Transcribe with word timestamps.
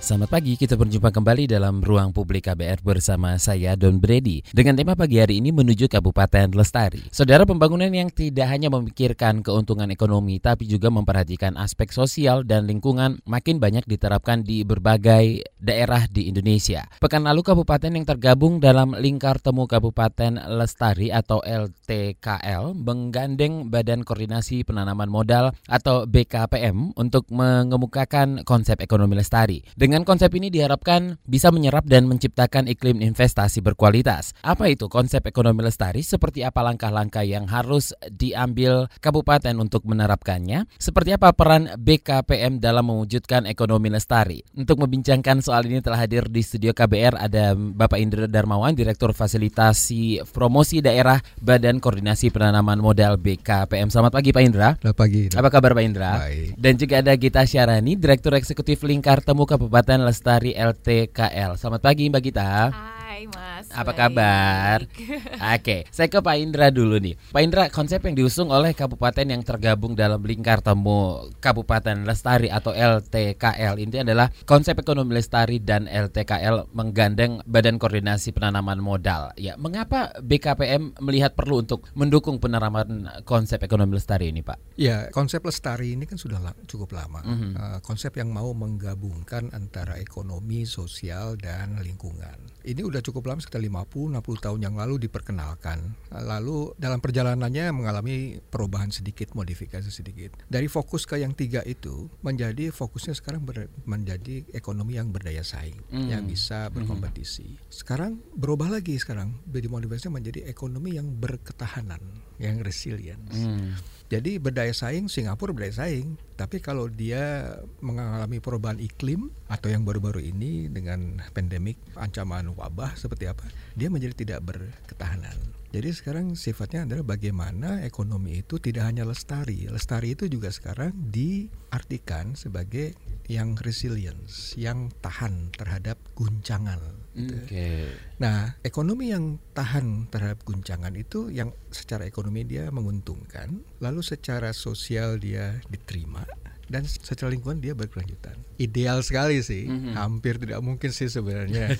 Selamat 0.00 0.32
pagi, 0.32 0.56
kita 0.56 0.80
berjumpa 0.80 1.12
kembali 1.12 1.44
dalam 1.44 1.84
Ruang 1.84 2.16
Publik 2.16 2.48
KBR 2.48 2.80
bersama 2.80 3.36
saya 3.36 3.76
Don 3.76 4.00
Brady 4.00 4.40
dengan 4.48 4.72
tema 4.72 4.96
pagi 4.96 5.20
hari 5.20 5.44
ini 5.44 5.52
menuju 5.52 5.92
Kabupaten 5.92 6.56
Lestari. 6.56 7.04
Saudara 7.12 7.44
pembangunan 7.44 7.92
yang 7.92 8.08
tidak 8.08 8.48
hanya 8.48 8.72
memikirkan 8.72 9.44
keuntungan 9.44 9.92
ekonomi 9.92 10.40
tapi 10.40 10.64
juga 10.64 10.88
memperhatikan 10.88 11.52
aspek 11.60 11.92
sosial 11.92 12.48
dan 12.48 12.64
lingkungan 12.64 13.20
makin 13.28 13.60
banyak 13.60 13.84
diterapkan 13.84 14.40
di 14.40 14.64
berbagai 14.64 15.44
daerah 15.60 16.08
di 16.08 16.32
Indonesia. 16.32 16.88
Pekan 16.96 17.28
lalu 17.28 17.44
kabupaten 17.44 17.92
yang 17.92 18.08
tergabung 18.08 18.56
dalam 18.56 18.96
Lingkar 18.96 19.36
Temu 19.36 19.68
Kabupaten 19.68 20.48
Lestari 20.48 21.12
atau 21.12 21.44
LTKL 21.44 22.72
menggandeng 22.72 23.68
Badan 23.68 24.08
Koordinasi 24.08 24.64
Penanaman 24.64 25.12
Modal 25.12 25.52
atau 25.68 26.08
BKPM 26.08 26.96
untuk 26.96 27.28
mengemukakan 27.28 28.48
konsep 28.48 28.80
ekonomi 28.80 29.20
lestari. 29.20 29.60
Dengan 29.76 29.89
konsep 30.06 30.30
ini 30.38 30.54
diharapkan 30.54 31.18
bisa 31.26 31.50
menyerap 31.50 31.82
dan 31.90 32.06
menciptakan 32.06 32.70
iklim 32.70 33.02
investasi 33.02 33.58
berkualitas. 33.58 34.30
Apa 34.46 34.70
itu 34.70 34.86
konsep 34.86 35.26
ekonomi 35.26 35.66
lestari? 35.66 36.06
Seperti 36.06 36.46
apa 36.46 36.62
langkah-langkah 36.62 37.26
yang 37.26 37.50
harus 37.50 37.90
diambil 38.06 38.86
kabupaten 39.02 39.58
untuk 39.58 39.82
menerapkannya? 39.90 40.70
Seperti 40.78 41.18
apa 41.18 41.34
peran 41.34 41.74
BKPM 41.74 42.62
dalam 42.62 42.86
mewujudkan 42.86 43.50
ekonomi 43.50 43.90
lestari? 43.90 44.46
Untuk 44.54 44.78
membincangkan 44.78 45.42
soal 45.42 45.66
ini 45.66 45.82
telah 45.82 46.06
hadir 46.06 46.30
di 46.30 46.46
studio 46.46 46.70
KBR 46.70 47.18
ada 47.18 47.58
Bapak 47.58 47.98
Indra 47.98 48.30
Darmawan, 48.30 48.78
Direktur 48.78 49.10
Fasilitasi 49.10 50.22
Promosi 50.30 50.78
Daerah 50.78 51.18
Badan 51.42 51.82
Koordinasi 51.82 52.30
Penanaman 52.30 52.78
Modal 52.78 53.18
BKPM. 53.18 53.90
Selamat 53.90 54.14
pagi 54.14 54.30
Pak 54.30 54.42
Indra. 54.46 54.78
Selamat 54.78 54.98
pagi. 55.02 55.26
Apa 55.34 55.48
kabar 55.50 55.74
Pak 55.74 55.82
Indra? 55.82 56.10
Baik. 56.22 56.54
Dan 56.54 56.72
juga 56.78 56.94
ada 57.02 57.12
Gita 57.18 57.42
Syarani, 57.42 57.98
Direktur 57.98 58.38
Eksekutif 58.38 58.86
Lingkar 58.86 59.26
Temu 59.26 59.42
Kabupaten 59.42 59.79
Kabupaten 59.80 60.12
Lestari 60.12 60.52
LTKL. 60.52 61.56
Selamat 61.56 61.80
pagi 61.80 62.12
Mbak 62.12 62.20
Gita. 62.20 62.68
Hai 62.68 62.99
Mas. 63.34 63.66
Apa 63.74 63.90
baik. 63.90 63.98
kabar? 63.98 64.78
Oke, 65.58 65.76
saya 65.90 66.06
ke 66.06 66.22
Pak 66.22 66.36
Indra 66.38 66.70
dulu 66.70 67.02
nih. 67.02 67.18
Pak 67.34 67.42
Indra, 67.42 67.64
konsep 67.68 67.98
yang 68.06 68.14
diusung 68.14 68.54
oleh 68.54 68.70
kabupaten 68.70 69.26
yang 69.26 69.42
tergabung 69.42 69.98
dalam 69.98 70.22
lingkar 70.22 70.62
temu 70.62 71.26
Kabupaten 71.42 72.06
Lestari 72.06 72.46
atau 72.46 72.70
LTKL 72.70 73.74
ini 73.82 74.06
adalah 74.06 74.30
konsep 74.46 74.78
ekonomi 74.78 75.18
lestari 75.18 75.58
dan 75.58 75.90
LTKL 75.90 76.70
menggandeng 76.70 77.42
Badan 77.44 77.82
Koordinasi 77.82 78.30
Penanaman 78.30 78.78
Modal. 78.78 79.34
Ya, 79.34 79.58
mengapa 79.58 80.14
BKPM 80.22 81.02
melihat 81.02 81.34
perlu 81.34 81.66
untuk 81.66 81.90
mendukung 81.98 82.38
penerapan 82.38 83.10
konsep 83.26 83.58
ekonomi 83.66 83.98
lestari 83.98 84.30
ini, 84.30 84.46
Pak? 84.46 84.78
Ya, 84.78 85.10
konsep 85.10 85.42
lestari 85.42 85.98
ini 85.98 86.06
kan 86.06 86.16
sudah 86.16 86.38
cukup 86.70 86.94
lama. 86.94 87.20
Mhm. 87.26 87.50
Uh, 87.58 87.78
konsep 87.82 88.14
yang 88.14 88.30
mau 88.30 88.54
menggabungkan 88.54 89.50
antara 89.50 89.98
ekonomi, 89.98 90.62
sosial, 90.62 91.34
dan 91.40 91.80
lingkungan. 91.82 92.38
Ini 92.60 92.84
udah 92.84 92.99
cukup 93.00 93.26
lama 93.26 93.40
sekitar 93.40 93.60
50-60 93.60 94.16
tahun 94.40 94.60
yang 94.60 94.74
lalu 94.74 95.00
diperkenalkan. 95.00 95.92
Lalu 96.10 96.72
dalam 96.76 96.98
perjalanannya 96.98 97.70
mengalami 97.70 98.16
perubahan 98.40 98.88
sedikit, 98.88 99.32
modifikasi 99.32 99.86
sedikit. 99.86 100.36
Dari 100.46 100.66
fokus 100.66 101.04
ke 101.04 101.16
yang 101.16 101.32
tiga 101.32 101.60
itu 101.62 102.08
menjadi 102.20 102.70
fokusnya 102.70 103.12
sekarang 103.12 103.42
ber- 103.42 103.68
menjadi 103.84 104.44
ekonomi 104.50 104.96
yang 104.96 105.10
berdaya 105.10 105.40
saing, 105.40 105.76
Hmm. 105.88 106.08
yang 106.08 106.24
bisa 106.24 106.68
berkompetisi. 106.68 107.58
Sekarang 107.66 108.20
berubah 108.32 108.68
lagi 108.68 108.96
sekarang, 108.96 109.40
dimodifikasinya 109.44 110.14
menjadi 110.14 110.40
ekonomi 110.46 110.94
yang 110.94 111.10
berketahanan, 111.10 112.00
yang 112.36 112.60
resilience. 112.60 113.34
Hmm. 113.34 113.74
Jadi 114.10 114.42
berdaya 114.42 114.74
saing 114.74 115.06
Singapura 115.06 115.54
berdaya 115.54 115.86
saing, 115.86 116.18
tapi 116.34 116.58
kalau 116.58 116.90
dia 116.90 117.54
mengalami 117.78 118.42
perubahan 118.42 118.82
iklim 118.82 119.30
atau 119.46 119.70
yang 119.70 119.86
baru-baru 119.86 120.18
ini 120.18 120.66
dengan 120.66 121.22
pandemik 121.30 121.78
ancaman 121.94 122.50
wabah 122.58 122.98
seperti 122.98 123.30
apa, 123.30 123.46
dia 123.78 123.86
menjadi 123.86 124.18
tidak 124.18 124.40
berketahanan. 124.42 125.59
Jadi 125.70 125.90
sekarang 125.94 126.34
sifatnya 126.34 126.82
adalah 126.82 127.14
bagaimana 127.14 127.86
ekonomi 127.86 128.42
itu 128.42 128.58
tidak 128.58 128.90
hanya 128.90 129.06
lestari, 129.06 129.70
lestari 129.70 130.18
itu 130.18 130.26
juga 130.26 130.50
sekarang 130.50 130.90
diartikan 131.14 132.34
sebagai 132.34 132.98
yang 133.30 133.54
resilience, 133.62 134.58
yang 134.58 134.90
tahan 134.98 135.54
terhadap 135.54 135.94
guncangan. 136.18 136.82
gitu. 137.14 137.36
Oke. 137.38 137.70
Nah, 138.18 138.58
ekonomi 138.66 139.14
yang 139.14 139.38
tahan 139.54 140.10
terhadap 140.10 140.42
guncangan 140.42 140.90
itu 140.98 141.30
yang 141.30 141.54
secara 141.70 142.02
ekonomi 142.02 142.42
dia 142.42 142.66
menguntungkan, 142.74 143.62
lalu 143.78 144.02
secara 144.02 144.50
sosial 144.50 145.22
dia 145.22 145.62
diterima 145.70 146.26
dan 146.70 146.86
secara 146.86 147.34
lingkungan 147.34 147.58
dia 147.58 147.74
berkelanjutan. 147.74 148.38
Ideal 148.56 149.02
sekali 149.02 149.42
sih, 149.42 149.66
Mhm. 149.66 149.98
hampir 149.98 150.38
tidak 150.38 150.62
mungkin 150.62 150.94
sih 150.94 151.10
sebenarnya. 151.10 151.74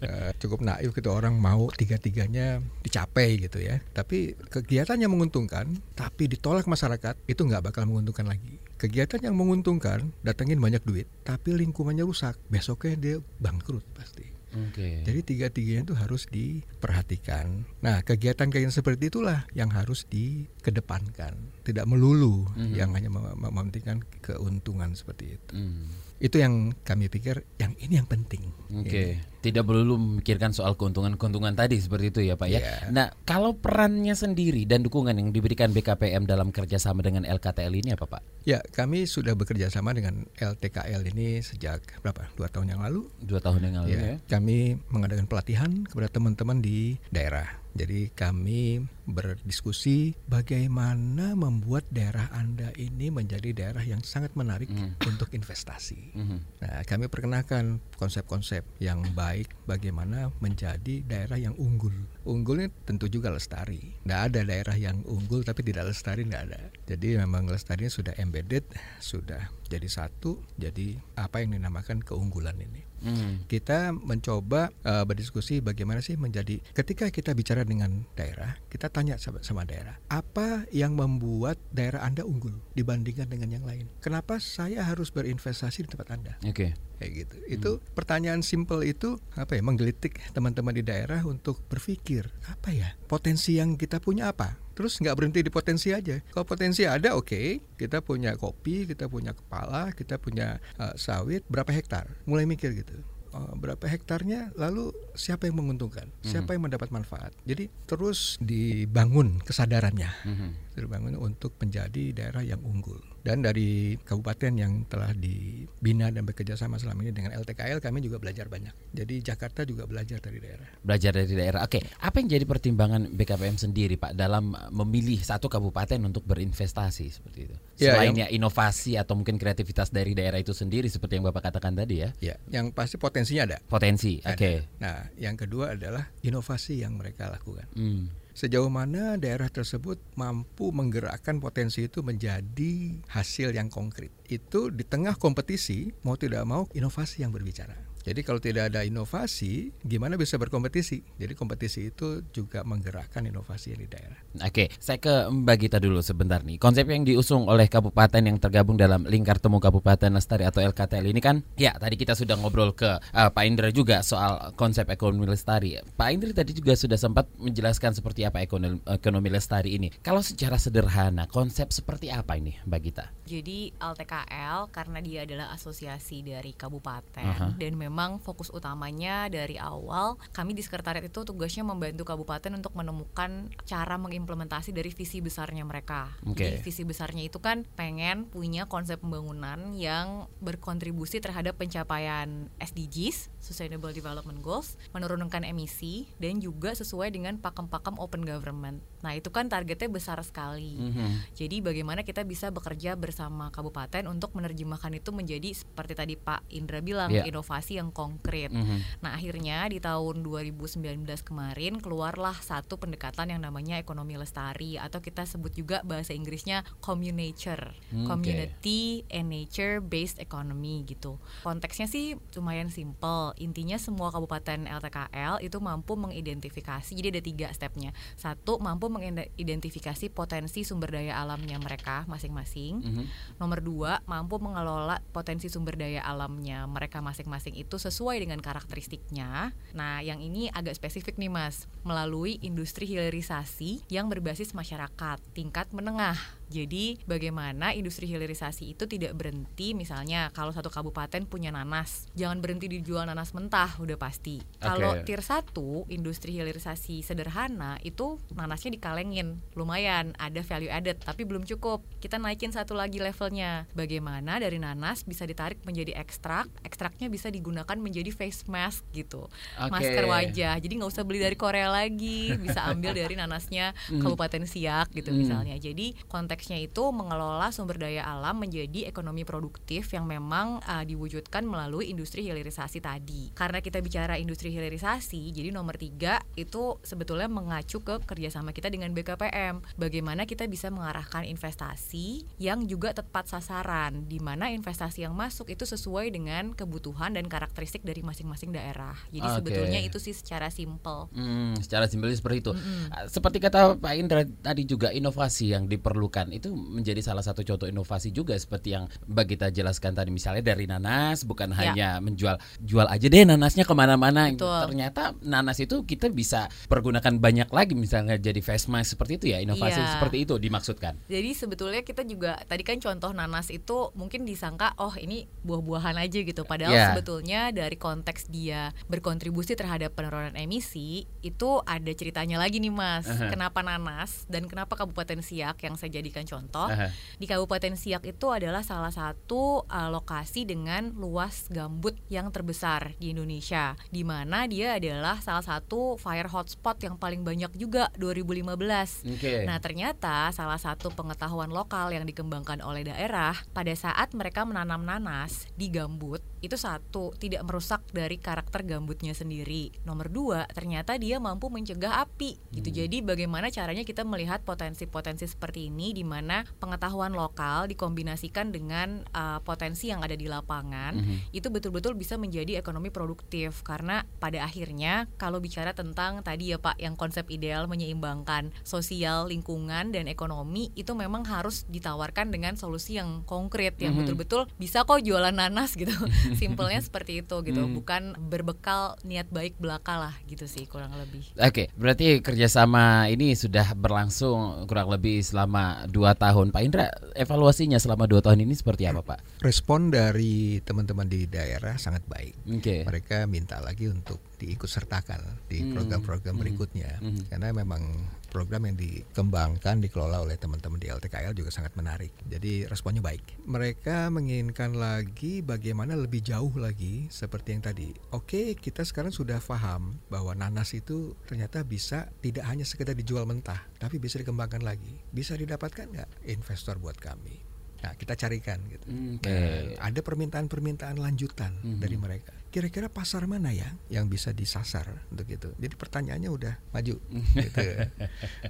Eh, 0.00 0.32
cukup 0.40 0.64
naif 0.64 0.90
gitu 0.90 1.12
orang 1.12 1.36
mau 1.36 1.68
tiga-tiganya 1.70 2.58
dicapai 2.80 3.36
gitu 3.38 3.60
ya. 3.60 3.78
Tapi 3.92 4.32
kegiatan 4.48 4.96
yang 4.96 5.12
menguntungkan 5.12 5.68
tapi 5.92 6.26
ditolak 6.26 6.64
masyarakat 6.64 7.14
itu 7.28 7.40
nggak 7.44 7.70
bakal 7.70 7.84
menguntungkan 7.84 8.26
lagi. 8.26 8.56
Kegiatan 8.74 9.20
yang 9.20 9.36
menguntungkan 9.36 10.10
datangin 10.24 10.58
banyak 10.58 10.80
duit 10.82 11.06
tapi 11.22 11.52
lingkungannya 11.52 12.02
rusak, 12.02 12.34
besoknya 12.48 12.96
dia 12.96 13.16
bangkrut 13.38 13.84
pasti. 13.92 14.39
Oke. 14.50 15.06
Jadi 15.06 15.20
tiga-tiganya 15.22 15.82
itu 15.86 15.94
harus 15.94 16.26
diperhatikan. 16.26 17.62
Nah, 17.80 18.02
kegiatan-kegiatan 18.02 18.74
seperti 18.74 19.08
itulah 19.08 19.46
yang 19.54 19.70
harus 19.70 20.06
dikedepankan, 20.06 21.34
tidak 21.62 21.86
melulu 21.86 22.50
Mhm. 22.54 22.74
yang 22.74 22.90
hanya 22.92 23.10
mem- 23.10 23.38
mem- 23.38 23.52
mementingkan 23.52 24.02
keuntungan 24.20 24.94
seperti 24.94 25.38
itu. 25.38 25.54
Hmm. 25.54 25.86
Itu 26.20 26.36
yang 26.36 26.76
kami 26.84 27.08
pikir 27.08 27.48
yang 27.56 27.72
ini 27.80 27.96
yang 27.96 28.04
penting. 28.04 28.52
Oke, 28.70 29.18
Ini. 29.18 29.40
tidak 29.40 29.66
perlu 29.66 29.96
memikirkan 29.96 30.52
soal 30.52 30.76
keuntungan-keuntungan 30.76 31.56
tadi 31.56 31.80
seperti 31.80 32.12
itu 32.12 32.20
ya 32.28 32.36
Pak 32.36 32.48
ya. 32.52 32.60
Iya. 32.60 32.76
Nah, 32.92 33.08
kalau 33.24 33.56
perannya 33.56 34.12
sendiri 34.12 34.68
dan 34.68 34.84
dukungan 34.84 35.16
yang 35.16 35.32
diberikan 35.32 35.72
BKPM 35.72 36.28
dalam 36.28 36.52
kerjasama 36.52 37.00
dengan 37.00 37.24
LKTL 37.24 37.72
ini 37.72 37.96
apa 37.96 38.04
Pak? 38.04 38.22
Ya, 38.44 38.60
kami 38.76 39.08
sudah 39.08 39.32
bekerja 39.32 39.72
sama 39.72 39.96
dengan 39.96 40.28
LTKL 40.36 41.02
ini 41.08 41.40
sejak 41.40 41.82
berapa? 42.04 42.28
Dua 42.36 42.52
tahun 42.52 42.76
yang 42.76 42.80
lalu. 42.84 43.08
Dua 43.24 43.40
tahun 43.40 43.72
yang 43.72 43.74
lalu 43.82 43.88
ya. 43.96 44.00
Ya, 44.00 44.14
kami 44.28 44.76
mengadakan 44.92 45.24
pelatihan 45.24 45.88
kepada 45.88 46.12
teman-teman 46.12 46.60
di 46.60 47.00
daerah. 47.08 47.59
Jadi 47.74 48.10
kami 48.12 48.82
berdiskusi 49.06 50.14
bagaimana 50.26 51.34
membuat 51.34 51.86
daerah 51.90 52.30
Anda 52.34 52.70
ini 52.78 53.10
menjadi 53.10 53.50
daerah 53.54 53.82
yang 53.82 54.02
sangat 54.02 54.34
menarik 54.38 54.70
Hmm. 54.70 54.94
untuk 55.06 55.30
investasi. 55.34 56.14
Mhm. 56.14 56.38
Nah, 56.62 56.82
kami 56.86 57.10
perkenalkan 57.10 57.82
konsep-konsep 57.98 58.62
yang 58.78 59.02
baik 59.14 59.50
bagaimana 59.66 60.30
menjadi 60.38 61.02
daerah 61.06 61.38
yang 61.38 61.54
unggul. 61.58 61.94
Unggulnya 62.22 62.70
tentu 62.86 63.10
juga 63.10 63.30
lestari. 63.34 63.98
Tidak 64.02 64.20
ada 64.30 64.40
daerah 64.46 64.76
yang 64.78 65.02
unggul 65.06 65.42
tapi 65.42 65.66
tidak 65.66 65.90
lestari, 65.90 66.22
tidak 66.26 66.42
ada. 66.50 66.60
Jadi 66.86 67.18
memang 67.18 67.50
lestarinya 67.50 67.90
sudah 67.90 68.14
embedded, 68.18 68.62
sudah 69.02 69.50
jadi 69.66 69.86
satu, 69.86 70.42
jadi 70.58 70.98
apa 71.18 71.42
yang 71.42 71.54
dinamakan 71.58 72.02
keunggulan 72.02 72.58
ini 72.58 72.89
Hmm. 73.00 73.48
kita 73.48 73.96
mencoba 73.96 74.68
uh, 74.84 75.04
berdiskusi 75.08 75.64
bagaimana 75.64 76.04
sih 76.04 76.20
menjadi 76.20 76.60
ketika 76.76 77.08
kita 77.08 77.32
bicara 77.32 77.64
dengan 77.64 78.04
daerah 78.12 78.60
kita 78.68 78.92
tanya 78.92 79.16
sama, 79.16 79.40
sama 79.40 79.64
daerah 79.64 79.96
apa 80.12 80.68
yang 80.68 80.96
membuat 80.96 81.56
daerah 81.72 82.04
anda 82.04 82.28
unggul 82.28 82.60
dibandingkan 82.76 83.28
dengan 83.30 83.48
yang 83.50 83.64
lain? 83.64 83.88
Kenapa 84.04 84.36
saya 84.38 84.84
harus 84.84 85.08
berinvestasi 85.08 85.86
di 85.86 85.88
tempat 85.88 86.08
anda? 86.12 86.34
Oke. 86.44 86.76
kayak 87.00 87.12
gitu. 87.16 87.36
Itu 87.48 87.70
pertanyaan 87.96 88.44
simple 88.44 88.84
itu 88.84 89.16
apa 89.32 89.56
ya 89.56 89.64
menggelitik 89.64 90.20
teman-teman 90.36 90.76
di 90.76 90.84
daerah 90.84 91.24
untuk 91.24 91.64
berpikir 91.64 92.28
apa 92.44 92.76
ya 92.76 92.92
potensi 93.08 93.56
yang 93.56 93.80
kita 93.80 94.04
punya 94.04 94.28
apa 94.36 94.60
terus 94.80 94.96
nggak 94.96 95.12
berhenti 95.12 95.44
di 95.44 95.52
potensi 95.52 95.92
aja. 95.92 96.16
Kalau 96.32 96.48
potensi 96.48 96.88
ada 96.88 97.12
oke 97.12 97.76
kita 97.76 98.00
punya 98.00 98.32
kopi 98.40 98.88
kita 98.88 99.12
punya 99.12 99.36
kepala 99.36 99.92
kita 99.92 100.16
punya 100.16 100.56
uh, 100.80 100.96
sawit 100.96 101.44
berapa 101.52 101.68
hektar? 101.68 102.08
Mulai 102.24 102.48
mikir 102.48 102.72
gitu. 102.72 102.96
Uh, 103.36 103.52
berapa 103.60 103.84
hektarnya? 103.84 104.56
Lalu 104.56 104.90
siapa 105.12 105.44
yang 105.44 105.60
menguntungkan? 105.60 106.08
Siapa 106.24 106.56
yang 106.56 106.64
mendapat 106.66 106.88
manfaat? 106.88 107.36
Jadi 107.44 107.68
terus 107.84 108.40
dibangun 108.40 109.38
kesadarannya. 109.44 110.10
Mhm. 110.24 110.50
terbangun 110.80 111.12
untuk 111.20 111.60
menjadi 111.60 112.16
daerah 112.16 112.40
yang 112.40 112.64
unggul. 112.64 113.04
Dan 113.20 113.44
dari 113.44 114.00
kabupaten 114.00 114.52
yang 114.56 114.88
telah 114.88 115.12
dibina 115.12 116.08
dan 116.08 116.24
bekerja 116.24 116.56
sama 116.56 116.80
selama 116.80 117.04
ini 117.04 117.12
dengan 117.12 117.36
LTKL 117.36 117.78
kami 117.84 118.00
juga 118.00 118.16
belajar 118.16 118.48
banyak. 118.48 118.72
Jadi 118.96 119.20
Jakarta 119.20 119.68
juga 119.68 119.84
belajar 119.84 120.24
dari 120.24 120.40
daerah. 120.40 120.68
Belajar 120.80 121.12
dari 121.12 121.34
daerah. 121.36 121.60
Oke, 121.64 121.84
apa 122.00 122.16
yang 122.20 122.28
jadi 122.32 122.44
pertimbangan 122.48 123.12
BKPM 123.12 123.60
sendiri 123.60 124.00
Pak 124.00 124.16
dalam 124.16 124.56
memilih 124.72 125.20
satu 125.20 125.52
kabupaten 125.52 126.00
untuk 126.00 126.24
berinvestasi 126.24 127.06
seperti 127.12 127.50
itu? 127.50 127.56
Ya, 127.76 127.96
Selainnya 127.96 128.26
inovasi 128.32 128.96
atau 128.96 129.12
mungkin 129.16 129.36
kreativitas 129.36 129.92
dari 129.92 130.16
daerah 130.16 130.40
itu 130.40 130.56
sendiri 130.56 130.88
seperti 130.88 131.20
yang 131.20 131.28
Bapak 131.28 131.52
katakan 131.52 131.76
tadi 131.76 132.00
ya. 132.00 132.10
Ya, 132.24 132.36
yang 132.48 132.72
pasti 132.72 132.96
potensinya 132.96 133.52
ada. 133.52 133.58
Potensi. 133.68 134.20
Oke. 134.24 134.64
Nah, 134.80 135.12
yang 135.20 135.36
kedua 135.36 135.76
adalah 135.76 136.08
inovasi 136.24 136.80
yang 136.80 136.96
mereka 136.96 137.28
lakukan. 137.28 137.68
Hmm. 137.76 138.08
Sejauh 138.40 138.72
mana 138.72 139.20
daerah 139.20 139.52
tersebut 139.52 140.00
mampu 140.16 140.72
menggerakkan 140.72 141.44
potensi 141.44 141.84
itu 141.84 142.00
menjadi 142.00 142.96
hasil 143.12 143.52
yang 143.52 143.68
konkret. 143.68 144.08
Itu 144.32 144.72
di 144.72 144.80
tengah 144.80 145.20
kompetisi 145.20 145.92
mau 146.08 146.16
tidak 146.16 146.48
mau 146.48 146.64
inovasi 146.72 147.20
yang 147.20 147.36
berbicara. 147.36 147.89
Jadi 148.00 148.20
kalau 148.24 148.40
tidak 148.40 148.72
ada 148.72 148.80
inovasi, 148.82 149.76
gimana 149.84 150.16
bisa 150.16 150.40
berkompetisi? 150.40 151.04
Jadi 151.20 151.32
kompetisi 151.36 151.92
itu 151.92 152.24
juga 152.32 152.64
menggerakkan 152.64 153.24
inovasi 153.28 153.76
di 153.76 153.86
daerah. 153.86 154.16
Oke, 154.40 154.72
saya 154.80 154.96
ke 154.96 155.28
Mbak 155.28 155.56
Gita 155.60 155.78
dulu 155.78 156.00
sebentar 156.00 156.40
nih. 156.40 156.56
Konsep 156.56 156.88
yang 156.88 157.04
diusung 157.04 157.44
oleh 157.46 157.68
kabupaten 157.68 158.22
yang 158.24 158.40
tergabung 158.40 158.80
dalam 158.80 159.04
Lingkar 159.04 159.36
Temu 159.36 159.60
Kabupaten 159.60 160.10
Lestari 160.10 160.48
atau 160.48 160.64
LKTL 160.64 161.06
ini 161.12 161.20
kan, 161.20 161.44
ya 161.60 161.76
tadi 161.76 162.00
kita 162.00 162.16
sudah 162.16 162.40
ngobrol 162.40 162.72
ke 162.72 162.88
uh, 162.88 163.30
Pak 163.30 163.44
Indra 163.44 163.68
juga 163.68 164.00
soal 164.00 164.56
konsep 164.56 164.88
ekonomi 164.88 165.28
lestari. 165.28 165.76
Pak 165.76 166.08
Indra 166.10 166.32
tadi 166.32 166.56
juga 166.56 166.72
sudah 166.74 166.96
sempat 166.96 167.28
menjelaskan 167.36 167.92
seperti 167.92 168.24
apa 168.24 168.40
ekonomi, 168.40 168.80
ekonomi 168.88 169.28
lestari 169.28 169.76
ini. 169.76 169.92
Kalau 170.00 170.24
secara 170.24 170.56
sederhana, 170.56 171.28
konsep 171.28 171.68
seperti 171.70 172.08
apa 172.08 172.40
ini, 172.40 172.56
Mbak 172.64 172.80
Gita? 172.80 173.04
Jadi 173.28 173.70
LTKL 173.76 174.72
karena 174.74 174.98
dia 175.04 175.22
adalah 175.22 175.54
asosiasi 175.54 176.26
dari 176.26 176.50
kabupaten 176.56 177.22
uh 177.22 177.36
-huh. 177.36 177.52
dan 177.54 177.78
memang 177.78 177.99
memang 178.00 178.16
fokus 178.16 178.48
utamanya 178.48 179.28
dari 179.28 179.60
awal 179.60 180.16
kami 180.32 180.56
di 180.56 180.64
sekretariat 180.64 181.04
itu 181.04 181.20
tugasnya 181.20 181.68
membantu 181.68 182.08
kabupaten 182.08 182.48
untuk 182.56 182.72
menemukan 182.72 183.52
cara 183.68 184.00
mengimplementasi 184.00 184.72
dari 184.72 184.88
visi 184.88 185.20
besarnya 185.20 185.68
mereka. 185.68 186.08
Okay. 186.24 186.56
Jadi 186.56 186.64
visi 186.64 186.82
besarnya 186.88 187.28
itu 187.28 187.36
kan 187.44 187.68
pengen 187.76 188.24
punya 188.24 188.64
konsep 188.64 189.04
pembangunan 189.04 189.76
yang 189.76 190.32
berkontribusi 190.40 191.20
terhadap 191.20 191.60
pencapaian 191.60 192.48
SDGs, 192.56 193.28
Sustainable 193.36 193.92
Development 193.92 194.40
Goals, 194.40 194.80
menurunkan 194.96 195.44
emisi 195.44 196.08
dan 196.16 196.40
juga 196.40 196.72
sesuai 196.72 197.12
dengan 197.12 197.36
pakem-pakem 197.36 198.00
open 198.00 198.24
government. 198.24 198.80
Nah, 199.04 199.12
itu 199.16 199.28
kan 199.32 199.48
targetnya 199.52 199.92
besar 199.92 200.20
sekali. 200.24 200.76
Mm 200.76 200.92
-hmm. 200.92 201.10
Jadi 201.36 201.56
bagaimana 201.60 202.00
kita 202.00 202.24
bisa 202.24 202.48
bekerja 202.48 202.96
bersama 202.96 203.52
kabupaten 203.52 204.08
untuk 204.08 204.32
menerjemahkan 204.36 204.96
itu 204.96 205.12
menjadi 205.12 205.52
seperti 205.52 205.92
tadi 205.92 206.14
Pak 206.16 206.48
Indra 206.52 206.80
bilang 206.84 207.12
yeah. 207.12 207.28
inovasi 207.28 207.79
yang 207.80 207.90
konkret. 207.90 208.52
Mm 208.52 208.62
-hmm. 208.62 208.78
Nah 209.00 209.16
akhirnya 209.16 209.64
di 209.72 209.80
tahun 209.80 210.20
2019 210.20 210.84
kemarin 211.24 211.80
keluarlah 211.80 212.36
satu 212.44 212.76
pendekatan 212.76 213.32
yang 213.32 213.40
namanya 213.40 213.80
ekonomi 213.80 214.20
lestari 214.20 214.76
atau 214.76 215.00
kita 215.00 215.24
sebut 215.24 215.56
juga 215.56 215.80
bahasa 215.80 216.12
Inggrisnya 216.12 216.62
communature, 216.84 217.72
okay. 217.72 218.04
community 218.04 218.82
and 219.08 219.32
nature 219.32 219.80
based 219.80 220.20
economy 220.20 220.84
gitu. 220.84 221.16
Konteksnya 221.40 221.88
sih 221.88 222.20
lumayan 222.36 222.68
simple. 222.68 223.32
Intinya 223.40 223.80
semua 223.80 224.12
kabupaten 224.12 224.68
LTKL 224.68 225.40
itu 225.40 225.56
mampu 225.58 225.96
mengidentifikasi. 225.96 226.92
Jadi 226.92 227.08
ada 227.08 227.22
tiga 227.22 227.48
stepnya. 227.54 227.96
Satu 228.18 228.60
mampu 228.60 228.92
mengidentifikasi 228.92 230.12
potensi 230.12 230.66
sumber 230.66 230.92
daya 231.00 231.22
alamnya 231.22 231.56
mereka 231.56 232.04
masing-masing. 232.10 232.82
Mm 232.82 232.92
-hmm. 232.92 233.06
Nomor 233.38 233.58
dua 233.62 233.92
mampu 234.04 234.36
mengelola 234.42 234.98
potensi 235.14 235.46
sumber 235.46 235.78
daya 235.78 236.02
alamnya 236.02 236.66
mereka 236.66 236.98
masing-masing 236.98 237.54
itu 237.54 237.69
itu 237.70 237.78
sesuai 237.78 238.18
dengan 238.18 238.42
karakteristiknya. 238.42 239.54
Nah, 239.78 240.02
yang 240.02 240.18
ini 240.18 240.50
agak 240.50 240.74
spesifik 240.74 241.14
nih 241.22 241.30
Mas, 241.30 241.70
melalui 241.86 242.42
industri 242.42 242.82
hilirisasi 242.90 243.86
yang 243.86 244.10
berbasis 244.10 244.50
masyarakat 244.58 245.22
tingkat 245.30 245.70
menengah 245.70 246.18
jadi 246.50 246.98
bagaimana 247.06 247.70
industri 247.78 248.10
hilirisasi 248.10 248.74
itu 248.74 248.90
tidak 248.90 249.14
berhenti 249.14 249.70
misalnya 249.70 250.34
kalau 250.34 250.50
satu 250.50 250.66
kabupaten 250.66 251.22
punya 251.30 251.54
nanas, 251.54 252.10
jangan 252.18 252.42
berhenti 252.42 252.66
dijual 252.66 253.06
nanas 253.06 253.30
mentah 253.30 253.78
udah 253.78 253.94
pasti. 253.94 254.42
Okay. 254.58 254.66
Kalau 254.66 254.98
tier 255.06 255.22
1 255.22 255.54
industri 255.94 256.34
hilirisasi 256.34 257.06
sederhana 257.06 257.78
itu 257.86 258.18
nanasnya 258.34 258.74
dikalengin, 258.74 259.38
lumayan 259.54 260.10
ada 260.18 260.42
value 260.42 260.74
added 260.74 260.98
tapi 260.98 261.22
belum 261.22 261.46
cukup. 261.46 261.86
Kita 262.02 262.18
naikin 262.18 262.50
satu 262.50 262.74
lagi 262.74 262.98
levelnya. 262.98 263.70
Bagaimana 263.78 264.42
dari 264.42 264.58
nanas 264.58 265.06
bisa 265.06 265.22
ditarik 265.22 265.62
menjadi 265.62 265.94
ekstrak, 266.02 266.50
ekstraknya 266.66 267.06
bisa 267.06 267.30
digunakan 267.30 267.78
menjadi 267.78 268.10
face 268.10 268.50
mask 268.50 268.82
gitu. 268.90 269.30
Okay. 269.54 269.70
Masker 269.70 270.04
wajah. 270.10 270.54
Jadi 270.58 270.72
nggak 270.82 270.90
usah 270.90 271.06
beli 271.06 271.22
dari 271.22 271.38
Korea 271.38 271.70
lagi, 271.70 272.34
bisa 272.42 272.66
ambil 272.66 272.90
dari 272.90 273.14
nanasnya 273.14 273.70
hmm. 273.94 274.02
Kabupaten 274.02 274.42
Siak 274.50 274.90
gitu 274.98 275.14
mm. 275.14 275.16
misalnya. 275.16 275.54
Jadi 275.60 275.94
konteks 276.10 276.39
konteksnya 276.40 276.64
itu 276.64 276.88
mengelola 276.88 277.52
sumber 277.52 277.76
daya 277.76 278.00
alam 278.08 278.40
menjadi 278.40 278.88
ekonomi 278.88 279.28
produktif 279.28 279.92
yang 279.92 280.08
memang 280.08 280.64
uh, 280.64 280.80
diwujudkan 280.88 281.44
melalui 281.44 281.92
industri 281.92 282.24
hilirisasi 282.24 282.80
tadi. 282.80 283.28
Karena 283.36 283.60
kita 283.60 283.84
bicara 283.84 284.16
industri 284.16 284.48
hilirisasi, 284.48 285.36
jadi 285.36 285.52
nomor 285.52 285.76
tiga 285.76 286.24
itu 286.40 286.80
sebetulnya 286.80 287.28
mengacu 287.28 287.84
ke 287.84 288.00
kerjasama 288.08 288.56
kita 288.56 288.72
dengan 288.72 288.96
BKPM. 288.96 289.60
Bagaimana 289.76 290.24
kita 290.24 290.48
bisa 290.48 290.72
mengarahkan 290.72 291.28
investasi 291.28 292.24
yang 292.40 292.64
juga 292.64 292.96
tepat 292.96 293.28
sasaran, 293.28 294.08
di 294.08 294.16
mana 294.16 294.48
investasi 294.48 295.04
yang 295.04 295.12
masuk 295.12 295.52
itu 295.52 295.68
sesuai 295.68 296.08
dengan 296.08 296.56
kebutuhan 296.56 297.20
dan 297.20 297.28
karakteristik 297.28 297.84
dari 297.84 298.00
masing-masing 298.00 298.56
daerah. 298.56 298.96
Jadi 299.12 299.28
okay. 299.28 299.36
sebetulnya 299.44 299.80
itu 299.84 300.00
sih 300.00 300.16
secara 300.16 300.48
simpel. 300.48 301.12
Hmm, 301.12 301.52
secara 301.60 301.84
simpel 301.84 302.08
seperti 302.16 302.48
itu. 302.48 302.52
Mm 302.56 302.64
-hmm. 302.64 303.12
Seperti 303.12 303.44
kata 303.44 303.76
Pak 303.76 303.92
Indra 303.92 304.24
tadi 304.24 304.64
juga 304.64 304.88
inovasi 304.88 305.52
yang 305.52 305.68
diperlukan 305.68 306.29
itu 306.34 306.52
menjadi 306.54 307.00
salah 307.02 307.24
satu 307.24 307.42
contoh 307.42 307.66
inovasi 307.66 308.14
juga 308.14 308.36
seperti 308.38 308.74
yang 308.74 308.84
Mbak 309.06 309.26
kita 309.36 309.46
jelaskan 309.50 309.92
tadi 309.94 310.10
misalnya 310.14 310.42
dari 310.44 310.64
nanas 310.66 311.22
bukan 311.26 311.52
ya. 311.52 311.56
hanya 311.58 311.88
menjual 312.02 312.36
jual 312.62 312.86
aja 312.86 313.06
deh 313.06 313.22
nanasnya 313.26 313.64
ke 313.66 313.74
mana-mana 313.74 314.30
ternyata 314.34 315.14
nanas 315.22 315.58
itu 315.60 315.82
kita 315.84 316.08
bisa 316.10 316.50
pergunakan 316.66 317.16
banyak 317.18 317.48
lagi 317.50 317.74
misalnya 317.74 318.16
jadi 318.16 318.40
face 318.40 318.66
mask 318.70 318.96
seperti 318.96 319.12
itu 319.20 319.26
ya 319.34 319.38
inovasi 319.42 319.80
ya. 319.80 319.98
seperti 319.98 320.26
itu 320.26 320.34
dimaksudkan 320.36 320.96
jadi 321.06 321.30
sebetulnya 321.34 321.82
kita 321.82 322.02
juga 322.06 322.38
tadi 322.46 322.62
kan 322.66 322.78
contoh 322.78 323.10
nanas 323.14 323.48
itu 323.52 323.92
mungkin 323.94 324.24
disangka 324.24 324.74
oh 324.78 324.94
ini 324.96 325.26
buah-buahan 325.42 325.96
aja 326.00 326.18
gitu 326.22 326.42
padahal 326.44 326.74
ya. 326.74 326.86
sebetulnya 326.92 327.50
dari 327.50 327.76
konteks 327.76 328.30
dia 328.30 328.72
berkontribusi 328.86 329.56
terhadap 329.56 329.94
penurunan 329.94 330.34
emisi 330.36 331.04
itu 331.20 331.50
ada 331.64 331.92
ceritanya 331.92 332.40
lagi 332.40 332.58
nih 332.62 332.72
mas 332.72 333.06
uh 333.06 333.14
-huh. 333.14 333.30
kenapa 333.32 333.60
nanas 333.60 334.24
dan 334.26 334.46
kenapa 334.46 334.76
Kabupaten 334.76 335.20
Siak 335.20 335.62
yang 335.64 335.74
saya 335.76 335.90
jadikan 335.92 336.19
contoh 336.26 336.68
uh-huh. 336.68 336.90
di 337.20 337.26
Kabupaten 337.28 337.76
Siak 337.76 338.04
itu 338.08 338.26
adalah 338.32 338.64
salah 338.64 338.92
satu 338.92 339.64
uh, 339.68 339.88
lokasi 339.92 340.48
dengan 340.48 340.92
luas 340.96 341.46
gambut 341.48 341.96
yang 342.08 342.32
terbesar 342.34 342.96
di 342.96 343.12
Indonesia 343.12 343.76
di 343.88 344.02
mana 344.02 344.44
dia 344.48 344.76
adalah 344.76 345.20
salah 345.20 345.44
satu 345.44 345.96
fire 346.00 346.28
hotspot 346.28 346.80
yang 346.82 346.96
paling 346.96 347.22
banyak 347.22 347.52
juga 347.56 347.92
2015. 347.98 349.06
Okay. 349.18 349.44
Nah, 349.44 349.60
ternyata 349.60 350.32
salah 350.32 350.58
satu 350.58 350.92
pengetahuan 350.92 351.52
lokal 351.52 351.92
yang 351.92 352.04
dikembangkan 352.08 352.64
oleh 352.64 352.86
daerah 352.86 353.36
pada 353.52 353.72
saat 353.76 354.12
mereka 354.16 354.44
menanam 354.44 354.82
nanas 354.82 355.46
di 355.54 355.68
gambut 355.68 356.20
itu 356.40 356.56
satu 356.56 357.12
tidak 357.20 357.44
merusak 357.44 357.84
dari 357.92 358.16
karakter 358.16 358.64
gambutnya 358.64 359.12
sendiri. 359.12 359.76
Nomor 359.84 360.08
dua 360.08 360.48
ternyata 360.48 360.96
dia 360.96 361.20
mampu 361.20 361.52
mencegah 361.52 362.00
api 362.00 362.40
gitu. 362.56 362.68
Hmm. 362.72 362.76
Jadi 362.80 362.96
bagaimana 363.04 363.52
caranya 363.52 363.84
kita 363.84 364.08
melihat 364.08 364.40
potensi-potensi 364.40 365.28
seperti 365.28 365.68
ini 365.68 365.92
di 365.92 365.99
mana 366.02 366.44
pengetahuan 366.58 367.12
lokal 367.12 367.68
dikombinasikan 367.70 368.50
dengan 368.50 369.04
uh, 369.12 369.38
potensi 369.42 369.88
yang 369.92 370.00
ada 370.00 370.14
di 370.16 370.26
lapangan 370.26 370.96
mm-hmm. 370.96 371.18
itu 371.36 371.48
betul-betul 371.52 371.96
bisa 371.96 372.16
menjadi 372.16 372.58
ekonomi 372.58 372.88
produktif 372.88 373.62
karena 373.66 374.04
pada 374.18 374.44
akhirnya 374.44 375.06
kalau 375.16 375.38
bicara 375.42 375.72
tentang 375.72 376.20
tadi 376.24 376.52
ya 376.54 376.58
Pak 376.58 376.78
yang 376.78 376.94
konsep 376.94 377.28
ideal 377.32 377.66
menyeimbangkan 377.66 378.52
sosial, 378.62 379.30
lingkungan 379.30 379.92
dan 379.94 380.06
ekonomi 380.06 380.72
itu 380.76 380.92
memang 380.92 381.24
harus 381.26 381.64
ditawarkan 381.68 382.32
dengan 382.32 382.54
solusi 382.56 382.98
yang 382.98 383.22
konkret 383.24 383.76
yang 383.78 383.94
mm-hmm. 383.94 383.98
betul-betul 384.04 384.42
bisa 384.56 384.84
kok 384.84 385.00
jualan 385.02 385.34
nanas 385.34 385.76
gitu. 385.76 385.92
Simpelnya 386.40 386.80
seperti 386.82 387.24
itu 387.24 387.36
gitu, 387.44 387.62
mm. 387.66 387.72
bukan 387.76 388.02
berbekal 388.18 389.00
niat 389.06 389.28
baik 389.30 389.56
belaka 389.60 389.96
lah 389.96 390.14
gitu 390.26 390.44
sih 390.46 390.66
kurang 390.66 390.94
lebih. 390.96 391.24
Oke, 391.36 391.66
okay, 391.66 391.66
berarti 391.74 392.20
kerjasama 392.24 393.08
ini 393.12 393.34
sudah 393.34 393.72
berlangsung 393.74 394.64
kurang 394.66 394.90
lebih 394.90 395.22
selama 395.24 395.89
dua 395.90 396.14
tahun 396.14 396.54
Pak 396.54 396.62
Indra 396.62 396.86
evaluasinya 397.18 397.76
selama 397.82 398.06
dua 398.06 398.22
tahun 398.22 398.46
ini 398.46 398.54
seperti 398.54 398.86
apa 398.86 399.02
Pak? 399.02 399.42
Respon 399.42 399.90
dari 399.90 400.62
teman-teman 400.62 401.10
di 401.10 401.26
daerah 401.26 401.74
sangat 401.76 402.06
baik. 402.06 402.46
Okay. 402.62 402.86
Mereka 402.86 403.26
minta 403.26 403.58
lagi 403.58 403.90
untuk 403.90 404.29
diikut 404.40 404.66
sertakan 404.66 405.20
di 405.46 405.60
hmm. 405.60 405.76
program-program 405.76 406.34
hmm. 406.34 406.42
berikutnya 406.42 406.90
hmm. 406.96 407.28
karena 407.28 407.52
memang 407.52 407.82
program 408.30 408.64
yang 408.70 408.78
dikembangkan 408.78 409.82
dikelola 409.82 410.22
oleh 410.22 410.38
teman-teman 410.38 410.78
di 410.78 410.86
LTKL 410.88 411.34
juga 411.34 411.50
sangat 411.50 411.74
menarik. 411.74 412.14
Jadi 412.30 412.64
responnya 412.64 413.02
baik. 413.02 413.42
Mereka 413.44 414.08
menginginkan 414.14 414.78
lagi 414.78 415.42
bagaimana 415.42 415.98
lebih 415.98 416.22
jauh 416.22 416.54
lagi 416.54 417.10
seperti 417.10 417.58
yang 417.58 417.62
tadi. 417.66 417.90
Oke, 418.14 418.54
kita 418.54 418.86
sekarang 418.86 419.10
sudah 419.10 419.42
paham 419.42 419.98
bahwa 420.06 420.32
nanas 420.38 420.70
itu 420.72 421.18
ternyata 421.26 421.66
bisa 421.66 422.06
tidak 422.22 422.46
hanya 422.46 422.62
sekedar 422.62 422.94
dijual 422.94 423.26
mentah, 423.26 423.66
tapi 423.82 423.98
bisa 423.98 424.22
dikembangkan 424.22 424.62
lagi. 424.62 425.02
Bisa 425.10 425.34
didapatkan 425.34 425.90
nggak 425.90 426.30
investor 426.30 426.78
buat 426.78 426.96
kami? 426.96 427.50
Nah, 427.80 427.96
kita 427.96 428.14
carikan 428.14 428.60
gitu. 428.68 428.86
Oke. 429.18 429.24
Dan 429.24 429.74
ada 429.80 430.00
permintaan-permintaan 430.04 431.00
lanjutan 431.00 431.52
Mhm. 431.64 431.80
dari 431.80 431.96
mereka. 431.96 432.32
Kira-kira 432.50 432.90
pasar 432.90 433.30
mana 433.30 433.54
ya 433.54 433.70
yang 433.86 434.10
bisa 434.10 434.34
disasar 434.34 434.90
untuk 435.06 435.30
itu? 435.30 435.54
Jadi 435.54 435.74
pertanyaannya 435.78 436.30
udah 436.30 436.54
maju, 436.74 436.98
gitu. 437.46 437.62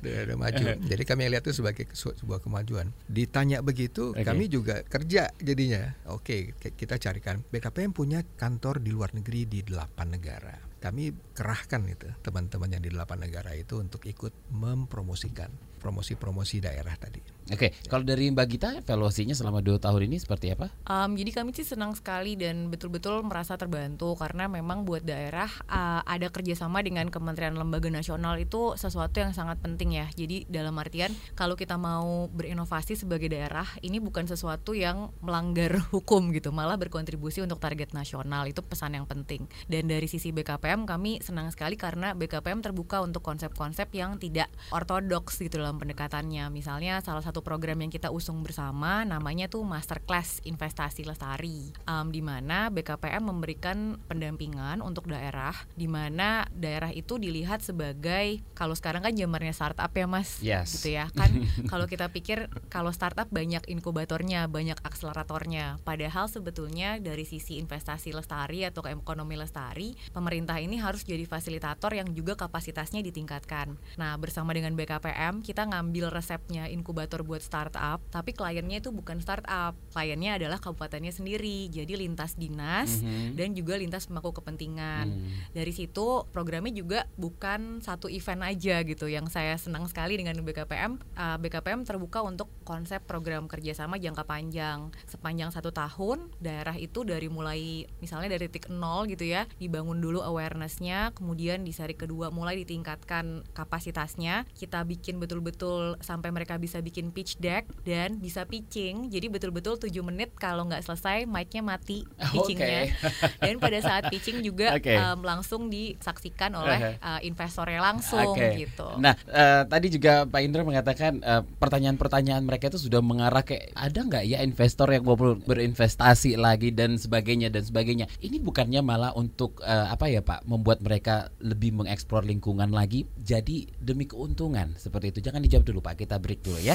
udah, 0.01 0.21
udah 0.25 0.37
maju. 0.41 0.65
Jadi 0.81 1.03
kami 1.05 1.29
lihat 1.29 1.45
itu 1.45 1.61
sebagai 1.61 1.85
sebuah 1.93 2.41
kemajuan. 2.41 2.97
Ditanya 3.05 3.61
begitu, 3.61 4.17
Oke. 4.17 4.25
kami 4.25 4.49
juga 4.49 4.81
kerja 4.89 5.29
jadinya. 5.37 5.93
Oke, 6.09 6.57
k- 6.57 6.73
kita 6.73 6.97
carikan. 6.97 7.45
BKPM 7.53 7.93
punya 7.93 8.25
kantor 8.25 8.81
di 8.81 8.89
luar 8.89 9.13
negeri 9.13 9.45
di 9.45 9.61
delapan 9.61 10.17
negara. 10.17 10.57
Kami 10.81 11.13
kerahkan 11.37 11.85
itu 11.85 12.09
teman-teman 12.25 12.73
yang 12.73 12.81
di 12.81 12.89
delapan 12.89 13.21
negara 13.21 13.53
itu 13.53 13.77
untuk 13.77 14.01
ikut 14.09 14.33
mempromosikan 14.49 15.53
promosi-promosi 15.77 16.61
daerah 16.61 16.97
tadi. 16.97 17.21
Oke, 17.51 17.75
kalau 17.91 18.07
dari 18.07 18.31
Mbak 18.31 18.47
Gita 18.47 18.71
evaluasinya 18.79 19.35
selama 19.35 19.59
dua 19.59 19.83
tahun 19.83 20.07
ini 20.07 20.23
seperti 20.23 20.55
apa? 20.55 20.71
Um, 20.87 21.19
jadi 21.19 21.35
kami 21.35 21.51
sih 21.51 21.67
senang 21.67 21.99
sekali 21.99 22.39
dan 22.39 22.71
betul-betul 22.71 23.27
merasa 23.27 23.59
terbantu 23.59 24.15
karena 24.15 24.47
memang 24.47 24.87
buat 24.87 25.03
daerah 25.03 25.51
uh, 25.67 25.99
ada 26.07 26.31
kerjasama 26.31 26.79
dengan 26.87 27.11
Kementerian 27.11 27.59
Lembaga 27.59 27.91
Nasional 27.91 28.39
itu 28.39 28.79
sesuatu 28.79 29.19
yang 29.19 29.35
sangat 29.35 29.59
penting 29.59 29.99
ya. 29.99 30.07
Jadi 30.15 30.47
dalam 30.47 30.79
artian 30.79 31.11
kalau 31.35 31.59
kita 31.59 31.75
mau 31.75 32.31
berinovasi 32.31 32.95
sebagai 32.95 33.27
daerah 33.27 33.67
ini 33.83 33.99
bukan 33.99 34.31
sesuatu 34.31 34.71
yang 34.71 35.11
melanggar 35.19 35.75
hukum 35.95 36.31
gitu, 36.31 36.55
malah 36.55 36.79
berkontribusi 36.79 37.43
untuk 37.43 37.59
target 37.59 37.91
nasional 37.99 38.47
itu 38.47 38.63
pesan 38.63 38.95
yang 38.95 39.11
penting. 39.11 39.51
Dan 39.67 39.91
dari 39.91 40.07
sisi 40.07 40.31
BKPM 40.31 40.87
kami 40.87 41.19
senang 41.19 41.51
sekali 41.51 41.75
karena 41.75 42.15
BKPM 42.15 42.63
terbuka 42.63 43.03
untuk 43.03 43.27
konsep-konsep 43.27 43.91
yang 43.91 44.23
tidak 44.23 44.47
ortodoks 44.71 45.43
gitu 45.43 45.59
dalam 45.59 45.83
pendekatannya. 45.83 46.47
Misalnya 46.55 47.03
salah 47.03 47.27
satu 47.27 47.40
program 47.41 47.81
yang 47.83 47.93
kita 47.93 48.13
usung 48.13 48.41
bersama 48.45 49.05
namanya 49.05 49.51
tuh 49.51 49.65
Masterclass 49.65 50.41
Investasi 50.47 51.05
Lestari. 51.05 51.73
Em, 51.89 52.07
di 52.13 52.21
mana 52.21 52.69
BKPM 52.73 53.25
memberikan 53.25 54.01
pendampingan 54.09 54.81
untuk 54.81 55.09
daerah 55.09 55.53
di 55.75 55.89
mana 55.89 56.47
daerah 56.53 56.93
itu 56.93 57.17
dilihat 57.17 57.65
sebagai 57.65 58.41
kalau 58.53 58.77
sekarang 58.77 59.05
kan 59.05 59.15
zamannya 59.17 59.55
startup 59.55 59.91
ya 59.93 60.07
Mas. 60.07 60.41
Yes. 60.41 60.81
Gitu 60.81 60.97
ya. 60.97 61.09
Kan 61.21 61.45
kalau 61.69 61.85
kita 61.85 62.09
pikir 62.09 62.49
kalau 62.73 62.93
startup 62.95 63.29
banyak 63.29 63.65
inkubatornya, 63.69 64.49
banyak 64.49 64.81
akseleratornya. 64.81 65.83
Padahal 65.85 66.27
sebetulnya 66.33 66.97
dari 66.97 67.29
sisi 67.29 67.61
investasi 67.61 68.17
lestari 68.17 68.65
atau 68.65 68.81
ekonomi 68.89 69.37
lestari, 69.37 69.93
pemerintah 70.11 70.57
ini 70.59 70.81
harus 70.81 71.05
jadi 71.05 71.23
fasilitator 71.29 71.93
yang 71.93 72.11
juga 72.17 72.35
kapasitasnya 72.35 73.05
ditingkatkan. 73.05 73.77
Nah, 74.01 74.17
bersama 74.17 74.57
dengan 74.57 74.73
BKPM 74.75 75.45
kita 75.45 75.69
ngambil 75.69 76.11
resepnya 76.11 76.67
inkubator 76.69 77.20
buat 77.23 77.41
startup, 77.41 78.01
tapi 78.09 78.33
kliennya 78.33 78.81
itu 78.81 78.91
bukan 78.91 79.21
startup. 79.21 79.77
Kliennya 79.93 80.41
adalah 80.41 80.59
kabupatennya 80.59 81.13
sendiri. 81.13 81.69
Jadi 81.69 81.97
lintas 81.97 82.35
dinas 82.35 83.01
Mhm. 83.01 83.37
dan 83.37 83.49
juga 83.55 83.77
lintas 83.77 84.07
pemangku 84.07 84.33
kepentingan. 84.37 85.07
Hmm. 85.09 85.31
Dari 85.53 85.73
situ 85.73 86.25
programnya 86.31 86.73
juga 86.73 87.07
bukan 87.15 87.81
satu 87.81 88.09
event 88.09 88.43
aja 88.47 88.83
gitu. 88.83 89.07
Yang 89.07 89.33
saya 89.35 89.55
senang 89.57 89.87
sekali 89.87 90.17
dengan 90.17 90.37
BKPM, 90.41 90.99
uh, 91.17 91.37
BKPM 91.39 91.85
terbuka 91.85 92.25
untuk 92.25 92.49
konsep 92.65 93.03
program 93.05 93.47
kerjasama 93.47 94.01
jangka 94.01 94.25
panjang 94.25 94.91
sepanjang 95.07 95.51
satu 95.51 95.71
tahun. 95.71 96.31
Daerah 96.41 96.77
itu 96.77 97.03
dari 97.03 97.27
mulai 97.27 97.87
misalnya 98.01 98.37
dari 98.37 98.49
titik 98.51 98.73
nol 98.73 99.07
gitu 99.11 99.27
ya, 99.27 99.47
dibangun 99.59 100.01
dulu 100.01 100.23
awarenessnya, 100.25 101.13
kemudian 101.15 101.63
di 101.63 101.71
seri 101.71 101.95
kedua 101.95 102.31
mulai 102.31 102.59
ditingkatkan 102.63 103.45
kapasitasnya. 103.53 104.47
Kita 104.55 104.83
bikin 104.87 105.19
betul-betul 105.19 106.01
sampai 106.01 106.31
mereka 106.31 106.57
bisa 106.57 106.81
bikin 106.81 107.10
pitch 107.11 107.39
deck 107.39 107.67
dan 107.83 108.19
bisa 108.19 108.47
pitching. 108.47 109.11
Jadi 109.11 109.27
betul-betul 109.31 109.79
7 109.79 109.91
menit 110.03 110.35
kalau 110.39 110.67
nggak 110.67 110.83
selesai 110.83 111.27
mic-nya 111.27 111.63
mati 111.63 112.07
pitchingnya. 112.33 112.95
Dan 113.43 113.59
pada 113.59 113.79
saat 113.83 114.09
pitching 114.09 114.43
juga 114.43 114.75
Oke. 114.79 114.95
um, 114.97 115.21
langsung 115.23 115.69
disaksikan 115.71 116.55
oleh 116.57 116.97
uh, 117.03 117.21
investornya 117.23 117.81
langsung 117.83 118.35
Oke. 118.35 118.57
gitu. 118.57 118.89
Nah, 119.01 119.15
eh, 119.29 119.63
tadi 119.67 119.87
juga 119.93 120.25
Pak 120.27 120.41
Indra 120.41 120.63
mengatakan 120.63 121.21
eh, 121.21 121.43
pertanyaan-pertanyaan 121.59 122.43
mereka 122.45 122.69
itu 122.71 122.79
sudah 122.81 123.01
mengarah 123.03 123.43
ke 123.45 123.73
ada 123.75 124.01
nggak 124.01 124.25
ya 124.27 124.39
investor 124.45 124.91
yang 124.91 125.05
mau 125.07 125.17
ber- 125.17 125.41
berinvestasi 125.43 126.37
lagi 126.37 126.71
dan 126.75 126.97
sebagainya 126.97 127.49
dan 127.53 127.65
sebagainya. 127.65 128.07
Ini 128.21 128.39
bukannya 128.43 128.81
malah 128.81 129.13
untuk 129.17 129.61
eh, 129.65 129.87
apa 129.91 130.07
ya 130.11 130.21
Pak, 130.25 130.47
membuat 130.47 130.81
mereka 130.85 131.31
lebih 131.41 131.75
mengeksplor 131.77 132.25
lingkungan 132.25 132.71
lagi. 132.71 133.07
Jadi 133.21 133.69
demi 133.81 134.05
keuntungan 134.07 134.75
seperti 134.77 135.17
itu. 135.17 135.31
Jangan 135.31 135.43
dijawab 135.45 135.65
dulu 135.67 135.81
Pak, 135.85 135.95
kita 136.01 136.17
break 136.21 136.41
dulu 136.45 136.59
ya. 136.61 136.75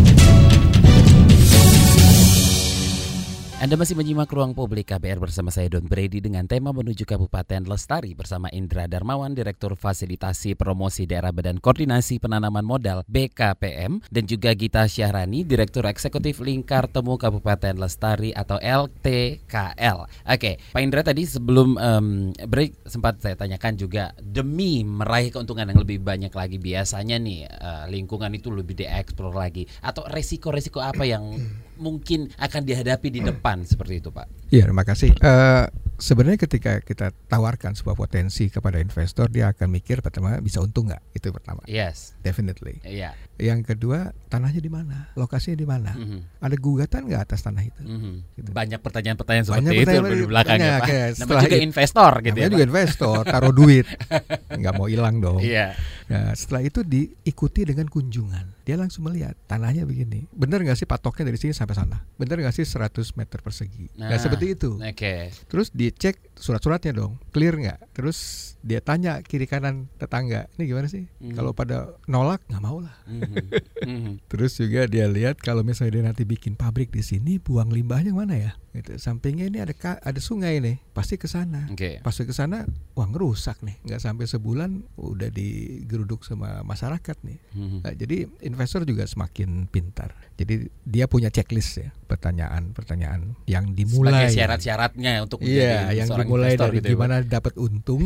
Anda 3.61 3.77
masih 3.77 3.93
menyimak 3.93 4.33
ruang 4.33 4.57
publik 4.57 4.89
KBR 4.89 5.21
bersama 5.21 5.53
saya 5.53 5.69
Don 5.69 5.85
Brady 5.85 6.17
dengan 6.17 6.49
tema 6.49 6.73
menuju 6.73 7.05
Kabupaten 7.05 7.69
Lestari 7.69 8.17
bersama 8.17 8.49
Indra 8.49 8.89
Darmawan, 8.89 9.37
Direktur 9.37 9.77
Fasilitasi 9.77 10.57
Promosi 10.57 11.05
Daerah 11.05 11.29
Badan 11.29 11.61
Koordinasi 11.61 12.17
Penanaman 12.17 12.65
Modal 12.65 13.05
BKPM 13.05 14.01
dan 14.09 14.23
juga 14.25 14.57
Gita 14.57 14.89
Syahrani, 14.89 15.45
Direktur 15.45 15.85
Eksekutif 15.85 16.41
Lingkar 16.41 16.89
Temu 16.89 17.21
Kabupaten 17.21 17.77
Lestari 17.77 18.33
atau 18.33 18.57
LTKL. 18.57 20.09
Oke, 20.09 20.57
Pak 20.57 20.81
Indra 20.81 21.05
tadi 21.05 21.29
sebelum 21.29 21.77
em, 21.77 22.33
break 22.33 22.89
sempat 22.89 23.21
saya 23.21 23.37
tanyakan 23.37 23.77
juga 23.77 24.09
demi 24.17 24.81
meraih 24.81 25.29
keuntungan 25.29 25.69
yang 25.69 25.85
lebih 25.85 26.01
banyak 26.01 26.33
lagi 26.33 26.57
biasanya 26.57 27.21
nih 27.21 27.45
eh, 27.45 27.83
lingkungan 27.93 28.33
itu 28.33 28.49
lebih 28.49 28.73
dieksplor 28.73 29.37
lagi 29.37 29.69
atau 29.85 30.01
resiko-resiko 30.09 30.81
apa 30.81 31.05
yang 31.05 31.37
mungkin 31.75 32.31
akan 32.35 32.61
dihadapi 32.61 33.07
di 33.09 33.21
depan 33.21 33.63
seperti 33.63 33.99
itu 33.99 34.09
Pak. 34.09 34.27
Iya, 34.49 34.65
terima 34.65 34.83
kasih. 34.83 35.13
Eh, 35.13 35.65
sebenarnya 35.95 36.39
ketika 36.39 36.79
kita 36.79 37.13
tawarkan 37.25 37.71
sebuah 37.71 37.95
potensi 37.95 38.47
kepada 38.47 38.77
investor, 38.77 39.27
dia 39.27 39.47
akan 39.47 39.67
mikir 39.69 39.99
pertama 39.99 40.35
bisa 40.37 40.59
untung 40.59 40.87
nggak? 40.87 40.99
Itu 41.13 41.31
pertama, 41.31 41.63
Yes. 41.65 42.17
definitely. 42.19 42.81
Iya. 42.81 43.15
Yang 43.37 43.73
kedua, 43.73 44.11
tanahnya 44.27 44.59
di 44.59 44.67
mana? 44.67 45.09
Lokasinya 45.15 45.55
di 45.55 45.65
mana? 45.65 45.91
Mhm. 45.91 46.19
Ada 46.37 46.55
gugatan 46.55 47.01
nggak 47.07 47.21
atas 47.23 47.41
tanah 47.41 47.63
itu? 47.63 47.81
Mhm. 47.81 48.13
Gitu. 48.35 48.49
Banyak 48.51 48.79
pertanyaan-pertanyaan 48.79 49.45
seperti 49.45 49.61
Banyak 49.61 49.73
itu 49.73 49.81
pertanyaan 49.87 50.13
di 50.13 50.27
belakang 50.27 50.51
ya 50.51 50.61
banyak, 50.61 50.77
Pak. 50.77 50.87
ya. 50.87 51.05
Namanya 51.17 51.41
juga 51.41 51.47
itu- 51.49 51.63
investor 51.63 52.11
gitu 52.13 52.27
Namanya 52.27 52.41
ya 52.41 52.49
juga 52.49 52.59
Pak. 52.59 52.69
investor, 52.69 53.17
taruh 53.25 53.53
duit, 53.55 53.85
nggak 54.59 54.73
mau 54.75 54.85
hilang 54.85 55.15
dong. 55.17 55.39
Iya. 55.41 55.67
Nah, 56.05 56.35
setelah 56.35 56.61
itu 56.61 56.83
diikuti 56.83 57.63
dengan 57.63 57.87
kunjungan. 57.87 58.45
Dia 58.61 58.75
langsung 58.75 59.07
melihat 59.07 59.33
tanahnya 59.47 59.87
begini. 59.87 60.27
Bener 60.29 60.61
nggak 60.61 60.75
sih 60.75 60.85
patoknya 60.85 61.25
dari 61.25 61.39
sini 61.39 61.49
sampai 61.51 61.70
sana? 61.75 61.99
Bener 62.15 62.39
nggak 62.41 62.55
sih 62.55 62.65
100 62.65 63.17
meter 63.19 63.39
persegi? 63.43 63.91
Nah, 63.99 64.09
Nah, 64.13 64.19
seperti 64.19 64.55
itu. 64.55 64.79
Oke. 64.79 65.29
Terus 65.51 65.67
dicek 65.75 66.30
surat-suratnya 66.41 66.91
dong, 66.91 67.21
clear 67.29 67.53
nggak? 67.53 67.93
Terus 67.93 68.17
dia 68.59 68.77
tanya 68.77 69.21
kiri 69.21 69.45
kanan 69.45 69.85
tetangga, 69.95 70.49
ini 70.55 70.65
gimana 70.65 70.85
sih? 70.85 71.05
Hmm. 71.17 71.31
Kalau 71.31 71.53
pada 71.53 71.93
nolak 72.05 72.41
nggak 72.47 72.59
mau 72.59 72.81
lah. 72.81 72.93
Mhm. 73.05 73.33
Mhm. 73.81 74.13
Terus 74.31 74.57
juga 74.57 74.85
dia 74.85 75.05
lihat 75.05 75.37
kalau 75.37 75.61
misalnya 75.61 75.93
dia 75.93 76.03
nanti 76.03 76.23
bikin 76.23 76.53
pabrik 76.53 76.89
di 76.89 77.01
sini, 77.01 77.37
buang 77.37 77.69
limbahnya 77.69 78.11
mana 78.11 78.33
ya? 78.33 78.51
Gitu. 78.71 78.95
Sampingnya 78.97 79.45
ini 79.45 79.59
ada 79.59 79.71
ka- 79.71 79.99
ada 79.99 80.17
sungai 80.17 80.57
nih, 80.57 80.79
pasti 80.91 81.15
ke 81.15 81.27
sana. 81.27 81.67
Oke. 81.67 81.99
Pas 81.99 82.15
ke 82.15 82.31
sana, 82.31 82.63
wah 82.93 83.05
ngerusak 83.05 83.61
nih. 83.61 83.77
Nggak 83.83 84.01
sampai 84.01 84.25
sebulan 84.25 84.69
udah 84.95 85.29
digeruduk 85.29 86.23
sama 86.23 86.63
masyarakat 86.63 87.17
nih. 87.21 87.37
Mhm. 87.53 87.79
Nah, 87.81 87.93
jadi 87.93 88.17
investor 88.41 88.81
juga 88.83 89.03
semakin 89.03 89.67
pintar. 89.67 90.15
Jadi 90.35 90.65
dia 90.81 91.05
punya 91.05 91.27
checklist 91.27 91.77
ya, 91.77 91.89
pertanyaan-pertanyaan 92.07 93.35
yang 93.45 93.71
dimulai. 93.71 94.25
Sebagai 94.25 94.33
syarat-syaratnya 94.33 95.11
untuk 95.21 95.39
Iya, 95.41 95.51
menjadi 95.85 95.95
yang 95.97 96.09
investor 96.37 96.67
dari 96.67 96.77
gitu 96.77 96.85
ya, 96.85 96.93
gimana 96.93 97.15
dapat 97.21 97.53
untung, 97.57 98.01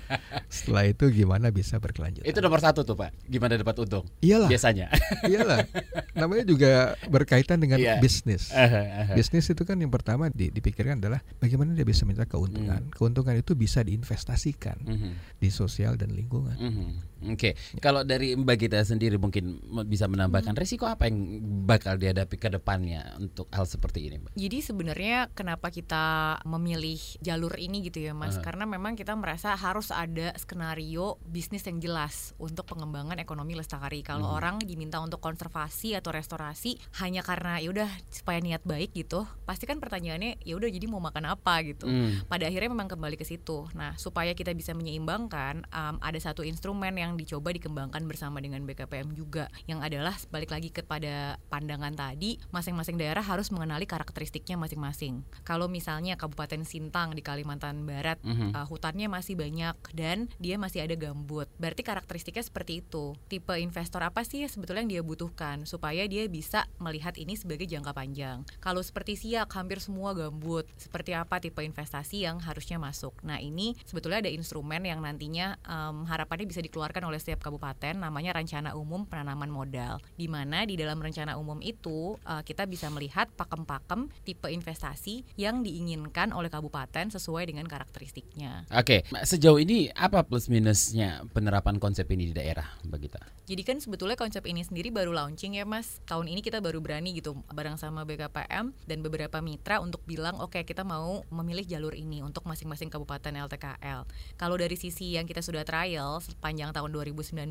setelah 0.50 0.84
itu 0.84 1.04
gimana 1.08 1.48
bisa 1.48 1.76
berkelanjutan. 1.76 2.24
Itu 2.24 2.38
nomor 2.38 2.58
satu 2.58 2.82
tuh 2.82 2.94
Pak. 2.94 3.14
Gimana 3.24 3.54
dapat 3.54 3.76
untung? 3.78 4.04
iyalah, 4.20 4.48
Biasanya. 4.48 4.90
iyalah. 5.30 5.66
Namanya 6.12 6.44
juga 6.44 6.70
berkaitan 7.06 7.58
dengan 7.58 7.78
Iya. 7.78 7.96
bisnis. 7.98 8.50
Aha, 8.50 8.82
aha. 9.04 9.12
Bisnis 9.14 9.46
itu 9.46 9.62
kan 9.62 9.76
yang 9.76 9.88
pertama 9.88 10.28
di- 10.28 10.50
dipikirkan 10.50 10.98
adalah 10.98 11.22
bagaimana 11.36 11.72
dia 11.72 11.84
bisa 11.84 12.02
minta 12.02 12.24
keuntungan. 12.24 12.82
Hmm. 12.82 12.92
Keuntungan 12.92 13.34
itu 13.34 13.54
bisa 13.54 13.80
diinvestasikan 13.80 14.76
Mhm. 14.80 15.10
di 15.36 15.48
sosial 15.48 15.94
dan 15.94 16.10
lingkungan. 16.10 16.56
Mhm. 16.56 16.88
Oke, 17.20 17.52
kalau 17.84 18.00
dari 18.00 18.32
Mbak 18.32 18.56
Gita 18.56 18.80
sendiri 18.80 19.20
mungkin 19.20 19.60
bisa 19.84 20.08
menambahkan 20.08 20.56
resiko 20.56 20.88
apa 20.88 21.04
yang 21.04 21.40
bakal 21.68 22.00
dihadapi 22.00 22.36
ke 22.40 22.48
depannya 22.48 23.16
untuk 23.20 23.52
hal 23.52 23.68
seperti 23.68 24.08
ini, 24.08 24.16
Mbak? 24.16 24.32
Jadi 24.34 24.58
sebenarnya 24.64 25.28
kenapa 25.36 25.68
kita 25.68 26.38
memilih 26.48 26.96
jalur 27.20 27.52
ini 27.60 27.84
gitu 27.84 28.00
ya 28.00 28.16
Mas? 28.16 28.40
Aha. 28.40 28.44
Karena 28.44 28.64
memang 28.64 28.96
kita 28.96 29.12
merasa 29.12 29.52
harus 29.52 29.92
ada 29.92 30.32
skenario 30.40 31.20
bisnis 31.28 31.64
yang 31.68 31.76
jelas 31.76 32.32
untuk 32.40 32.64
pengembangan 32.64 33.20
ekonomi 33.20 33.52
lestari. 33.52 34.00
Kalau 34.00 34.32
Mhm. 34.32 34.36
orang 34.40 34.56
diminta 34.64 34.96
untuk 34.98 35.20
konservasi 35.20 35.92
atau 35.92 36.12
restorasi 36.16 36.80
hanya 37.04 37.20
karena 37.20 37.60
ya 37.60 37.68
udah 37.68 37.90
supaya 38.08 38.40
niat 38.40 38.64
baik 38.64 38.96
gitu, 38.96 39.28
pasti 39.44 39.68
kan 39.68 39.76
pertanyaannya 39.76 40.40
ya 40.40 40.54
udah 40.56 40.68
jadi 40.72 40.86
mau 40.88 41.04
makan 41.04 41.36
apa 41.36 41.54
gitu. 41.68 41.84
Hmm. 41.84 42.24
Pada 42.26 42.48
akhirnya 42.48 42.72
memang 42.72 42.88
kembali 42.88 43.20
ke 43.20 43.28
situ. 43.28 43.68
Nah, 43.76 43.94
supaya 44.00 44.32
kita 44.32 44.56
bisa 44.56 44.72
menyeimbangkan, 44.72 45.68
um, 45.68 45.96
ada 46.00 46.16
satu 46.16 46.40
instrumen 46.42 46.96
yang 46.96 47.09
dicoba 47.16 47.54
dikembangkan 47.54 48.04
bersama 48.06 48.42
dengan 48.42 48.62
BKPM 48.66 49.14
juga, 49.14 49.48
yang 49.70 49.80
adalah 49.80 50.14
balik 50.30 50.50
lagi 50.50 50.70
kepada 50.70 51.38
pandangan 51.48 51.94
tadi, 51.94 52.36
masing-masing 52.50 52.98
daerah 52.98 53.22
harus 53.22 53.48
mengenali 53.54 53.86
karakteristiknya 53.86 54.58
masing-masing. 54.58 55.22
Kalau 55.42 55.66
misalnya 55.70 56.18
Kabupaten 56.18 56.62
Sintang 56.66 57.14
di 57.14 57.22
Kalimantan 57.24 57.86
Barat, 57.88 58.20
Mhm. 58.22 58.52
uh, 58.54 58.66
hutannya 58.68 59.08
masih 59.08 59.34
banyak 59.38 59.76
dan 59.96 60.28
dia 60.36 60.60
masih 60.60 60.84
ada 60.84 60.94
gambut, 60.94 61.48
berarti 61.56 61.82
karakteristiknya 61.86 62.44
seperti 62.44 62.84
itu. 62.84 63.16
Tipe 63.30 63.54
investor 63.56 64.02
apa 64.04 64.22
sih 64.26 64.44
sebetulnya 64.46 64.82
yang 64.84 64.92
dia 65.00 65.02
butuhkan 65.02 65.64
supaya 65.64 66.04
dia 66.10 66.26
bisa 66.26 66.66
melihat 66.82 67.16
ini 67.16 67.38
sebagai 67.38 67.64
jangka 67.64 67.94
panjang. 67.94 68.42
Kalau 68.60 68.82
seperti 68.84 69.14
Siak 69.20 69.52
hampir 69.52 69.82
semua 69.82 70.16
gambut, 70.16 70.64
seperti 70.80 71.12
apa 71.12 71.38
tipe 71.38 71.60
investasi 71.60 72.24
yang 72.24 72.40
harusnya 72.40 72.80
masuk. 72.80 73.12
Nah 73.20 73.36
ini 73.36 73.76
sebetulnya 73.84 74.24
ada 74.24 74.32
instrumen 74.32 74.80
yang 74.86 75.04
nantinya 75.04 75.60
em, 75.62 76.08
harapannya 76.08 76.48
bisa 76.48 76.64
dikeluarkan 76.64 76.99
oleh 77.04 77.20
setiap 77.20 77.44
kabupaten, 77.44 77.96
namanya 77.96 78.36
Rencana 78.36 78.76
Umum 78.76 79.04
Penanaman 79.04 79.52
Modal. 79.52 80.00
Di 80.16 80.26
mana 80.26 80.64
di 80.64 80.76
dalam 80.76 81.00
rencana 81.00 81.36
umum 81.36 81.58
itu 81.64 82.16
eh, 82.24 82.42
kita 82.44 82.64
bisa 82.66 82.88
melihat 82.92 83.28
pakem-pakem 83.34 84.12
tipe 84.24 84.48
investasi 84.48 85.24
yang 85.36 85.64
diinginkan 85.64 86.32
oleh 86.36 86.52
kabupaten 86.52 87.12
sesuai 87.12 87.48
dengan 87.48 87.66
karakteristiknya. 87.66 88.68
Oke, 88.72 89.04
sejauh 89.24 89.60
ini 89.60 89.88
apa 89.92 90.22
plus 90.24 90.50
minusnya 90.52 91.24
penerapan 91.32 91.76
konsep 91.80 92.06
ini 92.12 92.30
di 92.30 92.34
daerah, 92.34 92.66
Mbak 92.84 92.98
Gita? 93.00 93.22
Jadi 93.50 93.66
kan 93.66 93.82
sebetulnya 93.82 94.14
konsep 94.14 94.46
ini 94.46 94.62
sendiri 94.62 94.94
baru 94.94 95.10
launching 95.10 95.58
ya 95.58 95.66
Mas. 95.66 95.98
Tahun 96.06 96.22
ini 96.30 96.38
kita 96.38 96.62
baru 96.62 96.78
berani 96.78 97.18
gitu 97.18 97.34
bareng 97.50 97.74
sama 97.74 98.06
BKPM 98.06 98.70
dan 98.86 98.98
beberapa 99.02 99.42
mitra 99.42 99.82
untuk 99.82 100.06
bilang 100.06 100.38
oke 100.38 100.62
kita 100.62 100.86
mau 100.86 101.26
memilih 101.34 101.66
jalur 101.66 101.98
ini 101.98 102.22
untuk 102.22 102.46
masing-masing 102.46 102.94
kabupaten 102.94 103.34
LTKL. 103.34 104.06
Kalau 104.38 104.54
dari 104.54 104.78
sisi 104.78 105.18
yang 105.18 105.26
kita 105.26 105.42
sudah 105.42 105.66
trial 105.66 106.22
sepanjang 106.22 106.70
tahun 106.70 106.89
2019, 106.90 107.50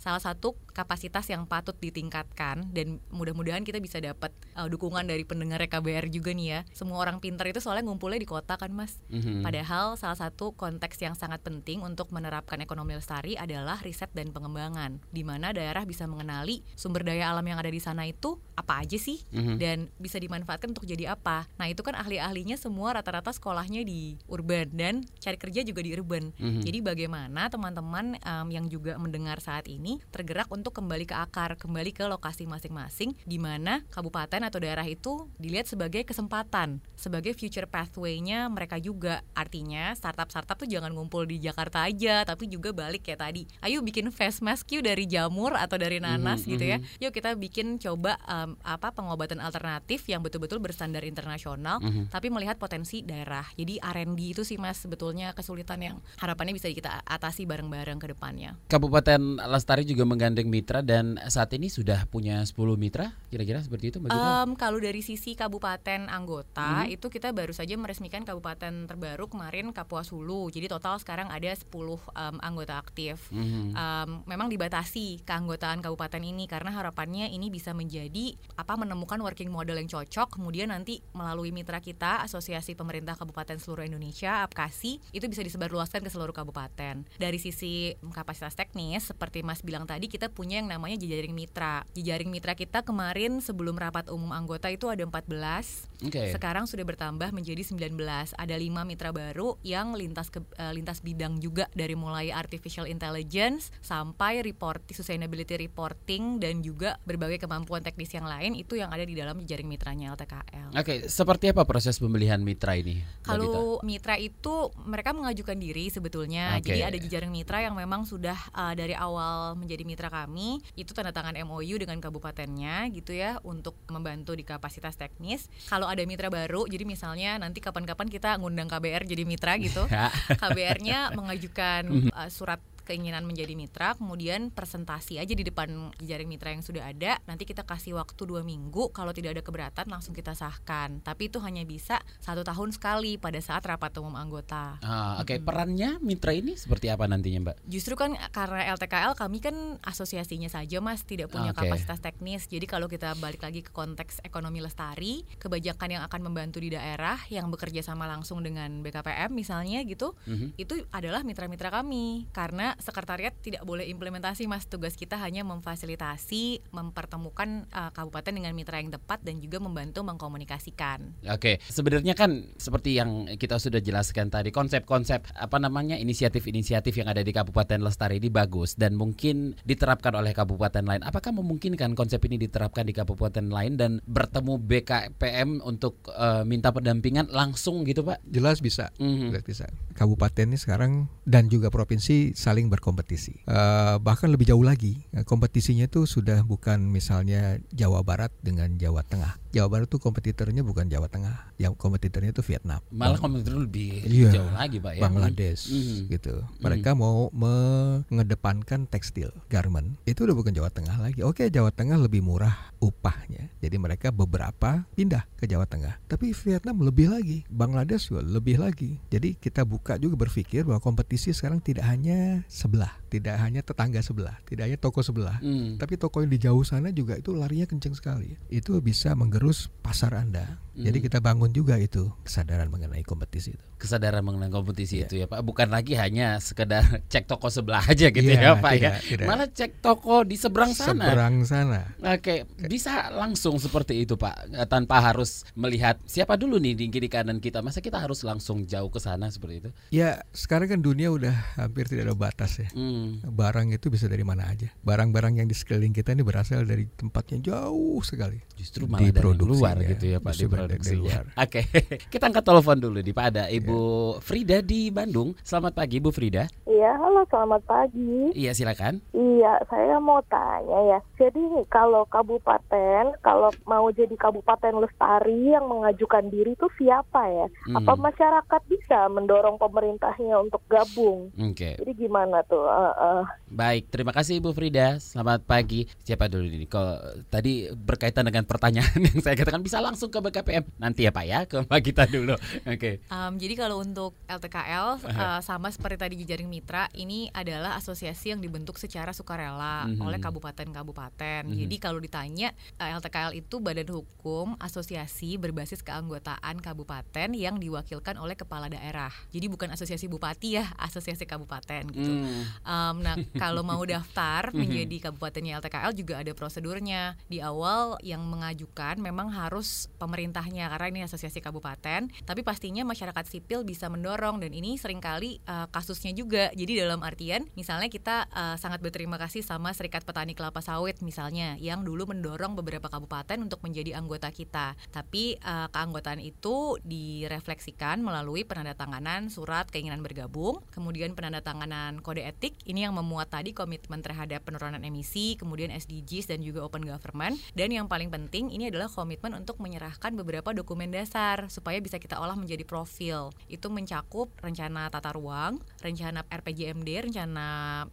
salah 0.00 0.22
satu 0.22 0.56
kapasitas 0.74 1.28
yang 1.30 1.44
patut 1.44 1.76
ditingkatkan 1.78 2.72
dan 2.74 2.98
mudah-mudahan 3.12 3.62
kita 3.62 3.78
bisa 3.78 4.00
dapat 4.00 4.32
uh, 4.56 4.66
dukungan 4.66 5.06
dari 5.06 5.22
pendengar 5.22 5.60
KBR 5.62 6.10
juga 6.10 6.32
nih 6.32 6.48
ya. 6.48 6.60
Semua 6.72 6.98
orang 6.98 7.20
pintar 7.20 7.46
itu 7.46 7.60
soalnya 7.60 7.86
ngumpulnya 7.86 8.18
di 8.18 8.28
kota 8.28 8.56
kan 8.56 8.72
Mas. 8.72 8.98
Mhm. 9.12 9.44
Padahal 9.44 9.94
salah 10.00 10.18
satu 10.18 10.56
konteks 10.56 10.98
yang 11.04 11.14
sangat 11.14 11.44
penting 11.44 11.84
untuk 11.84 12.10
menerapkan 12.10 12.58
ekonomi 12.58 12.96
lestari 12.96 13.36
adalah 13.36 13.78
riset 13.84 14.10
dan 14.16 14.32
pengembangan, 14.32 14.98
di 15.12 15.22
mana 15.22 15.52
daerah 15.52 15.84
bisa 15.84 16.08
mengenali 16.08 16.64
sumber 16.74 17.04
daya 17.04 17.30
alam 17.30 17.44
yang 17.44 17.60
ada 17.60 17.70
di 17.70 17.78
sana 17.78 18.08
itu 18.08 18.40
apa 18.58 18.82
aja 18.82 18.98
sih 18.98 19.22
Mhm. 19.30 19.54
dan 19.56 19.78
bisa 19.96 20.16
dimanfaatkan 20.16 20.70
untuk 20.70 20.82
jadi 20.82 21.14
apa. 21.14 21.46
Nah 21.54 21.66
itu 21.66 21.80
kan 21.80 21.94
ahli-ahlinya 21.94 22.54
semua 22.54 22.92
rata-rata 22.92 23.30
sekolahnya 23.30 23.82
di 23.82 24.18
urban 24.26 24.66
dan 24.70 24.94
cari 25.16 25.36
kerja 25.36 25.62
juga 25.62 25.80
di 25.80 25.90
urban. 25.92 26.34
Mhm. 26.34 26.60
Jadi 26.60 26.78
bagaimana 26.80 27.46
teman-teman 27.46 28.18
em, 28.18 28.46
yang 28.50 28.66
juga 28.66 28.96
mendengar 28.96 29.38
saat 29.38 29.66
ini 29.66 30.02
tergerak 30.10 30.48
untuk 30.48 30.74
kembali 30.74 31.04
ke 31.04 31.14
akar, 31.14 31.54
kembali 31.54 31.90
ke 31.90 32.04
lokasi 32.04 32.44
masing-masing, 32.44 33.14
di 33.22 33.38
mana 33.38 33.86
kabupaten 33.88 34.42
atau 34.42 34.58
daerah 34.58 34.84
itu 34.84 35.30
dilihat 35.36 35.64
sebagai 35.64 36.02
kesempatan, 36.02 36.82
sebagai 36.94 37.32
future 37.32 37.68
pathway-nya 37.68 38.48
mereka 38.48 38.76
juga. 38.76 39.22
Artinya 39.32 39.94
startup-startup 39.94 40.56
tuh 40.56 40.66
jangan 40.66 40.90
ngumpul 40.90 41.22
di 41.22 41.38
Jakarta 41.38 41.84
aja, 41.84 42.24
tapi 42.24 42.48
juga 42.48 42.72
balik 42.72 43.04
kayak 43.04 43.20
tadi. 43.20 43.42
Ayo 43.60 43.80
bikin 43.80 44.10
face 44.10 44.40
mask 44.40 44.66
yuk 44.68 44.82
dari 44.82 45.04
jamur 45.04 45.54
atau 45.54 45.76
dari 45.76 45.98
nanas 45.98 46.42
Mhm, 46.42 46.50
gitu 46.50 46.64
ya. 46.66 46.78
mhm. 46.78 46.86
Yuk 46.98 47.12
kita 47.12 47.30
bikin 47.34 47.78
coba 47.78 48.16
em, 48.48 48.56
apa 48.64 48.90
pengobatan 48.90 49.38
alternatif 49.38 50.08
yang 50.08 50.24
betul-betul 50.24 50.56
berstandar 50.58 51.04
internasional, 51.04 51.78
Mhm. 51.84 52.08
tapi 52.08 52.32
melihat 52.32 52.56
potensi 52.56 53.04
daerah. 53.04 53.44
Jadi 53.54 53.76
R&D 53.76 54.20
itu 54.32 54.42
sih 54.44 54.56
Mas 54.56 54.80
sebetulnya 54.80 55.36
kesulitan 55.36 55.80
yang 55.84 55.96
harapannya 56.16 56.56
bisa 56.56 56.72
kita 56.72 57.04
atasi 57.04 57.44
bareng-bareng 57.44 58.00
ke 58.00 58.16
depannya. 58.16 58.56
Kabupaten 58.72 59.20
Lestari 59.48 59.84
juga 59.84 60.08
menggandeng 60.08 60.48
mitra 60.48 60.80
dan 60.80 61.20
saat 61.28 61.52
ini 61.52 61.68
sudah 61.68 62.08
punya 62.08 62.40
10 62.46 62.78
mitra, 62.78 63.12
kira-kira 63.28 63.60
seperti 63.60 63.92
itu 63.92 63.98
Mbak? 64.00 64.10
Em, 64.14 64.50
kalau 64.56 64.78
dari 64.78 65.02
sisi 65.04 65.34
kabupaten 65.34 66.08
anggota 66.08 66.86
Mhm. 66.86 66.94
itu 66.96 67.06
kita 67.10 67.34
baru 67.34 67.52
saja 67.52 67.74
meresmikan 67.74 68.22
kabupaten 68.22 68.86
terbaru 68.86 69.26
kemarin 69.28 69.70
Kapuas 69.74 70.08
Hulu. 70.08 70.48
Jadi 70.48 70.70
total 70.70 70.96
sekarang 71.02 71.28
ada 71.28 71.50
10 71.50 71.98
em, 72.14 72.38
anggota 72.40 72.78
aktif. 72.78 73.28
Mhm. 73.34 73.74
Em, 73.74 74.10
memang 74.24 74.46
dibatasi 74.48 75.26
keanggotaan 75.26 75.82
kabupaten 75.82 76.22
ini 76.22 76.46
karena 76.46 76.70
harapannya 76.70 77.28
ini 77.28 77.50
bisa 77.50 77.74
menjadi 77.74 78.37
apa 78.58 78.74
menemukan 78.74 79.22
working 79.22 79.54
model 79.54 79.78
yang 79.78 79.86
cocok 79.86 80.34
kemudian 80.34 80.74
nanti 80.74 80.98
melalui 81.14 81.54
mitra 81.54 81.78
kita 81.78 82.26
Asosiasi 82.26 82.74
Pemerintah 82.74 83.14
Kabupaten 83.14 83.58
Seluruh 83.58 83.86
Indonesia 83.86 84.42
APKASI 84.46 85.14
itu 85.14 85.26
bisa 85.30 85.46
disebarluaskan 85.46 86.02
ke 86.02 86.10
seluruh 86.10 86.34
kabupaten. 86.34 87.06
Dari 87.18 87.38
sisi 87.38 87.94
kapasitas 88.14 88.54
teknis 88.54 89.10
seperti 89.10 89.42
Mas 89.42 89.62
bilang 89.62 89.86
tadi 89.86 90.06
kita 90.06 90.30
punya 90.30 90.62
yang 90.62 90.70
namanya 90.70 90.98
jejaring 90.98 91.34
mitra. 91.34 91.86
Jejaring 91.94 92.30
mitra 92.30 92.54
kita 92.54 92.82
kemarin 92.86 93.42
sebelum 93.42 93.78
rapat 93.78 94.10
umum 94.10 94.30
anggota 94.34 94.70
itu 94.70 94.86
ada 94.90 95.02
14 95.02 96.06
Oke. 96.06 96.30
sekarang 96.30 96.70
sudah 96.70 96.86
bertambah 96.86 97.34
menjadi 97.34 97.62
19. 97.62 97.98
Ada 98.38 98.54
lima 98.54 98.86
mitra 98.86 99.10
baru 99.10 99.58
yang 99.66 99.94
lintas 99.94 100.30
ke, 100.30 100.42
eh, 100.58 100.72
lintas 100.74 101.02
bidang 101.02 101.42
juga 101.42 101.66
dari 101.74 101.98
mulai 101.98 102.30
artificial 102.30 102.86
intelligence 102.86 103.74
sampai 103.82 104.42
report 104.42 104.84
sustainability 104.90 105.58
reporting 105.58 106.38
dan 106.38 106.60
juga 106.62 107.00
berbagai 107.06 107.42
kemampuan 107.42 107.82
teknis 107.82 108.12
yang 108.12 108.27
lain 108.28 108.52
itu 108.54 108.76
yang 108.76 108.92
ada 108.92 109.02
di 109.02 109.16
dalam 109.16 109.40
jaring 109.42 109.66
mitranya 109.66 110.12
LTKL. 110.12 110.76
Oke, 110.76 111.08
seperti 111.08 111.50
apa 111.50 111.64
proses 111.64 111.96
pemilihan 111.96 112.38
mitra 112.38 112.76
ini? 112.76 113.00
Kalau 113.24 113.80
mitra 113.80 114.20
itu 114.20 114.70
mereka 114.84 115.16
mengajukan 115.16 115.56
diri 115.56 115.88
sebetulnya. 115.88 116.60
Oke. 116.60 116.76
Jadi 116.76 116.80
ada 116.84 116.98
jejaring 117.00 117.32
mitra 117.32 117.64
yang 117.64 117.74
memang 117.74 118.04
sudah 118.04 118.36
uh, 118.52 118.76
dari 118.76 118.92
awal 118.92 119.56
menjadi 119.56 119.82
mitra 119.88 120.08
kami. 120.12 120.60
Itu 120.76 120.92
tanda 120.92 121.10
tangan 121.10 121.34
MOU 121.48 121.80
dengan 121.80 121.96
kabupatennya 121.98 122.86
gitu 122.92 123.16
ya 123.16 123.40
untuk 123.42 123.74
membantu 123.88 124.36
di 124.36 124.44
kapasitas 124.44 124.94
teknis. 125.00 125.48
Kalau 125.66 125.88
ada 125.88 126.04
mitra 126.04 126.28
baru, 126.28 126.68
jadi 126.68 126.84
misalnya 126.84 127.40
nanti 127.40 127.64
kapan-kapan 127.64 128.06
kita 128.12 128.36
ngundang 128.38 128.68
KBR 128.68 129.08
jadi 129.08 129.24
mitra 129.24 129.56
gitu. 129.58 129.84
Ya. 129.98 130.14
KBR-nya 130.38 131.10
mengajukan 131.16 132.12
uh, 132.14 132.30
surat 132.30 132.62
keinginan 132.88 133.28
menjadi 133.28 133.52
mitra, 133.52 133.92
kemudian 134.00 134.48
presentasi 134.48 135.20
aja 135.20 135.36
di 135.36 135.44
depan 135.44 135.92
jejaring 136.00 136.24
mitra 136.24 136.56
yang 136.56 136.64
sudah 136.64 136.88
ada. 136.88 137.20
Nanti 137.28 137.44
kita 137.44 137.68
kasih 137.68 138.00
waktu 138.00 138.24
dua 138.24 138.40
minggu. 138.40 138.88
Kalau 138.96 139.12
tidak 139.12 139.36
ada 139.36 139.42
keberatan, 139.44 139.92
langsung 139.92 140.16
kita 140.16 140.32
sahkan. 140.32 141.04
Tapi 141.04 141.28
itu 141.28 141.36
hanya 141.44 141.68
bisa 141.68 142.00
satu 142.24 142.40
tahun 142.40 142.72
sekali 142.72 143.20
pada 143.20 143.36
saat 143.44 143.68
rapat 143.68 143.92
umum 144.00 144.16
anggota. 144.16 144.80
Ah, 144.80 145.20
Oke, 145.20 145.36
perannya 145.36 146.00
mitra 146.00 146.32
ini 146.32 146.56
seperti 146.56 146.88
apa 146.88 147.04
nantinya 147.04 147.52
Mbak? 147.52 147.56
Justru 147.68 147.92
kan 147.98 148.16
karena 148.32 148.72
LTKL 148.72 149.12
kami 149.12 149.44
kan 149.44 149.76
asosiasinya 149.84 150.48
saja 150.48 150.80
mas 150.80 151.04
tidak 151.04 151.28
punya 151.28 151.52
Oke. 151.52 151.66
kapasitas 151.66 152.00
teknis. 152.00 152.48
Jadi 152.48 152.64
kalau 152.64 152.88
kita 152.88 153.12
balik 153.18 153.44
lagi 153.44 153.60
ke 153.60 153.74
konteks 153.74 154.24
ekonomi 154.24 154.62
lestari, 154.62 155.26
kebijakan 155.36 155.98
yang 155.98 156.02
akan 156.06 156.20
membantu 156.22 156.62
di 156.62 156.72
daerah 156.72 157.18
yang 157.28 157.50
bekerja 157.52 157.82
sama 157.82 158.06
langsung 158.06 158.40
dengan 158.40 158.80
BKPM 158.80 159.34
misalnya 159.34 159.82
gitu, 159.82 160.14
Mhm. 160.24 160.54
itu 160.54 160.86
adalah 160.94 161.26
mitra-mitra 161.26 161.74
kami 161.74 162.30
karena 162.30 162.77
sekretariat 162.78 163.34
tidak 163.42 163.62
boleh 163.66 163.86
implementasi 163.90 164.46
mas 164.46 164.66
tugas 164.66 164.94
kita 164.94 165.18
hanya 165.20 165.44
memfasilitasi 165.44 166.70
mempertemukan 166.72 167.66
uh, 167.74 167.90
kabupaten 167.92 168.32
dengan 168.32 168.54
mitra 168.54 168.80
yang 168.80 168.94
tepat 168.94 169.22
dan 169.22 169.42
juga 169.42 169.60
membantu 169.60 170.02
mengkomunikasikan 170.06 171.18
Oke, 171.28 171.58
sebenarnya 171.66 172.14
kan 172.14 172.46
seperti 172.56 172.96
yang 172.96 173.26
kita 173.36 173.58
sudah 173.58 173.82
jelaskan 173.82 174.30
tadi, 174.30 174.54
konsep-konsep 174.54 175.26
apa 175.34 175.58
namanya 175.58 175.98
inisiatif-inisiatif 175.98 176.94
yang 176.94 177.10
ada 177.10 177.20
di 177.20 177.34
Kabupaten 177.34 177.82
Lestari 177.82 178.22
ini 178.22 178.30
bagus 178.30 178.78
dan 178.78 178.94
mungkin 178.94 179.58
diterapkan 179.66 180.14
oleh 180.14 180.32
kabupaten 180.32 180.84
lain. 180.86 181.02
Apakah 181.02 181.34
memungkinkan 181.34 181.98
konsep 181.98 182.22
ini 182.26 182.38
diterapkan 182.38 182.86
di 182.86 182.94
kabupaten 182.94 183.50
lain 183.50 183.74
dan 183.76 183.90
bertemu 184.06 184.56
BKPM 184.62 185.60
untuk 185.62 186.00
eh, 186.10 186.42
minta 186.46 186.70
pendampingan 186.70 187.28
langsung 187.28 187.82
gitu, 187.84 188.06
Pak? 188.06 188.22
Jelas 188.24 188.62
bisa. 188.62 188.94
Mhm. 189.02 189.34
Jelas 189.34 189.44
bisa. 189.44 189.66
Kabupaten 189.98 190.54
ini 190.54 190.54
sekarang 190.54 191.10
dan 191.26 191.50
juga 191.50 191.74
provinsi 191.74 192.38
saling 192.38 192.70
berkompetisi. 192.70 193.42
Eh, 193.42 193.96
bahkan 193.98 194.30
lebih 194.30 194.46
jauh 194.46 194.62
lagi, 194.62 195.02
eh, 195.10 195.26
kompetisinya 195.26 195.90
itu 195.90 196.06
sudah 196.06 196.46
bukan 196.46 196.86
misalnya 196.86 197.58
Jawa 197.74 198.06
Barat 198.06 198.30
dengan 198.38 198.78
Jawa 198.78 199.02
Tengah. 199.02 199.34
Jawa 199.58 199.68
Barat 199.68 199.86
tuh 199.92 200.00
kompetitornya 200.00 200.64
bukan 200.64 200.88
Jawa 200.88 201.10
Tengah, 201.12 201.52
yang 201.60 201.76
kompetitornya 201.76 202.32
itu 202.32 202.40
Vietnam. 202.40 202.80
Malah 202.88 203.20
komentar 203.20 203.52
lebih 203.52 204.06
Iya, 204.08 204.40
jauh 204.40 204.52
lagi, 204.56 204.78
Pak 204.80 204.92
ya. 204.96 205.02
Bangladesh 205.04 205.68
Mhm. 205.68 205.98
gitu. 206.08 206.34
Mereka 206.62 206.96
mau 206.96 207.28
mengedepankan 207.34 208.88
tekstil 208.88 209.34
garment. 209.52 210.00
Itu 210.08 210.24
udah 210.24 210.36
bukan 210.38 210.54
Jawa 210.54 210.72
Tengah 210.72 210.96
lagi. 210.96 211.20
Oke, 211.20 211.50
Jawa 211.52 211.74
Tengah 211.74 212.00
lebih 212.00 212.24
murah 212.24 212.72
upahnya. 212.80 213.52
Jadi 213.60 213.76
mereka 213.76 213.98
mereka 213.98 214.14
beberapa 214.14 214.86
pindah 214.94 215.26
ke 215.34 215.50
Jawa 215.50 215.66
Tengah. 215.66 215.98
Tapi 216.06 216.30
Vietnam 216.30 216.86
lebih 216.86 217.10
lagi, 217.10 217.42
Bangladesh 217.50 218.14
juga 218.14 218.22
lebih 218.22 218.62
lagi. 218.62 218.94
Jadi 219.10 219.34
kita 219.34 219.66
buka 219.66 219.98
juga 219.98 220.14
berpikir 220.14 220.62
bahwa 220.62 220.78
kompetisi 220.78 221.34
sekarang 221.34 221.58
tidak 221.58 221.82
hanya 221.90 222.46
sebelah, 222.46 222.94
tidak 223.08 223.36
hanya 223.38 223.60
tetangga 223.60 223.98
sebelah, 223.98 224.36
tidak 224.44 224.68
hanya 224.68 224.78
toko 224.78 225.00
sebelah, 225.00 225.40
Hmm. 225.40 225.74
tapi 225.76 225.96
toko 225.96 226.20
yang 226.20 226.28
di 226.28 226.38
jauh 226.38 226.62
sana 226.62 226.88
juga 226.90 227.16
itu 227.16 227.32
larinya 227.32 227.64
kenceng 227.64 227.92
sekali. 227.92 228.36
Itu 228.46 228.78
bisa 228.78 229.12
menggerus 229.12 229.72
pasar 229.80 230.14
Anda. 230.14 230.60
Jadi 230.72 230.94
Hmm. 230.94 231.06
kita 231.08 231.18
bangun 231.18 231.50
juga 231.50 231.74
itu 231.74 232.06
kesadaran 232.22 232.68
mengenai 232.68 233.02
kompetisi 233.02 233.50
itu. 233.50 233.64
kesadaran 233.78 234.26
mengenai 234.26 234.50
kompetisi 234.50 234.98
Iya. 234.98 235.06
itu 235.06 235.14
ya 235.16 235.26
Pak 235.26 235.38
bukan 235.40 235.70
lagi 235.70 235.94
hanya 235.94 236.42
sekedar 236.42 236.82
cek 237.14 237.26
toko 237.26 237.46
sebelah 237.46 237.78
aja 237.80 238.10
gitu 238.10 238.26
ya 238.26 238.50
Iya, 238.50 238.52
Pak 238.58 238.72
ya 238.74 238.78
tidak, 238.90 238.94
tidak. 239.06 239.26
malah 239.26 239.46
cek 239.48 239.72
toko 239.78 240.16
di 240.22 240.34
seberang 240.34 240.74
sana 240.74 241.06
Seberang 241.06 241.34
sana. 241.44 241.80
Oke, 242.00 242.42
bisa 242.60 243.06
langsung 243.08 243.54
seperti 243.56 244.02
itu 244.02 244.14
Pak, 244.14 244.50
Eh, 244.50 244.66
tanpa 244.66 244.98
harus 244.98 245.46
melihat 245.54 245.94
siapa 246.04 246.34
dulu 246.34 246.58
nih 246.58 246.74
di 246.74 246.84
kiri 246.88 247.06
kanan 247.06 247.38
kita. 247.38 247.58
Masa 247.58 247.78
kita 247.78 247.96
harus 247.96 248.18
langsung 248.20 248.66
jauh 248.66 248.90
ke 248.90 248.98
sana 248.98 249.30
seperti 249.30 249.54
itu? 249.56 249.70
Ya 249.90 250.26
sekarang 250.32 250.66
kan 250.68 250.80
dunia 250.80 251.08
udah 251.08 251.30
hampir 251.56 251.86
tidak 251.86 252.10
ada 252.10 252.16
batas 252.18 252.58
ya. 252.58 252.66
Hmm. 252.98 253.22
Barang 253.30 253.70
itu 253.70 253.86
bisa 253.88 254.04
dari 254.04 254.20
mana 254.20 254.42
aja. 254.44 254.66
Barang-barang 254.80 255.38
yang 255.38 255.46
di 255.46 255.54
sekeliling 255.54 255.92
kita 255.92 256.10
ini 256.10 256.20
berasal 256.20 256.62
dari 256.62 256.90
tempat 256.90 257.30
yang 257.30 257.40
jauh 257.44 258.02
sekali. 258.02 258.42
Justru 258.52 258.84
malah 258.84 259.06
dari 259.06 259.38
luar 259.38 259.78
gitu 259.80 260.04
ya 260.08 260.18
Pak, 260.18 260.32
Justru 260.32 260.50
dari- 260.50 260.76
dari 260.76 260.96
luar. 260.96 261.24
Oke, 261.44 261.60
kita 262.08 262.26
angkat 262.26 262.42
telepon 262.42 262.76
dulu 262.76 262.98
di 262.98 263.12
Pak. 263.12 263.24
Ada 263.28 263.44
Ibu 263.48 263.78
Frida 264.18 264.58
di 264.60 264.88
Bandung. 264.88 265.38
Selamat 265.40 265.72
pagi 265.74 265.98
Bu 265.98 266.10
Frida. 266.10 266.50
Iya, 266.64 266.90
halo 266.96 267.22
selamat 267.24 267.62
pagi. 267.64 268.32
Iya 268.32 268.50
silakan. 268.52 268.98
Iya, 269.12 269.62
saya 269.66 269.98
mau 269.98 270.18
tanya 270.24 270.78
ya. 270.88 270.98
Jadi 271.16 271.38
nih 271.38 271.66
kalau 271.68 272.02
kabupaten, 272.04 273.14
kalau 273.20 273.50
mau 273.64 273.90
jadi 273.90 274.14
kabupaten 274.14 274.74
lestari 274.76 275.50
yang 275.50 275.66
mengajukan 275.66 276.26
diri 276.26 276.52
itu 276.52 276.66
siapa 276.74 277.22
ya? 277.28 277.46
Apa 277.74 277.92
Hmm. 277.92 278.02
masyarakat 278.02 278.62
bisa 278.66 279.06
mendorong 279.08 279.54
pemerintahnya 279.56 280.38
untuk 280.38 280.62
gabung? 280.66 281.30
Oke, 281.36 281.76
Jadi 281.76 281.92
gimana 281.94 282.42
tuh? 282.42 282.64
Eh, 282.88 283.20
eh. 283.20 283.24
baik. 283.52 283.92
Terima 283.92 284.16
kasih 284.16 284.40
Ibu 284.40 284.56
Frida. 284.56 284.96
Selamat 284.96 285.44
pagi. 285.44 285.84
Siapa 286.00 286.24
dulu 286.24 286.48
ini? 286.48 286.64
Kalau 286.64 286.96
tadi 287.28 287.68
berkaitan 287.68 288.24
dengan 288.24 288.48
pertanyaan 288.48 288.96
yang 289.12 289.20
saya 289.20 289.36
katakan 289.36 289.60
bisa 289.60 289.76
langsung 289.84 290.08
ke 290.08 290.16
BKPM 290.18 290.64
nanti 290.80 291.04
ya 291.04 291.12
Pak 291.12 291.24
ya 291.28 291.44
ke 291.44 291.68
Mbak 291.68 291.80
kita 291.84 292.04
dulu. 292.08 292.32
Oke. 292.64 293.04
Um, 293.12 293.36
jadi 293.36 293.54
kalau 293.60 293.84
untuk 293.84 294.16
LTKL 294.24 295.04
uh, 295.04 295.40
sama 295.44 295.68
seperti 295.68 295.96
tadi 296.00 296.14
jejaring 296.16 296.48
mitra, 296.48 296.88
ini 296.96 297.28
adalah 297.36 297.76
asosiasi 297.76 298.32
yang 298.32 298.40
dibentuk 298.40 298.80
secara 298.80 299.12
sukarela 299.12 299.84
Mhm. 299.84 300.00
oleh 300.00 300.18
kabupaten-kabupaten. 300.18 301.44
Mhm. 301.44 301.58
Jadi 301.66 301.76
kalau 301.76 302.00
ditanya 302.00 302.56
uh, 302.80 302.88
LTKL 302.88 303.36
itu 303.36 303.60
badan 303.60 303.88
hukum 303.90 304.56
asosiasi 304.58 305.36
berbasis 305.36 305.84
keanggotaan 305.84 306.56
kabupaten 306.60 307.28
yang 307.36 307.60
diwakilkan 307.60 308.16
oleh 308.16 308.32
kepala 308.32 308.72
daerah. 308.72 309.12
Jadi 309.28 309.46
bukan 309.50 309.68
asosiasi 309.72 310.08
bupati 310.08 310.56
ya, 310.56 310.64
asosiasi 310.80 311.28
kabupaten 311.28 311.84
gitu. 311.92 312.12
Hmm. 312.22 312.42
Um, 312.78 313.02
nah, 313.02 313.16
kalau 313.42 313.66
mau 313.66 313.82
daftar 313.82 314.54
Mhm. 314.54 314.58
menjadi 314.58 314.96
kabupatennya 315.10 315.58
LTKL 315.58 315.92
juga 315.98 316.14
ada 316.22 316.32
prosedurnya. 316.32 317.18
Di 317.26 317.42
awal 317.42 317.98
yang 318.06 318.22
mengajukan 318.22 319.02
memang 319.02 319.34
harus 319.34 319.90
pemerintahnya 319.98 320.70
karena 320.70 320.86
ini 320.88 321.00
asosiasi 321.04 321.42
kabupaten, 321.42 322.08
tapi 322.22 322.40
pastinya 322.46 322.86
masyarakat 322.86 323.24
sipil 323.26 323.66
bisa 323.66 323.90
mendorong 323.90 324.38
dan 324.38 324.54
ini 324.54 324.78
sering 324.78 325.02
kali 325.02 325.42
uh, 325.50 325.66
kasusnya 325.74 326.14
juga. 326.14 326.54
Jadi 326.54 326.78
dalam 326.78 327.02
artian 327.02 327.50
misalnya 327.58 327.90
kita 327.90 328.30
uh, 328.30 328.56
sangat 328.56 328.78
berterima 328.78 329.18
kasih 329.18 329.42
sama 329.42 329.74
Serikat 329.74 330.06
Petani 330.06 330.38
Kelapa 330.38 330.62
Sawit 330.62 331.02
misalnya 331.02 331.58
yang 331.58 331.82
dulu 331.82 332.08
mendorong 332.08 332.54
beberapa 332.54 332.86
kabupaten 332.86 333.40
untuk 333.42 333.60
menjadi 333.64 333.98
anggota 333.98 334.30
kita. 334.30 334.78
Tapi 334.94 335.40
uh, 335.42 335.66
keanggotaan 335.72 336.22
itu 336.22 336.78
direfleksikan 336.84 338.00
melalui 338.04 338.44
penandatanganan 338.46 339.32
surat 339.32 339.66
keinginan 339.68 340.04
bergabung, 340.04 340.62
kemudian 340.70 341.16
penandatanganan 341.16 342.00
kode 342.04 342.22
etik 342.22 342.54
ini 342.68 342.84
yang 342.84 342.92
memuat 342.92 343.32
tadi 343.32 343.56
komitmen 343.56 344.04
terhadap 344.04 344.44
penurunan 344.44 344.84
emisi, 344.84 345.40
kemudian 345.40 345.72
SDGs 345.72 346.28
dan 346.28 346.44
juga 346.44 346.60
open 346.60 346.84
government 346.84 347.40
dan 347.56 347.72
yang 347.72 347.88
paling 347.88 348.12
penting 348.12 348.52
ini 348.52 348.68
adalah 348.68 348.92
komitmen 348.92 349.32
untuk 349.32 349.56
menyerahkan 349.58 350.12
beberapa 350.12 350.52
dokumen 350.52 350.92
dasar 350.92 351.48
supaya 351.48 351.80
bisa 351.80 351.96
kita 351.96 352.20
olah 352.20 352.36
menjadi 352.36 352.68
profil. 352.68 353.32
Itu 353.48 353.72
mencakup 353.72 354.28
rencana 354.44 354.92
tata 354.92 355.16
ruang, 355.16 355.64
rencana 355.80 356.28
RPJMD, 356.28 357.08
rencana 357.08 357.46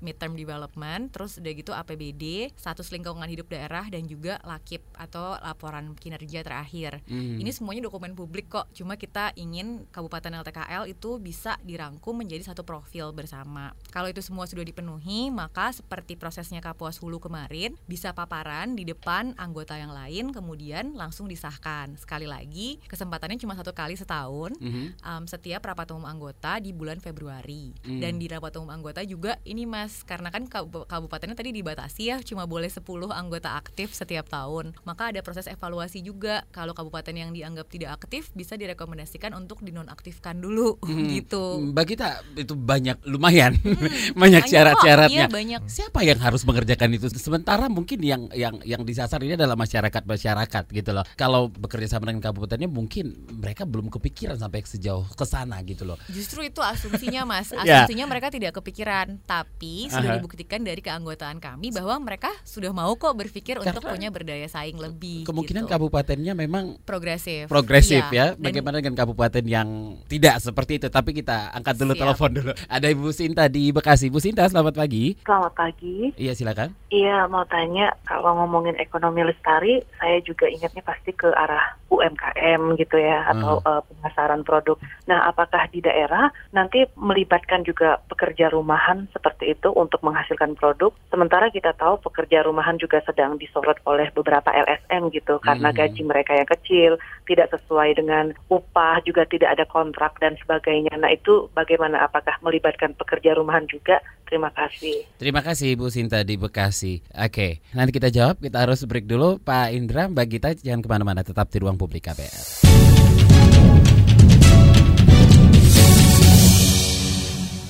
midterm 0.03 0.35
development, 0.35 1.15
terus 1.15 1.39
udah 1.39 1.53
gitu 1.55 1.71
APBD, 1.71 2.51
status 2.59 2.91
lingkungan 2.91 3.29
hidup 3.31 3.47
daerah 3.47 3.87
dan 3.87 4.03
juga 4.09 4.43
LAKIP 4.43 4.83
atau 4.99 5.39
laporan 5.39 5.95
kinerja 5.95 6.43
terakhir. 6.43 6.99
Hmm. 7.07 7.39
Ini 7.39 7.51
semuanya 7.55 7.87
dokumen 7.87 8.17
publik 8.17 8.51
kok. 8.51 8.67
Cuma 8.75 8.99
kita 8.99 9.31
ingin 9.39 9.87
Kabupaten 9.93 10.43
LTKL 10.43 10.89
itu 10.91 11.21
bisa 11.21 11.55
dirangkum 11.63 12.17
menjadi 12.19 12.51
satu 12.51 12.65
profil 12.67 13.15
bersama. 13.15 13.71
Kalau 13.93 14.09
itu 14.09 14.19
semua 14.19 14.49
sudah 14.49 14.64
dipenuhi, 14.65 15.29
maka 15.29 15.69
seperti 15.69 16.17
prosesnya 16.17 16.59
Kapuas 16.59 16.97
Hulu 16.97 17.21
kemarin, 17.21 17.77
bisa 17.85 18.11
paparan 18.11 18.73
di 18.73 18.83
depan 18.83 19.37
anggota 19.37 19.77
yang 19.77 19.93
lain, 19.93 20.33
kemudian 20.33 20.91
langsung 20.93 21.29
disahkan. 21.29 21.93
Sekali 21.95 22.25
lagi, 22.25 22.81
kesempatannya 22.85 23.37
cuma 23.37 23.53
satu 23.53 23.71
kali 23.71 23.93
setahun. 23.93 24.57
Mhm. 24.57 24.97
um, 25.01 25.23
setiap 25.25 25.61
rapat 25.61 25.91
umum 25.91 26.07
anggota 26.07 26.57
di 26.57 26.71
bulan 26.71 26.97
Februari 26.97 27.75
Hmm. 27.83 27.99
dan 27.99 28.17
di 28.17 28.25
rapat 28.25 28.55
umum 28.55 28.71
anggota 28.71 29.03
juga 29.03 29.37
ini 29.43 29.67
mas 29.67 30.01
karena 30.01 30.31
kan 30.31 30.47
kabu- 30.47 30.87
kabupatennya 30.87 31.35
tadi 31.35 31.51
dibatasi 31.51 32.01
ya 32.05 32.17
cuma 32.21 32.47
boleh 32.47 32.65
10 32.65 32.81
anggota 33.11 33.53
aktif 33.53 33.91
setiap 33.91 34.25
tahun 34.25 34.73
maka 34.81 35.11
ada 35.11 35.19
proses 35.21 35.45
evaluasi 35.45 35.99
juga 35.99 36.47
kalau 36.49 36.73
kabupaten 36.73 37.11
yang 37.11 37.29
dianggap 37.29 37.67
tidak 37.67 37.99
aktif 37.99 38.31
bisa 38.31 38.55
direkomendasikan 38.55 39.35
untuk 39.35 39.61
dinonaktifkan 39.61 40.39
dulu 40.39 40.79
Hmm. 40.87 41.11
gitu 41.11 41.61
Mbak 41.67 41.85
kita 41.87 42.07
itu 42.33 42.55
banyak 42.55 42.97
lumayan 43.05 43.53
banyak 44.15 44.15
Banyak 44.15 44.43
kok, 44.45 44.54
syarat-syaratnya. 44.55 45.25
iya, 45.25 45.27
banyak. 45.27 45.61
Siapa 45.67 45.99
yang 46.01 46.19
harus 46.19 46.41
mengerjakan 46.43 46.89
itu? 46.93 47.07
Sementara 47.11 47.67
mungkin 47.67 47.99
yang 47.99 48.31
yang 48.31 48.55
yang 48.63 48.81
disasar 48.81 49.19
ini 49.19 49.35
adalah 49.35 49.53
masyarakat 49.53 50.03
masyarakat 50.05 50.63
gitu 50.71 50.91
loh. 50.91 51.03
Kalau 51.15 51.51
bekerja 51.51 51.91
sama 51.91 52.07
dengan 52.07 52.23
kabupatennya 52.23 52.67
mungkin 52.67 53.11
mereka 53.29 53.67
belum 53.67 53.91
kepikiran 53.91 54.39
sampai 54.39 54.63
sejauh 54.63 55.05
ke 55.11 55.25
sana 55.25 55.59
gitu 55.61 55.83
loh. 55.83 55.97
Justru 56.07 56.41
itu 56.41 56.63
asumsinya 56.63 57.27
mas 57.27 57.51
Ya. 57.65 57.81
Asumsinya 57.83 58.05
mereka 58.05 58.29
tidak 58.29 58.53
kepikiran 58.53 59.17
Tapi 59.23 59.89
sudah 59.89 60.05
Aha. 60.05 60.17
dibuktikan 60.19 60.61
dari 60.61 60.83
keanggotaan 60.83 61.39
kami 61.39 61.73
Bahwa 61.73 61.97
mereka 61.97 62.29
sudah 62.45 62.69
mau 62.69 62.93
kok 62.93 63.15
berpikir 63.15 63.57
untuk 63.57 63.81
Karena 63.81 63.93
punya 63.95 64.09
berdaya 64.13 64.45
saing 64.45 64.77
lebih 64.77 65.25
Kemungkinan 65.25 65.65
gitu. 65.65 65.71
kabupatennya 65.71 66.37
memang 66.37 66.77
progresif 66.85 67.49
progresif 67.49 68.05
ya. 68.09 68.13
Iya, 68.15 68.25
dan- 68.37 68.43
Bagaimana 68.45 68.79
dengan 68.79 68.95
kabupaten 68.95 69.43
yang 69.43 69.67
tidak 70.07 70.39
seperti 70.39 70.77
itu? 70.77 70.87
Tapi 70.87 71.11
kita 71.11 71.51
angkat 71.51 71.75
dulu 71.75 71.91
Siap. 71.91 72.01
telepon 72.05 72.29
dulu. 72.31 72.51
Ada 72.67 72.87
Ibu 72.87 73.09
Sinta 73.11 73.43
di 73.45 73.69
Bekasi. 73.69 74.07
Bu 74.07 74.17
Sinta, 74.17 74.44
selamat 74.49 74.73
pagi. 74.75 75.17
Selamat 75.23 75.53
pagi. 75.53 76.13
Iya 76.15 76.33
silakan. 76.37 76.73
Iya, 76.93 77.27
mau 77.27 77.43
tanya 77.49 77.91
kalau 78.07 78.37
ngomongin 78.39 78.79
ekonomi 78.79 79.25
lestari, 79.25 79.83
saya 79.99 80.21
juga 80.23 80.47
ingatnya 80.47 80.85
pasti 80.85 81.11
ke 81.11 81.27
arah 81.33 81.75
UMKM 81.91 82.61
gitu 82.79 82.97
ya 82.97 83.27
atau 83.31 83.59
eh, 83.61 83.81
pemasaran 83.83 84.41
produk. 84.47 84.77
Nah, 85.09 85.27
apakah 85.27 85.67
di 85.69 85.83
daerah 85.83 86.31
nanti 86.55 86.85
melibatkan 86.95 87.67
juga 87.67 87.99
pekerja 88.07 88.51
rumahan 88.51 89.07
seperti 89.11 89.55
itu 89.55 89.71
untuk 89.75 89.99
menghasilkan 90.03 90.55
produk? 90.55 90.91
Sementara 91.11 91.51
kita 91.51 91.75
tahu 91.75 91.99
pekerja 92.05 92.43
rumahan 92.45 92.79
juga 92.79 93.03
sedang 93.03 93.35
disorot 93.35 93.79
oleh 93.85 94.09
beberapa 94.15 94.51
LSM 94.51 95.11
gitu 95.11 95.37
karena 95.43 95.71
Mhm. 95.71 95.77
gaji 95.77 96.01
mereka 96.05 96.31
yang 96.35 96.49
kecil, 96.49 96.91
tidak 97.25 97.51
sesuai 97.51 97.97
dengan 97.97 98.31
upah, 98.47 99.01
juga 99.03 99.25
tidak 99.25 99.57
ada 99.57 99.65
kontrak 99.67 100.15
dan 100.21 100.37
sebagainya. 100.39 100.93
Nah, 100.95 101.11
itu 101.11 101.49
bagaimana 101.51 102.05
apakah 102.05 102.37
melibatkan 102.41 102.93
pekerja 102.95 103.35
rumahan 103.35 103.65
juga? 103.67 103.99
Terima 104.35 104.51
kasih. 104.51 104.95
Terima 105.15 105.39
kasih 105.39 105.79
Ibu 105.79 105.87
Sinta 105.87 106.19
di 106.27 106.35
Bekasi. 106.35 106.99
Oke, 107.15 107.63
nanti 107.71 107.95
kita 107.95 108.11
jawab. 108.11 108.43
Kita 108.43 108.67
harus 108.67 108.83
break 108.83 109.07
dulu. 109.07 109.39
Pak 109.39 109.71
Indra, 109.71 110.11
Mbak 110.11 110.27
Gita 110.27 110.51
jangan 110.59 110.83
ke 110.83 110.89
mana-mana. 110.91 111.23
Tetap 111.23 111.47
di 111.47 111.63
ruang 111.63 111.79
publik 111.79 112.03
KPR. 112.03 112.67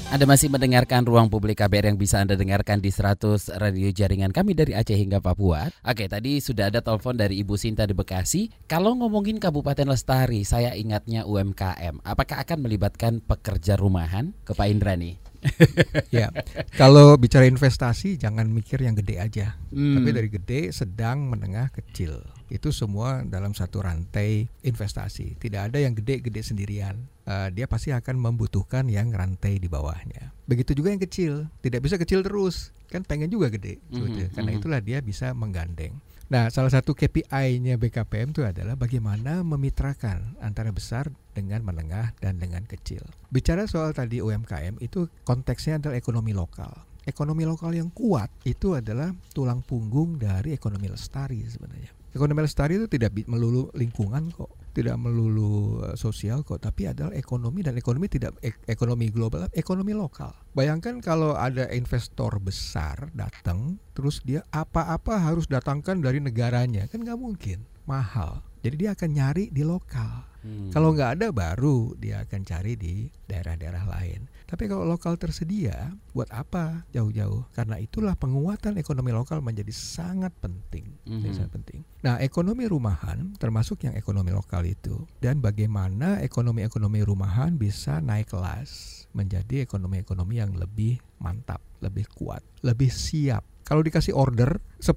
Anda 0.09 0.25
masih 0.25 0.49
mendengarkan 0.49 1.03
Ruang 1.05 1.27
Publik 1.27 1.59
KBR 1.59 1.91
yang 1.91 1.99
bisa 1.99 2.23
Anda 2.23 2.33
dengarkan 2.39 2.79
di 2.79 2.87
100 2.87 3.51
radio 3.59 3.91
jaringan 3.91 4.31
kami 4.31 4.55
dari 4.55 4.71
Aceh 4.71 4.95
hingga 4.95 5.19
Papua. 5.19 5.67
Oke, 5.83 6.07
tadi 6.07 6.39
sudah 6.39 6.71
ada 6.71 6.79
telepon 6.79 7.19
dari 7.19 7.43
Ibu 7.43 7.59
Sinta 7.59 7.83
di 7.83 7.91
Bekasi. 7.91 8.47
Kalau 8.63 8.95
ngomongin 8.95 9.43
Kabupaten 9.43 9.91
Lestari, 9.91 10.47
saya 10.47 10.71
ingatnya 10.71 11.27
UMKM. 11.27 11.99
Apakah 12.01 12.41
akan 12.41 12.63
melibatkan 12.63 13.19
pekerja 13.21 13.75
rumahan? 13.75 14.31
Ke 14.47 14.55
Pak 14.55 14.71
Indra 14.71 14.95
nih. 14.95 15.24
ya, 16.15 16.33
kalau 16.75 17.15
bicara 17.15 17.45
investasi 17.45 18.17
jangan 18.17 18.49
mikir 18.49 18.81
yang 18.81 18.97
gede 18.97 19.15
aja. 19.21 19.47
Hmm. 19.71 20.01
Tapi 20.01 20.09
dari 20.11 20.29
gede, 20.29 20.61
sedang, 20.73 21.29
menengah, 21.29 21.69
kecil. 21.71 22.21
Itu 22.49 22.69
semua 22.69 23.25
dalam 23.25 23.57
satu 23.57 23.81
rantai 23.81 24.45
investasi. 24.61 25.37
Tidak 25.41 25.71
ada 25.71 25.77
yang 25.81 25.97
gede-gede 25.97 26.45
sendirian. 26.45 26.95
Eh, 27.25 27.49
dia 27.57 27.65
pasti 27.65 27.89
akan 27.89 28.21
membutuhkan 28.21 28.85
yang 28.85 29.09
rantai 29.09 29.57
di 29.57 29.65
bawahnya. 29.65 30.29
Begitu 30.45 30.77
juga 30.77 30.93
yang 30.93 31.01
kecil, 31.01 31.49
tidak 31.65 31.81
bisa 31.81 31.97
kecil 31.97 32.21
terus. 32.21 32.69
Kan 32.85 33.01
pengen 33.01 33.33
juga 33.33 33.49
gede, 33.49 33.81
sebetulnya. 33.89 34.29
Mhm, 34.29 34.35
karena 34.37 34.51
mhm. 34.53 34.59
itulah 34.61 34.79
dia 34.81 34.97
bisa 35.01 35.33
menggandeng. 35.33 35.97
Nah, 36.25 36.49
salah 36.49 36.73
satu 36.73 36.97
KPI-nya 36.97 37.77
BKPM 37.77 38.33
itu 38.33 38.41
adalah 38.41 38.73
bagaimana 38.73 39.45
memitrakan 39.45 40.33
antara 40.41 40.73
besar 40.73 41.13
dengan 41.37 41.61
menengah 41.61 42.17
dan 42.17 42.41
dengan 42.41 42.65
kecil. 42.65 43.05
Bicara 43.29 43.69
soal 43.69 43.93
tadi 43.93 44.25
UMKM 44.25 44.81
itu 44.81 45.05
konteksnya 45.21 45.77
adalah 45.77 46.01
ekonomi 46.01 46.33
lokal. 46.33 46.73
Ekonomi 47.05 47.45
lokal 47.45 47.77
yang 47.77 47.93
kuat 47.93 48.33
itu 48.41 48.73
adalah 48.73 49.13
tulang 49.37 49.61
punggung 49.61 50.17
dari 50.17 50.57
ekonomi 50.57 50.89
lestari 50.89 51.45
sebenarnya. 51.45 51.93
Ekonomi 52.17 52.41
lestari 52.41 52.81
itu 52.81 52.89
tidak 52.89 53.13
melulu 53.29 53.69
lingkungan 53.77 54.33
kok, 54.33 54.49
tidak 54.75 54.99
melulu 54.99 55.79
eh, 55.87 55.95
sosial 55.95 56.43
kok, 56.43 56.59
tapi 56.59 56.91
adalah 56.91 57.15
ekonomi 57.15 57.63
dan 57.63 57.79
ekonomi 57.79 58.11
tidak 58.11 58.35
ek 58.43 58.59
ekonomi 58.67 59.07
global, 59.07 59.47
ekonomi 59.55 59.95
lokal. 59.95 60.35
Bayangkan 60.51 60.99
kalau 60.99 61.39
ada 61.39 61.71
investor 61.71 62.35
besar 62.43 63.07
datang, 63.15 63.79
terus 63.95 64.19
dia 64.27 64.43
apa-apa 64.51 65.23
harus 65.23 65.47
datangkan 65.47 66.03
dari 66.03 66.19
negaranya, 66.19 66.91
kan 66.91 66.99
nggak 66.99 67.15
mungkin, 67.15 67.63
mahal. 67.87 68.43
Jadi 68.59 68.75
dia 68.75 68.91
akan 68.97 69.09
nyari 69.13 69.53
di 69.53 69.63
lokal. 69.63 70.25
Hmm. 70.43 70.69
Kalau 70.73 70.91
nggak 70.91 71.21
ada 71.21 71.27
baru 71.29 71.93
dia 71.95 72.25
akan 72.25 72.41
cari 72.43 72.73
di 72.75 73.07
daerah-daerah 73.29 73.85
lain. 73.87 74.25
Tapi 74.45 74.69
kalau 74.69 74.85
lokal 74.85 75.17
tersedia, 75.17 75.93
buat 76.13 76.29
apa 76.29 76.85
jauh-jauh? 76.93 77.49
Karena 77.57 77.81
itulah 77.81 78.13
penguatan 78.13 78.77
ekonomi 78.77 79.09
lokal 79.09 79.41
menjadi 79.41 79.73
sangat 79.73 80.31
penting, 80.37 80.93
hmm. 81.09 81.25
sangat 81.33 81.51
penting. 81.57 81.79
Nah, 82.05 82.21
ekonomi 82.21 82.69
rumahan 82.69 83.33
termasuk 83.41 83.89
yang 83.89 83.97
ekonomi 83.97 84.29
lokal 84.29 84.61
itu 84.65 85.09
dan 85.17 85.41
bagaimana 85.41 86.21
ekonomi-ekonomi 86.21 87.01
rumahan 87.01 87.57
bisa 87.57 87.97
naik 87.99 88.29
kelas 88.29 89.03
menjadi 89.17 89.65
ekonomi-ekonomi 89.65 90.37
yang 90.37 90.53
lebih 90.53 91.01
mantap, 91.17 91.59
lebih 91.81 92.05
kuat, 92.13 92.45
lebih 92.61 92.93
siap 92.93 93.41
kalau 93.65 93.81
dikasih 93.81 94.13
order 94.13 94.61
10 94.77 94.93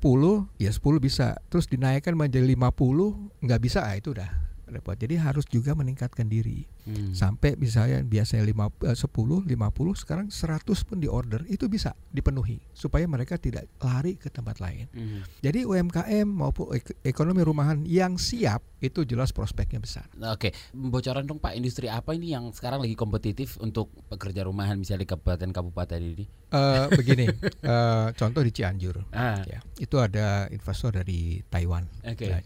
ya 0.60 0.68
10 0.68 1.00
bisa 1.00 1.40
terus 1.48 1.66
dinaikkan 1.72 2.12
menjadi 2.12 2.44
50 2.44 3.40
nggak 3.40 3.60
bisa 3.64 3.80
ah 3.80 3.96
itu 3.96 4.12
udah 4.12 4.28
repot 4.68 4.94
jadi 4.94 5.16
harus 5.16 5.48
juga 5.48 5.72
meningkatkan 5.72 6.28
diri 6.28 6.68
hmm. 6.88 7.12
sampai 7.12 7.54
misalnya 7.60 8.00
biasanya 8.00 8.44
5, 8.48 8.96
10 8.96 9.04
50 9.04 10.02
sekarang 10.02 10.26
100 10.32 10.88
pun 10.88 10.96
di 10.96 11.08
order 11.08 11.44
itu 11.46 11.68
bisa 11.68 11.92
dipenuhi 12.08 12.58
supaya 12.72 13.04
mereka 13.04 13.36
tidak 13.36 13.68
lari 13.84 14.16
ke 14.16 14.32
tempat 14.32 14.58
lain 14.64 14.88
hmm. 14.90 15.44
jadi 15.44 15.68
UMKM 15.68 16.26
maupun 16.26 16.72
ekonomi 17.04 17.44
rumahan 17.44 17.84
yang 17.84 18.16
siap 18.16 18.64
itu 18.78 19.02
jelas 19.02 19.34
prospeknya 19.34 19.82
besar. 19.82 20.06
Oke, 20.30 20.54
bocoran 20.70 21.26
dong 21.26 21.42
Pak, 21.42 21.58
industri 21.58 21.90
apa 21.90 22.14
ini 22.14 22.30
yang 22.30 22.54
sekarang 22.54 22.78
lagi 22.78 22.94
kompetitif 22.94 23.58
untuk 23.58 23.90
pekerja 24.06 24.46
rumahan 24.46 24.78
misalnya 24.78 25.02
di 25.02 25.10
kabupaten-kabupaten 25.10 25.98
ini? 25.98 26.24
Uh, 26.54 26.86
begini, 26.98 27.26
uh, 27.66 28.14
contoh 28.14 28.40
di 28.40 28.54
Cianjur, 28.54 29.02
ah. 29.12 29.42
ya, 29.44 29.58
itu 29.82 29.98
ada 29.98 30.46
investor 30.48 30.94
dari 30.94 31.42
Taiwan, 31.50 31.84
okay. 32.06 32.30
ya, 32.30 32.38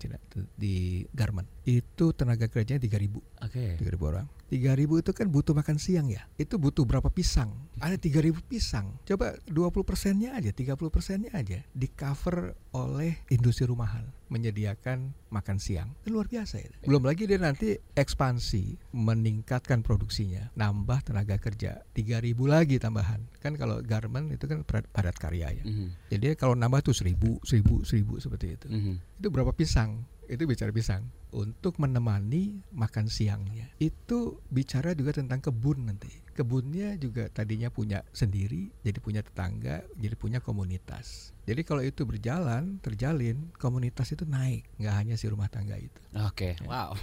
di 0.56 1.04
garment, 1.12 1.46
itu 1.68 2.16
tenaga 2.16 2.48
kerjanya 2.48 2.80
3.000, 2.80 3.46
okay. 3.46 3.76
3.000 3.78 4.10
orang. 4.10 4.26
3000 4.52 5.00
itu 5.00 5.12
kan 5.16 5.26
butuh 5.32 5.56
makan 5.56 5.80
siang 5.80 6.12
ya. 6.12 6.28
Itu 6.36 6.60
butuh 6.60 6.84
berapa 6.84 7.08
pisang? 7.08 7.48
Ada 7.80 7.96
3000 7.96 8.36
pisang. 8.44 9.00
Coba 9.08 9.32
20 9.48 9.80
persennya 9.80 10.36
aja, 10.36 10.52
30 10.52 10.76
persennya 10.92 11.32
aja 11.32 11.64
di 11.72 11.88
cover 11.88 12.52
oleh 12.76 13.24
industri 13.32 13.64
rumahan 13.64 14.04
menyediakan 14.28 15.12
makan 15.32 15.56
siang. 15.56 15.92
Itu 16.04 16.16
luar 16.16 16.28
biasa 16.28 16.60
ya. 16.60 16.68
Belum 16.84 17.04
lagi 17.04 17.24
dia 17.28 17.40
nanti 17.40 17.76
ekspansi, 17.76 18.92
meningkatkan 18.96 19.80
produksinya, 19.80 20.52
nambah 20.56 21.04
tenaga 21.04 21.36
kerja 21.40 21.84
3000 21.96 22.32
lagi 22.44 22.76
tambahan. 22.76 23.24
Kan 23.40 23.56
kalau 23.56 23.80
garment 23.80 24.32
itu 24.32 24.44
kan 24.48 24.64
padat 24.68 25.16
karya 25.16 25.52
ya. 25.60 25.64
Mm 25.64 25.72
-hmm. 25.72 25.88
Jadi 26.12 26.26
kalau 26.36 26.56
nambah 26.56 26.92
tuh 26.92 26.96
1000, 26.96 27.40
1000, 27.44 27.88
1000 27.88 28.24
seperti 28.24 28.46
itu. 28.56 28.66
Mm 28.68 28.80
-hmm. 28.80 28.94
Itu 29.20 29.28
berapa 29.28 29.52
pisang? 29.52 30.04
Itu 30.28 30.48
bicara 30.48 30.72
pisang 30.72 31.21
untuk 31.32 31.80
menemani 31.80 32.60
makan 32.76 33.08
siangnya. 33.08 33.72
Itu 33.80 34.44
bicara 34.52 34.92
juga 34.92 35.16
tentang 35.16 35.40
kebun 35.40 35.88
nanti. 35.88 36.12
Kebunnya 36.32 36.96
juga 36.96 37.28
tadinya 37.28 37.68
punya 37.68 38.04
sendiri, 38.12 38.72
jadi 38.84 38.98
punya 39.00 39.20
tetangga, 39.24 39.84
jadi 39.96 40.16
punya 40.16 40.38
komunitas. 40.40 41.31
Jadi 41.42 41.66
kalau 41.66 41.82
itu 41.82 42.06
berjalan, 42.06 42.78
terjalin, 42.78 43.50
komunitas 43.58 44.14
itu 44.14 44.22
naik, 44.22 44.62
nggak 44.78 44.94
hanya 44.94 45.14
si 45.18 45.26
rumah 45.26 45.50
tangga 45.50 45.74
itu. 45.74 45.98
Oke, 46.22 46.54
okay. 46.54 46.62
ya. 46.62 46.68
wow. 46.70 46.94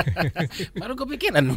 Baru 0.80 0.92
kepikiran. 0.92 1.56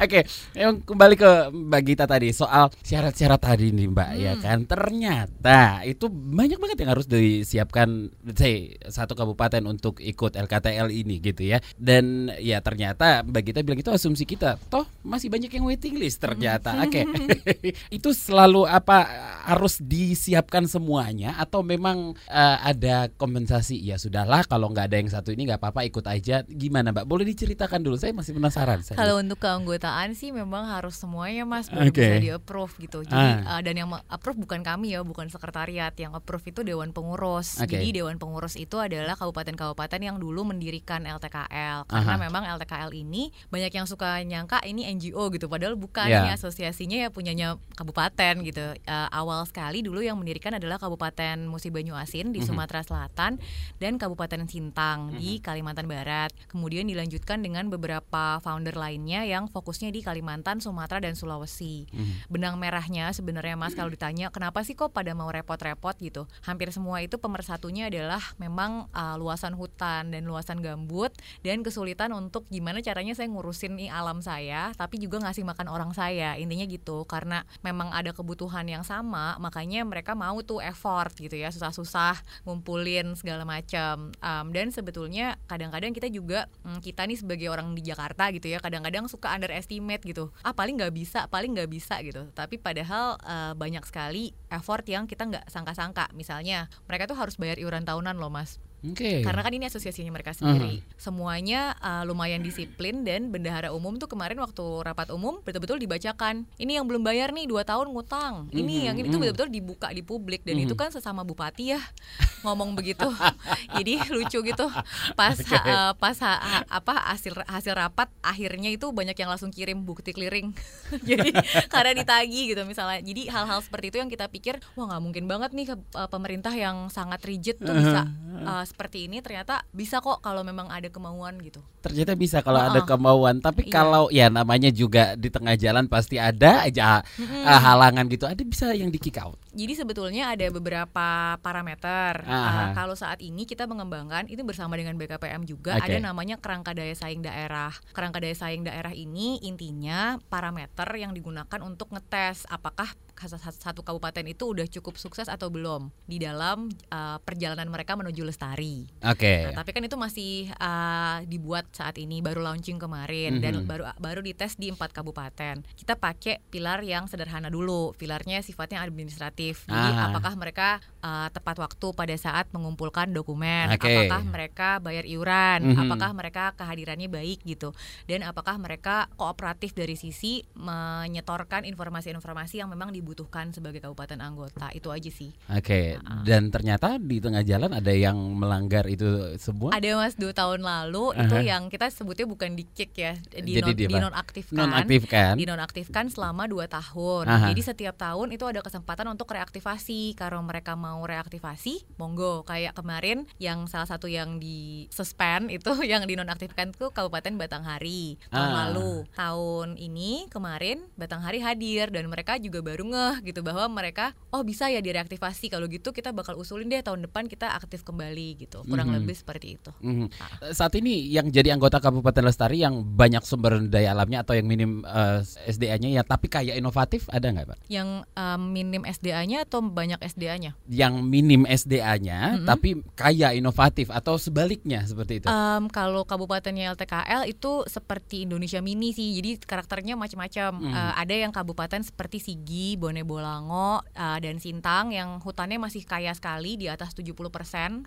Oke, 0.00 0.22
okay, 0.22 0.22
kembali 0.56 1.14
ke 1.14 1.30
Mbak 1.52 1.82
Gita 1.84 2.04
tadi 2.06 2.30
soal 2.34 2.70
syarat-syarat 2.82 3.40
tadi 3.40 3.70
nih 3.70 3.86
Mbak 3.90 4.10
ya 4.10 4.16
hmm. 4.16 4.26
ya 4.26 4.34
kan. 4.38 4.58
Ternyata 4.66 5.60
itu 5.86 6.06
banyak 6.10 6.58
banget 6.58 6.78
yang 6.84 6.90
harus 6.94 7.06
disiapkan 7.08 8.10
say 8.34 8.76
satu 8.86 9.16
kabupaten 9.16 9.64
untuk 9.66 9.98
ikut 9.98 10.36
LKTL 10.36 10.90
ini 10.90 11.18
gitu 11.22 11.42
ya. 11.42 11.58
Dan 11.74 12.30
ya 12.38 12.62
ternyata 12.62 13.22
Mbak 13.24 13.42
Gita 13.46 13.60
bilang 13.64 13.80
itu 13.80 13.90
asumsi 13.90 14.24
kita. 14.26 14.58
Toh 14.68 14.86
masih 15.02 15.32
banyak 15.32 15.50
yang 15.50 15.66
waiting 15.66 15.96
list 15.98 16.22
ternyata. 16.22 16.76
Hmm. 16.76 16.84
Oke. 16.86 17.00
Okay. 17.02 17.72
itu 17.98 18.10
selalu 18.12 18.68
apa 18.68 19.06
harus 19.48 19.80
disiapkan 20.20 20.68
semuanya 20.68 21.32
atau 21.40 21.64
memang 21.64 22.12
uh, 22.28 22.58
ada 22.60 23.08
kompensasi? 23.16 23.80
Ya 23.80 23.96
sudahlah 23.96 24.44
kalau 24.44 24.68
nggak 24.68 24.92
ada 24.92 24.96
yang 25.00 25.08
satu 25.08 25.32
ini 25.32 25.48
nggak 25.48 25.64
apa-apa 25.64 25.88
ikut 25.88 26.04
aja. 26.04 26.44
Gimana 26.44 26.92
Mbak? 26.92 27.08
Boleh 27.08 27.24
diceritakan 27.24 27.80
dulu. 27.80 27.96
Saya 27.96 28.12
masih 28.12 28.36
penasaran. 28.36 28.84
Kalau 28.84 29.16
untuk 29.16 29.40
keanggotaan 29.40 30.12
sih 30.12 30.28
memang 30.36 30.68
harus 30.68 31.00
semuanya 31.00 31.48
Mas 31.48 31.72
baru 31.72 31.88
okay. 31.88 32.20
bisa 32.20 32.20
di 32.20 32.30
approve 32.36 32.72
gitu. 32.76 33.00
Jadi 33.08 33.16
ah. 33.48 33.56
uh, 33.56 33.60
dan 33.64 33.80
yang 33.80 33.88
approve 34.12 34.36
bukan 34.44 34.60
kami 34.60 34.92
ya, 34.92 35.00
bukan 35.00 35.32
sekretariat. 35.32 35.96
Yang 35.96 36.20
approve 36.20 36.44
itu 36.52 36.60
dewan 36.60 36.92
pengurus. 36.92 37.56
Okay. 37.56 37.80
Jadi 37.80 38.04
dewan 38.04 38.20
pengurus 38.20 38.60
itu 38.60 38.76
adalah 38.76 39.16
kabupaten-kabupaten 39.16 40.00
yang 40.04 40.20
dulu 40.20 40.44
mendirikan 40.44 41.08
LTKL. 41.08 41.88
Karena 41.88 42.14
Aha. 42.18 42.20
memang 42.20 42.44
LTKL 42.44 42.92
ini 42.92 43.32
banyak 43.48 43.72
yang 43.72 43.88
suka 43.88 44.20
nyangka 44.20 44.60
ini 44.68 44.84
NGO 44.92 45.32
gitu 45.32 45.48
padahal 45.48 45.80
bukan 45.80 46.12
yeah. 46.12 46.28
ini 46.28 46.36
asosiasinya 46.36 46.98
ya 47.00 47.08
punyanya 47.08 47.56
kabupaten 47.72 48.44
gitu. 48.44 48.76
Uh, 48.84 49.08
awal 49.08 49.48
sekali 49.48 49.80
dulu 49.80 50.09
yang 50.10 50.18
mendirikan 50.18 50.58
adalah 50.58 50.82
Kabupaten 50.82 51.46
Musi 51.46 51.70
Banyu 51.70 51.94
Asin 51.94 52.34
di 52.34 52.42
mm 52.42 52.42
-hmm. 52.42 52.48
Sumatera 52.50 52.82
Selatan 52.82 53.38
dan 53.78 53.96
Kabupaten 53.96 54.50
Sintang 54.50 55.08
mm 55.08 55.10
-hmm. 55.14 55.20
di 55.22 55.30
mhm. 55.38 55.42
Kalimantan 55.46 55.86
Barat. 55.86 56.30
Kemudian 56.50 56.90
dilanjutkan 56.90 57.38
dengan 57.40 57.70
beberapa 57.70 58.42
founder 58.42 58.74
lainnya 58.74 59.22
yang 59.22 59.46
fokusnya 59.46 59.94
di 59.94 60.02
Kalimantan, 60.02 60.58
Sumatera 60.58 61.04
dan 61.04 61.14
Sulawesi. 61.14 61.86
Mm. 61.92 62.32
Benang 62.32 62.54
merahnya 62.56 63.12
sebenarnya 63.12 63.54
Mas 63.60 63.76
kalau 63.76 63.92
ditanya 63.92 64.32
kenapa 64.32 64.64
sih 64.64 64.72
kok 64.72 64.96
pada 64.96 65.12
mau 65.12 65.28
repot-repot 65.28 65.94
gitu? 66.00 66.24
Hampir 66.42 66.72
semua 66.72 67.04
itu 67.04 67.20
pemersatunya 67.20 67.92
adalah 67.92 68.20
memang 68.40 68.88
uh, 68.96 69.20
luasan 69.20 69.52
hutan 69.52 70.08
dan 70.08 70.24
luasan 70.24 70.64
gambut 70.64 71.12
dan 71.44 71.60
kesulitan 71.60 72.16
untuk 72.16 72.48
gimana 72.48 72.80
caranya 72.80 73.12
saya 73.12 73.28
ngurusin 73.28 73.76
nih 73.76 73.92
alam 73.92 74.24
saya 74.24 74.72
tapi 74.74 74.96
juga 74.96 75.20
ngasih 75.20 75.44
makan 75.44 75.68
orang 75.68 75.92
saya. 75.92 76.40
Intinya 76.40 76.64
gitu 76.64 77.04
karena 77.04 77.44
memang 77.60 77.92
ada 77.92 78.16
kebutuhan 78.16 78.64
yang 78.64 78.82
sama 78.82 79.36
makanya 79.36 79.84
mereka 79.84 79.99
mau 80.16 80.40
tuh 80.40 80.62
effort 80.64 81.12
gitu 81.16 81.36
ya 81.36 81.52
susah-susah 81.52 82.44
ngumpulin 82.48 83.12
segala 83.18 83.44
macam. 83.44 84.14
Um, 84.20 84.46
dan 84.50 84.72
sebetulnya 84.72 85.36
kadang-kadang 85.46 85.92
kita 85.92 86.08
juga 86.08 86.48
um, 86.64 86.80
kita 86.80 87.04
nih 87.04 87.18
sebagai 87.18 87.48
orang 87.52 87.72
di 87.76 87.82
Jakarta 87.84 88.32
gitu 88.32 88.48
ya 88.48 88.58
kadang-kadang 88.58 89.06
suka 89.06 89.32
underestimate 89.34 90.02
gitu. 90.04 90.32
Ah 90.40 90.56
paling 90.56 90.80
nggak 90.80 90.94
bisa 90.94 91.26
paling 91.28 91.52
nggak 91.52 91.70
bisa 91.70 92.00
gitu. 92.00 92.30
Tapi 92.32 92.56
padahal 92.56 93.20
uh, 93.20 93.52
banyak 93.58 93.84
sekali 93.84 94.32
effort 94.48 94.86
yang 94.88 95.04
kita 95.04 95.28
nggak 95.28 95.46
sangka-sangka. 95.52 96.08
Misalnya 96.16 96.70
mereka 96.88 97.04
tuh 97.10 97.18
harus 97.18 97.36
bayar 97.36 97.60
iuran 97.60 97.84
tahunan 97.84 98.16
loh 98.16 98.32
mas 98.32 98.60
Okay. 98.80 99.20
Karena 99.20 99.44
kan 99.44 99.52
ini 99.52 99.68
asosiasinya 99.68 100.08
mereka 100.08 100.32
sendiri. 100.32 100.80
Uh 100.80 100.80
-huh. 100.80 100.96
Semuanya 100.96 101.76
uh, 101.84 102.02
lumayan 102.08 102.40
disiplin 102.40 103.04
dan 103.04 103.28
bendahara 103.28 103.76
umum 103.76 104.00
tuh 104.00 104.08
kemarin 104.08 104.40
waktu 104.40 104.64
rapat 104.80 105.12
umum 105.12 105.44
betul-betul 105.44 105.76
dibacakan. 105.76 106.48
Ini 106.56 106.80
yang 106.80 106.88
belum 106.88 107.04
bayar 107.04 107.36
nih 107.36 107.44
dua 107.44 107.60
tahun 107.68 107.92
ngutang. 107.92 108.48
Ini 108.48 108.64
uh 108.64 108.64
-huh. 108.64 108.86
yang 108.88 108.96
ini 108.96 109.06
tuh 109.12 109.20
betul-betul 109.20 109.50
dibuka 109.52 109.92
di 109.92 110.00
publik 110.00 110.48
dan 110.48 110.56
uh 110.56 110.64
-huh. 110.64 110.66
itu 110.72 110.74
kan 110.80 110.88
sesama 110.88 111.20
bupati 111.28 111.76
ya 111.76 111.80
ngomong 112.44 112.72
begitu. 112.72 113.04
Jadi 113.76 114.00
lucu 114.08 114.40
gitu. 114.40 114.66
Pas 115.12 115.36
okay. 115.36 115.60
uh, 115.60 115.92
pas 116.00 116.16
ha, 116.24 116.64
apa 116.64 116.94
hasil 117.12 117.36
hasil 117.44 117.76
rapat 117.76 118.08
akhirnya 118.24 118.72
itu 118.72 118.88
banyak 118.88 119.16
yang 119.16 119.28
langsung 119.28 119.52
kirim 119.52 119.84
bukti 119.84 120.16
clearing. 120.16 120.56
Jadi 121.08 121.36
karena 121.68 121.92
ditagi 121.92 122.56
gitu 122.56 122.64
misalnya. 122.64 123.04
Jadi 123.04 123.28
hal-hal 123.28 123.60
seperti 123.60 123.92
itu 123.92 123.96
yang 124.00 124.08
kita 124.08 124.24
pikir 124.32 124.56
wah 124.72 124.88
nggak 124.88 125.02
mungkin 125.04 125.24
banget 125.28 125.52
nih 125.52 125.66
ke, 125.68 125.76
uh, 126.00 126.08
pemerintah 126.08 126.56
yang 126.56 126.88
sangat 126.88 127.20
rigid 127.28 127.60
tuh 127.60 127.76
bisa 127.76 128.08
uh, 128.40 128.64
seperti 128.70 129.10
ini 129.10 129.18
ternyata 129.18 129.66
bisa 129.74 129.98
kok 129.98 130.22
kalau 130.22 130.46
memang 130.46 130.70
ada 130.70 130.86
kemauan 130.86 131.42
gitu. 131.42 131.58
Ternyata 131.82 132.14
bisa 132.14 132.38
kalau 132.40 132.62
uh 132.62 132.70
-uh. 132.70 132.72
ada 132.72 132.80
kemauan, 132.86 133.42
tapi 133.42 133.66
iya. 133.66 133.72
kalau 133.74 134.06
ya 134.14 134.30
namanya 134.30 134.70
juga 134.70 135.18
di 135.18 135.26
tengah 135.26 135.58
jalan 135.58 135.90
pasti 135.90 136.22
ada 136.22 136.62
aja 136.62 137.02
uh, 137.02 137.60
halangan 137.66 138.06
gitu. 138.06 138.30
Ada 138.30 138.46
bisa 138.46 138.70
yang 138.70 138.94
di 138.94 139.02
kick 139.02 139.18
out. 139.18 139.34
Jadi 139.50 139.74
sebetulnya 139.74 140.30
ada 140.30 140.46
beberapa 140.54 141.34
parameter. 141.42 142.22
Uh, 142.22 142.70
kalau 142.78 142.94
saat 142.94 143.18
ini 143.18 143.42
kita 143.42 143.66
mengembangkan 143.66 144.30
itu 144.30 144.46
bersama 144.46 144.78
dengan 144.78 144.94
BKPM 144.94 145.42
juga 145.42 145.74
okay. 145.74 145.98
ada 145.98 146.14
namanya 146.14 146.38
kerangka 146.38 146.70
daya 146.70 146.94
saing 146.94 147.26
daerah. 147.26 147.74
Kerangka 147.90 148.22
daya 148.22 148.36
saing 148.38 148.62
daerah 148.62 148.94
ini 148.94 149.42
intinya 149.42 150.22
parameter 150.30 150.86
yang 150.94 151.10
digunakan 151.10 151.60
untuk 151.66 151.90
ngetes 151.90 152.46
apakah 152.46 152.94
satu 153.28 153.84
kabupaten 153.84 154.24
itu 154.24 154.56
udah 154.56 154.66
cukup 154.68 154.96
sukses 154.96 155.28
atau 155.28 155.52
belum 155.52 155.92
di 156.08 156.20
dalam 156.20 156.72
uh, 156.92 157.18
perjalanan 157.20 157.68
mereka 157.68 157.96
menuju 157.96 158.24
lestari. 158.24 158.88
Oke. 159.04 159.20
Okay. 159.20 159.40
Nah, 159.50 159.60
tapi 159.64 159.70
kan 159.76 159.82
itu 159.84 159.96
masih 159.96 160.32
uh, 160.56 161.24
dibuat 161.28 161.68
saat 161.72 162.00
ini 162.00 162.24
baru 162.24 162.40
launching 162.40 162.80
kemarin 162.80 163.36
mm 163.36 163.38
-hmm. 163.38 163.44
dan 163.44 163.54
baru 163.66 163.82
baru 163.96 164.20
dites 164.24 164.56
di 164.56 164.72
empat 164.72 164.96
kabupaten. 164.96 165.64
Kita 165.76 165.96
pakai 166.00 166.40
pilar 166.48 166.80
yang 166.84 167.06
sederhana 167.10 167.52
dulu. 167.52 167.92
Pilarnya 167.96 168.40
sifatnya 168.40 168.80
administratif. 168.80 169.68
Jadi 169.68 169.90
ah. 169.96 170.08
apakah 170.12 170.34
mereka 170.36 170.80
uh, 171.04 171.28
tepat 171.28 171.60
waktu 171.60 171.86
pada 171.92 172.16
saat 172.16 172.48
mengumpulkan 172.54 173.12
dokumen? 173.12 173.72
Okay. 173.76 174.08
Apakah 174.08 174.22
mereka 174.24 174.68
bayar 174.80 175.04
iuran? 175.04 175.58
Mm 175.64 175.70
-hmm. 175.76 175.82
Apakah 175.84 176.10
mereka 176.16 176.44
kehadirannya 176.56 177.08
baik 177.12 177.44
gitu? 177.44 177.76
Dan 178.08 178.24
apakah 178.24 178.56
mereka 178.56 179.10
kooperatif 179.16 179.76
dari 179.76 179.94
sisi 179.98 180.44
menyetorkan 180.56 181.66
informasi-informasi 181.68 182.62
yang 182.62 182.70
memang 182.70 182.90
dibutuhkan 182.90 183.09
dibutuhkan 183.10 183.50
sebagai 183.50 183.82
kabupaten 183.82 184.22
anggota 184.22 184.70
itu 184.70 184.86
aja 184.94 185.10
sih. 185.10 185.34
Oke. 185.50 185.98
Okay. 185.98 185.98
Uh. 185.98 186.22
Dan 186.22 186.54
ternyata 186.54 186.94
di 187.02 187.18
tengah 187.18 187.42
jalan 187.42 187.74
ada 187.74 187.90
yang 187.90 188.14
melanggar 188.38 188.86
itu 188.86 189.34
semua? 189.42 189.74
Ada 189.74 189.98
mas 189.98 190.14
dua 190.14 190.30
tahun 190.30 190.62
lalu 190.62 191.10
uh 191.10 191.18
-huh. 191.18 191.26
itu 191.26 191.36
yang 191.42 191.66
kita 191.66 191.90
sebutnya 191.90 192.30
bukan 192.30 192.54
di 192.54 192.62
kick 192.70 192.94
ya, 192.94 193.18
di 193.34 193.58
Jadi 193.58 193.74
non, 193.74 193.74
di 193.74 193.84
nonaktifkan. 193.98 194.54
Nonaktifkan. 194.62 195.32
Dinonaktifkan 195.34 196.04
selama 196.14 196.46
dua 196.46 196.70
tahun. 196.70 197.26
Uh 197.26 197.34
-huh. 197.34 197.48
Jadi 197.50 197.62
setiap 197.66 197.98
tahun 197.98 198.30
itu 198.30 198.46
ada 198.46 198.62
kesempatan 198.62 199.10
untuk 199.10 199.34
reaktivasi. 199.34 200.14
Kalau 200.14 200.38
mereka 200.46 200.78
mau 200.78 201.02
reaktivasi, 201.02 201.82
monggo. 201.98 202.46
Kayak 202.46 202.78
kemarin 202.78 203.26
yang 203.42 203.66
salah 203.66 203.90
satu 203.90 204.06
yang 204.06 204.38
di 204.38 204.86
suspend 204.94 205.50
itu 205.56 205.82
yang 205.82 206.06
dinonaktifkan 206.06 206.70
itu 206.70 206.94
Kabupaten 206.94 207.34
Batanghari 207.34 208.14
tahun 208.30 208.50
uh. 208.54 208.54
lalu. 208.54 208.92
Tahun 209.18 209.74
ini 209.74 210.30
kemarin 210.30 210.86
Batanghari 210.94 211.42
hadir 211.42 211.90
dan 211.90 212.06
mereka 212.06 212.38
juga 212.38 212.62
baru 212.62 212.86
nge 212.86 212.99
ngeh 213.00 213.32
gitu 213.32 213.40
bahwa 213.40 213.64
mereka 213.72 214.12
oh 214.30 214.44
bisa 214.44 214.68
ya 214.68 214.84
direaktivasi 214.84 215.48
kalau 215.48 215.64
gitu 215.72 215.96
kita 215.96 216.12
bakal 216.12 216.36
usulin 216.36 216.68
deh 216.68 216.84
tahun 216.84 217.08
depan 217.08 217.24
kita 217.26 217.56
aktif 217.56 217.80
kembali 217.82 218.44
gitu 218.44 218.60
kurang 218.68 218.92
mm 218.92 219.00
-hmm. 219.00 219.06
lebih 219.08 219.16
seperti 219.16 219.56
itu. 219.56 219.70
Mm 219.80 219.94
-hmm. 219.96 220.06
nah. 220.20 220.52
Saat 220.52 220.76
ini 220.76 221.08
yang 221.08 221.32
jadi 221.32 221.56
anggota 221.56 221.80
Kabupaten 221.80 222.28
Lestari 222.28 222.60
yang 222.60 222.84
banyak 222.84 223.24
sumber 223.24 223.64
daya 223.64 223.96
alamnya 223.96 224.20
atau 224.20 224.36
yang 224.36 224.46
minim 224.46 224.84
uh, 224.84 225.24
eh, 225.24 225.50
SDA-nya 225.50 225.88
ya 225.96 226.02
tapi 226.04 226.28
kayak 226.28 226.60
inovatif 226.60 227.08
ada 227.08 227.32
nggak 227.32 227.56
pak? 227.56 227.58
Yang 227.72 228.04
um, 228.12 228.40
minim 228.52 228.82
SDA-nya 228.84 229.48
atau 229.48 229.64
banyak 229.64 229.98
SDA-nya? 230.04 230.52
Yang 230.68 230.94
minim 231.00 231.42
SDA-nya 231.48 232.18
mm 232.20 232.36
-hmm. 232.44 232.46
tapi 232.46 232.68
kaya 232.92 233.32
inovatif 233.32 233.88
atau 233.88 234.20
sebaliknya 234.20 234.84
seperti 234.84 235.24
itu? 235.24 235.26
Um, 235.26 235.72
kalau 235.72 236.04
kabupatennya 236.04 236.76
LTKL 236.76 237.24
itu 237.30 237.64
seperti 237.66 238.28
Indonesia 238.28 238.60
Mini 238.60 238.92
sih 238.92 239.16
jadi 239.16 239.40
karakternya 239.40 239.96
macam-macam. 239.96 240.50
Mm. 240.60 240.72
Uh, 240.74 240.92
ada 240.98 241.14
yang 241.14 241.32
kabupaten 241.32 241.80
seperti 241.80 242.18
Sigi, 242.20 242.76
Bone 242.90 243.06
Bolango 243.06 243.86
uh, 243.86 244.18
dan 244.18 244.42
Sintang 244.42 244.90
yang 244.90 245.22
hutannya 245.22 245.62
masih 245.62 245.86
kaya 245.86 246.10
sekali 246.10 246.58
di 246.58 246.66
atas 246.66 246.90
70% 246.98 247.14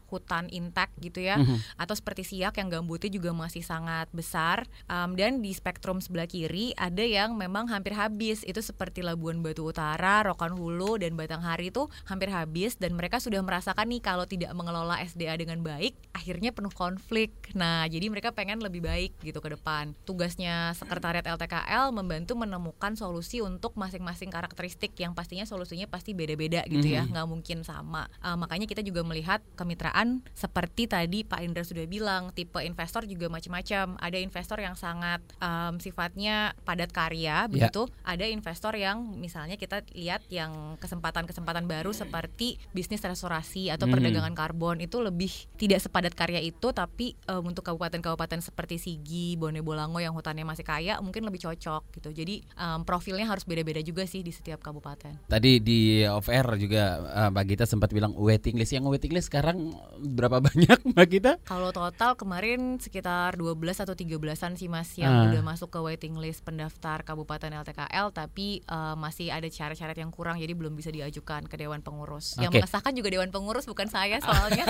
hutan 0.07 0.47
intact 0.47 0.95
gitu 1.03 1.19
ya. 1.19 1.35
Mm 1.35 1.43
-hmm. 1.43 1.57
Atau 1.75 1.99
seperti 1.99 2.23
Siak 2.23 2.55
yang 2.55 2.71
gambutnya 2.71 3.11
juga 3.11 3.35
masih 3.35 3.67
sangat 3.67 4.07
besar. 4.15 4.63
Um, 4.87 5.19
dan 5.19 5.43
di 5.43 5.51
spektrum 5.51 5.99
sebelah 5.99 6.31
kiri 6.31 6.71
ada 6.79 7.03
yang 7.03 7.35
memang 7.35 7.67
hampir 7.67 7.91
habis. 7.91 8.47
Itu 8.47 8.63
seperti 8.63 9.03
Labuan 9.03 9.43
Batu 9.43 9.67
Utara, 9.67 10.23
Rokan 10.23 10.55
Hulu 10.55 11.03
dan 11.03 11.19
Batanghari 11.19 11.67
itu 11.67 11.91
hampir 12.07 12.31
habis 12.31 12.79
dan 12.79 12.95
mereka 12.95 13.19
sudah 13.19 13.43
merasakan 13.43 13.91
nih 13.91 13.99
kalau 13.99 14.23
tidak 14.23 14.55
mengelola 14.55 15.03
SDA 15.03 15.35
dengan 15.35 15.59
baik 15.59 15.99
akhirnya 16.15 16.55
penuh 16.55 16.71
konflik. 16.71 17.33
Nah, 17.51 17.83
jadi 17.91 18.07
mereka 18.07 18.31
pengen 18.31 18.63
lebih 18.63 18.79
baik 18.79 19.19
gitu 19.19 19.43
ke 19.43 19.51
depan. 19.51 19.91
Tugasnya 20.07 20.71
sekretariat 20.77 21.25
LTKL 21.27 21.91
membantu 21.91 22.39
menemukan 22.39 22.95
solusi 22.95 23.43
untuk 23.43 23.75
masing-masing 23.75 24.31
karakteristik 24.31 24.92
yang 24.99 25.13
pastinya 25.13 25.45
solusinya 25.47 25.85
pasti 25.87 26.11
beda-beda 26.17 26.65
gitu 26.69 26.85
ya, 26.85 27.03
mm-hmm. 27.03 27.13
nggak 27.13 27.27
mungkin 27.29 27.57
sama. 27.61 28.09
Uh, 28.19 28.35
makanya 28.35 28.65
kita 28.65 28.81
juga 28.81 29.05
melihat 29.05 29.39
kemitraan 29.55 30.25
seperti 30.33 30.89
tadi 30.89 31.23
Pak 31.23 31.41
Indra 31.45 31.63
sudah 31.63 31.85
bilang, 31.85 32.33
tipe 32.33 32.59
investor 32.61 33.05
juga 33.05 33.29
macam-macam. 33.29 33.97
Ada 34.01 34.17
investor 34.19 34.57
yang 34.59 34.75
sangat 34.75 35.21
um, 35.39 35.77
sifatnya 35.77 36.57
padat 36.67 36.89
karya, 36.89 37.45
yeah. 37.45 37.51
begitu. 37.51 37.87
Ada 38.03 38.25
investor 38.27 38.73
yang 38.75 39.15
misalnya 39.15 39.55
kita 39.55 39.85
lihat 39.93 40.25
yang 40.33 40.75
kesempatan-kesempatan 40.81 41.69
baru 41.69 41.93
seperti 41.93 42.57
bisnis 42.73 43.05
restorasi 43.05 43.69
atau 43.69 43.85
mm-hmm. 43.85 43.93
perdagangan 43.93 44.33
karbon 44.33 44.77
itu 44.81 44.99
lebih 44.99 45.31
tidak 45.55 45.79
sepadat 45.79 46.17
karya 46.17 46.41
itu, 46.41 46.73
tapi 46.73 47.13
um, 47.29 47.53
untuk 47.53 47.63
kabupaten-kabupaten 47.63 48.41
seperti 48.41 48.81
Sigi, 48.81 49.37
Bone 49.37 49.61
Bolango 49.61 50.01
yang 50.01 50.17
hutannya 50.17 50.43
masih 50.43 50.65
kaya 50.65 50.97
mungkin 50.99 51.23
lebih 51.23 51.45
cocok 51.45 51.93
gitu. 51.99 52.09
Jadi 52.09 52.41
um, 52.57 52.81
profilnya 52.83 53.29
harus 53.29 53.45
beda-beda 53.45 53.79
juga 53.85 54.03
sih 54.09 54.25
di 54.25 54.33
setiap 54.33 54.59
kabupaten 54.59 54.72
kabupaten. 54.73 55.13
Tadi 55.29 55.61
di 55.61 56.01
off 56.09 56.25
air 56.33 56.41
juga 56.57 56.97
uh, 57.05 57.29
Mbak 57.29 57.45
Gita 57.45 57.65
sempat 57.69 57.93
bilang 57.93 58.17
waiting 58.17 58.57
list. 58.57 58.73
Yang 58.73 58.89
waiting 58.89 59.13
list 59.13 59.29
sekarang 59.29 59.77
berapa 60.01 60.41
banyak 60.49 60.81
Mbak 60.97 61.07
Gita? 61.13 61.33
Kalau 61.45 61.69
total 61.69 62.17
kemarin 62.17 62.81
sekitar 62.81 63.37
12 63.37 63.53
atau 63.85 63.93
13-an 63.93 64.57
sih 64.57 64.65
Mas 64.65 64.89
yang 64.97 65.13
uh. 65.13 65.29
udah 65.29 65.45
masuk 65.45 65.69
ke 65.69 65.77
waiting 65.77 66.17
list 66.17 66.41
pendaftar 66.41 67.05
Kabupaten 67.05 67.53
LTKL 67.53 68.09
tapi 68.09 68.65
uh, 68.65 68.97
masih 68.97 69.29
ada 69.29 69.45
syarat-syarat 69.45 69.93
yang 69.93 70.09
kurang 70.09 70.41
jadi 70.41 70.57
belum 70.57 70.73
bisa 70.73 70.89
diajukan 70.89 71.45
ke 71.45 71.55
dewan 71.61 71.85
pengurus. 71.85 72.33
Okay. 72.33 72.49
Yang 72.49 72.51
mengesahkan 72.65 72.93
juga 72.97 73.09
dewan 73.13 73.29
pengurus 73.29 73.69
bukan 73.69 73.85
saya 73.85 74.17
soalnya. 74.25 74.65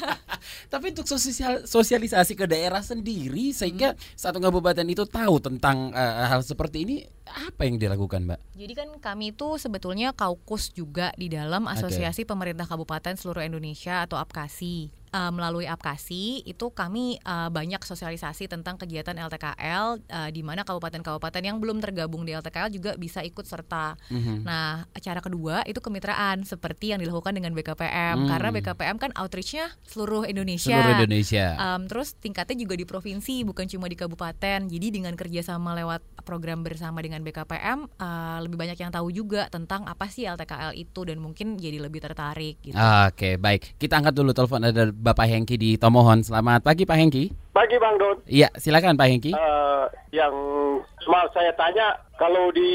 tapi 0.72 0.96
untuk 0.96 1.04
sosial 1.04 1.68
sosialisasi 1.68 2.38
ke 2.38 2.48
daerah 2.48 2.80
sendiri 2.80 3.52
sehingga 3.52 3.92
hmm. 3.92 4.16
satu 4.16 4.38
kabupaten 4.40 4.86
itu 4.88 5.04
tahu 5.04 5.42
tentang 5.42 5.92
uh, 5.92 6.24
hal 6.24 6.40
seperti 6.40 6.86
ini 6.86 6.96
apa 7.26 7.66
yang 7.66 7.76
dilakukan, 7.76 8.22
Mbak? 8.22 8.40
Jadi 8.54 8.72
kan 8.78 8.88
kami 9.02 9.25
itu 9.26 9.58
sebetulnya 9.58 10.14
kaukus 10.14 10.70
juga 10.70 11.10
di 11.18 11.26
dalam 11.26 11.66
Asosiasi 11.66 12.22
okay. 12.22 12.28
Pemerintah 12.28 12.66
Kabupaten 12.70 13.18
Seluruh 13.18 13.42
Indonesia 13.42 14.06
atau 14.06 14.16
APKASI 14.22 15.05
uh, 15.12 15.30
melalui 15.30 15.66
aplikasi 15.68 16.42
itu 16.46 16.70
kami 16.72 17.20
uh, 17.22 17.48
banyak 17.52 17.80
sosialisasi 17.82 18.50
tentang 18.50 18.76
kegiatan 18.80 19.14
LTKL 19.14 20.02
uh, 20.02 20.30
di 20.30 20.42
mana 20.42 20.66
kabupaten-kabupaten 20.66 21.42
yang 21.42 21.58
belum 21.62 21.78
tergabung 21.78 22.26
di 22.26 22.34
LTKL 22.34 22.70
juga 22.72 22.90
bisa 22.98 23.22
ikut 23.22 23.46
serta. 23.46 23.94
Mm-hmm. 24.10 24.36
Nah, 24.42 24.86
cara 24.98 25.20
kedua 25.22 25.62
itu 25.64 25.78
kemitraan 25.78 26.42
seperti 26.42 26.92
yang 26.94 27.00
dilakukan 27.02 27.36
dengan 27.36 27.54
BKPM 27.54 28.26
mm. 28.26 28.28
karena 28.28 28.48
BKPM 28.50 28.96
kan 28.98 29.10
outreachnya 29.14 29.70
seluruh 29.86 30.26
Indonesia. 30.26 30.74
Seluruh 30.74 30.94
Indonesia. 31.02 31.46
Um, 31.56 31.82
terus 31.86 32.14
tingkatnya 32.18 32.56
juga 32.58 32.74
di 32.74 32.84
provinsi 32.84 33.46
bukan 33.46 33.66
cuma 33.70 33.86
di 33.86 33.96
kabupaten. 33.98 34.66
Jadi 34.66 34.86
dengan 34.90 35.14
kerjasama 35.14 35.76
lewat 35.78 36.02
program 36.26 36.66
bersama 36.66 36.98
dengan 37.00 37.22
BKPM 37.22 37.86
uh, 38.02 38.38
lebih 38.42 38.58
banyak 38.58 38.78
yang 38.78 38.90
tahu 38.90 39.14
juga 39.14 39.46
tentang 39.46 39.86
apa 39.86 40.10
sih 40.10 40.26
LTKL 40.26 40.74
itu 40.74 41.00
dan 41.06 41.22
mungkin 41.22 41.54
jadi 41.54 41.78
lebih 41.78 42.02
tertarik. 42.02 42.58
Gitu. 42.60 42.74
Oke, 42.74 43.14
okay, 43.14 43.34
baik. 43.38 43.78
Kita 43.78 44.02
angkat 44.02 44.14
dulu 44.16 44.30
telepon 44.34 44.62
ada 44.66 44.90
Bapak 44.96 45.28
Hengki 45.28 45.60
di 45.60 45.70
Tomohon. 45.76 46.24
Selamat 46.24 46.64
pagi 46.64 46.88
Pak 46.88 46.96
Hengki. 46.96 47.28
Pagi 47.52 47.76
Bang 47.76 48.00
Don. 48.00 48.16
Iya, 48.24 48.48
silakan 48.56 48.96
Pak 48.96 49.08
Hengki. 49.12 49.32
Uh, 49.36 49.84
yang 50.12 50.32
mau 51.06 51.26
saya 51.36 51.52
tanya, 51.52 52.00
kalau 52.16 52.48
di 52.50 52.72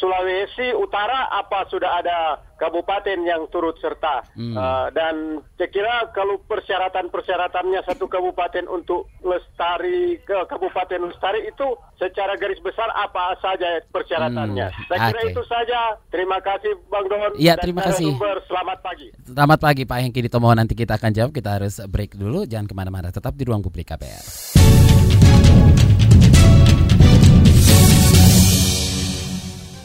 Sulawesi 0.00 0.72
Utara 0.72 1.28
apa 1.28 1.68
sudah 1.68 2.00
ada 2.00 2.40
kabupaten 2.58 3.18
yang 3.22 3.46
turut 3.48 3.78
serta? 3.78 4.26
Hmm. 4.34 4.52
Uh, 4.52 4.86
dan 4.92 5.40
saya 5.54 5.70
kira 5.70 6.10
kalau 6.12 6.42
persyaratan-persyaratannya 6.44 7.80
satu 7.86 8.10
kabupaten 8.10 8.66
untuk 8.66 9.06
lestari 9.22 10.18
ke 10.26 10.36
kabupaten 10.50 11.08
lestari 11.08 11.46
itu 11.46 11.66
secara 11.96 12.34
garis 12.34 12.58
besar 12.60 12.90
apa 12.92 13.38
saja 13.38 13.78
persyaratannya? 13.88 14.66
Hmm. 14.68 14.84
Saya 14.90 14.98
kira 15.14 15.20
okay. 15.22 15.30
itu 15.32 15.42
saja. 15.46 15.80
Terima 16.10 16.42
kasih 16.42 16.74
Bang 16.90 17.06
Don. 17.06 17.38
Iya, 17.38 17.54
terima 17.56 17.86
kasih. 17.86 18.12
Sumber. 18.12 18.42
Selamat 18.50 18.78
pagi. 18.82 19.08
Selamat 19.22 19.58
pagi 19.62 19.82
Pak 19.86 19.98
Hengki 20.02 20.20
di 20.26 20.30
Tomohon. 20.30 20.58
Nanti 20.58 20.74
kita 20.74 20.98
akan 20.98 21.14
jawab. 21.14 21.30
Kita 21.30 21.62
harus 21.62 21.78
break 21.86 22.18
dulu. 22.18 22.42
Jangan 22.44 22.66
ke 22.66 22.74
mana-mana. 22.74 23.14
Tetap 23.14 23.38
di 23.38 23.46
ruang 23.46 23.62
publik 23.62 23.94
KPR. 23.94 24.26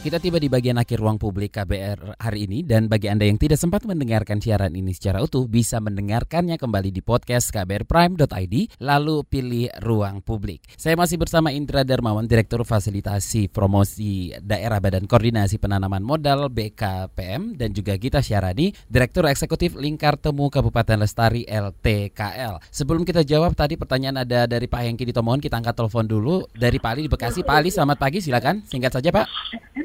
Kita 0.03 0.19
tiba 0.19 0.35
di 0.35 0.51
bagian 0.51 0.75
akhir 0.75 0.99
ruang 0.99 1.15
publik 1.15 1.55
KBR 1.55 2.19
hari 2.19 2.43
ini 2.43 2.59
dan 2.59 2.91
bagi 2.91 3.07
Anda 3.07 3.23
yang 3.23 3.39
tidak 3.39 3.55
sempat 3.55 3.87
mendengarkan 3.87 4.43
siaran 4.43 4.75
ini 4.75 4.91
secara 4.91 5.23
utuh 5.23 5.47
bisa 5.47 5.79
mendengarkannya 5.79 6.59
kembali 6.59 6.91
di 6.91 6.99
podcast 6.99 7.55
kbrprime.id 7.55 8.83
lalu 8.83 9.23
pilih 9.23 9.71
ruang 9.79 10.19
publik. 10.19 10.67
Saya 10.75 10.99
masih 10.99 11.15
bersama 11.15 11.55
Indra 11.55 11.87
Darmawan, 11.87 12.27
Direktur 12.27 12.67
Fasilitasi 12.67 13.47
Promosi 13.47 14.35
Daerah 14.43 14.83
Badan 14.83 15.07
Koordinasi 15.07 15.55
Penanaman 15.55 16.03
Modal 16.03 16.51
BKPM 16.51 17.55
dan 17.55 17.71
juga 17.71 17.95
Gita 17.95 18.19
Syarani, 18.19 18.75
Direktur 18.91 19.23
Eksekutif 19.31 19.79
Lingkar 19.79 20.19
Temu 20.19 20.51
Kabupaten 20.51 20.99
Lestari 20.99 21.47
LTKL. 21.47 22.59
Sebelum 22.75 23.07
kita 23.07 23.23
jawab 23.23 23.55
tadi 23.55 23.79
pertanyaan 23.79 24.27
ada 24.27 24.51
dari 24.51 24.67
Pak 24.67 24.83
Hengki 24.83 25.07
di 25.07 25.15
Tomohon, 25.15 25.39
kita 25.39 25.63
angkat 25.63 25.79
telepon 25.79 26.03
dulu 26.03 26.43
dari 26.51 26.75
Pak 26.75 26.91
Ali 26.91 27.07
di 27.07 27.11
Bekasi. 27.15 27.39
Pak 27.39 27.55
Ali 27.55 27.71
selamat 27.71 27.95
pagi 27.95 28.19
silakan, 28.19 28.67
singkat 28.67 28.99
saja 28.99 29.07
Pak. 29.07 29.31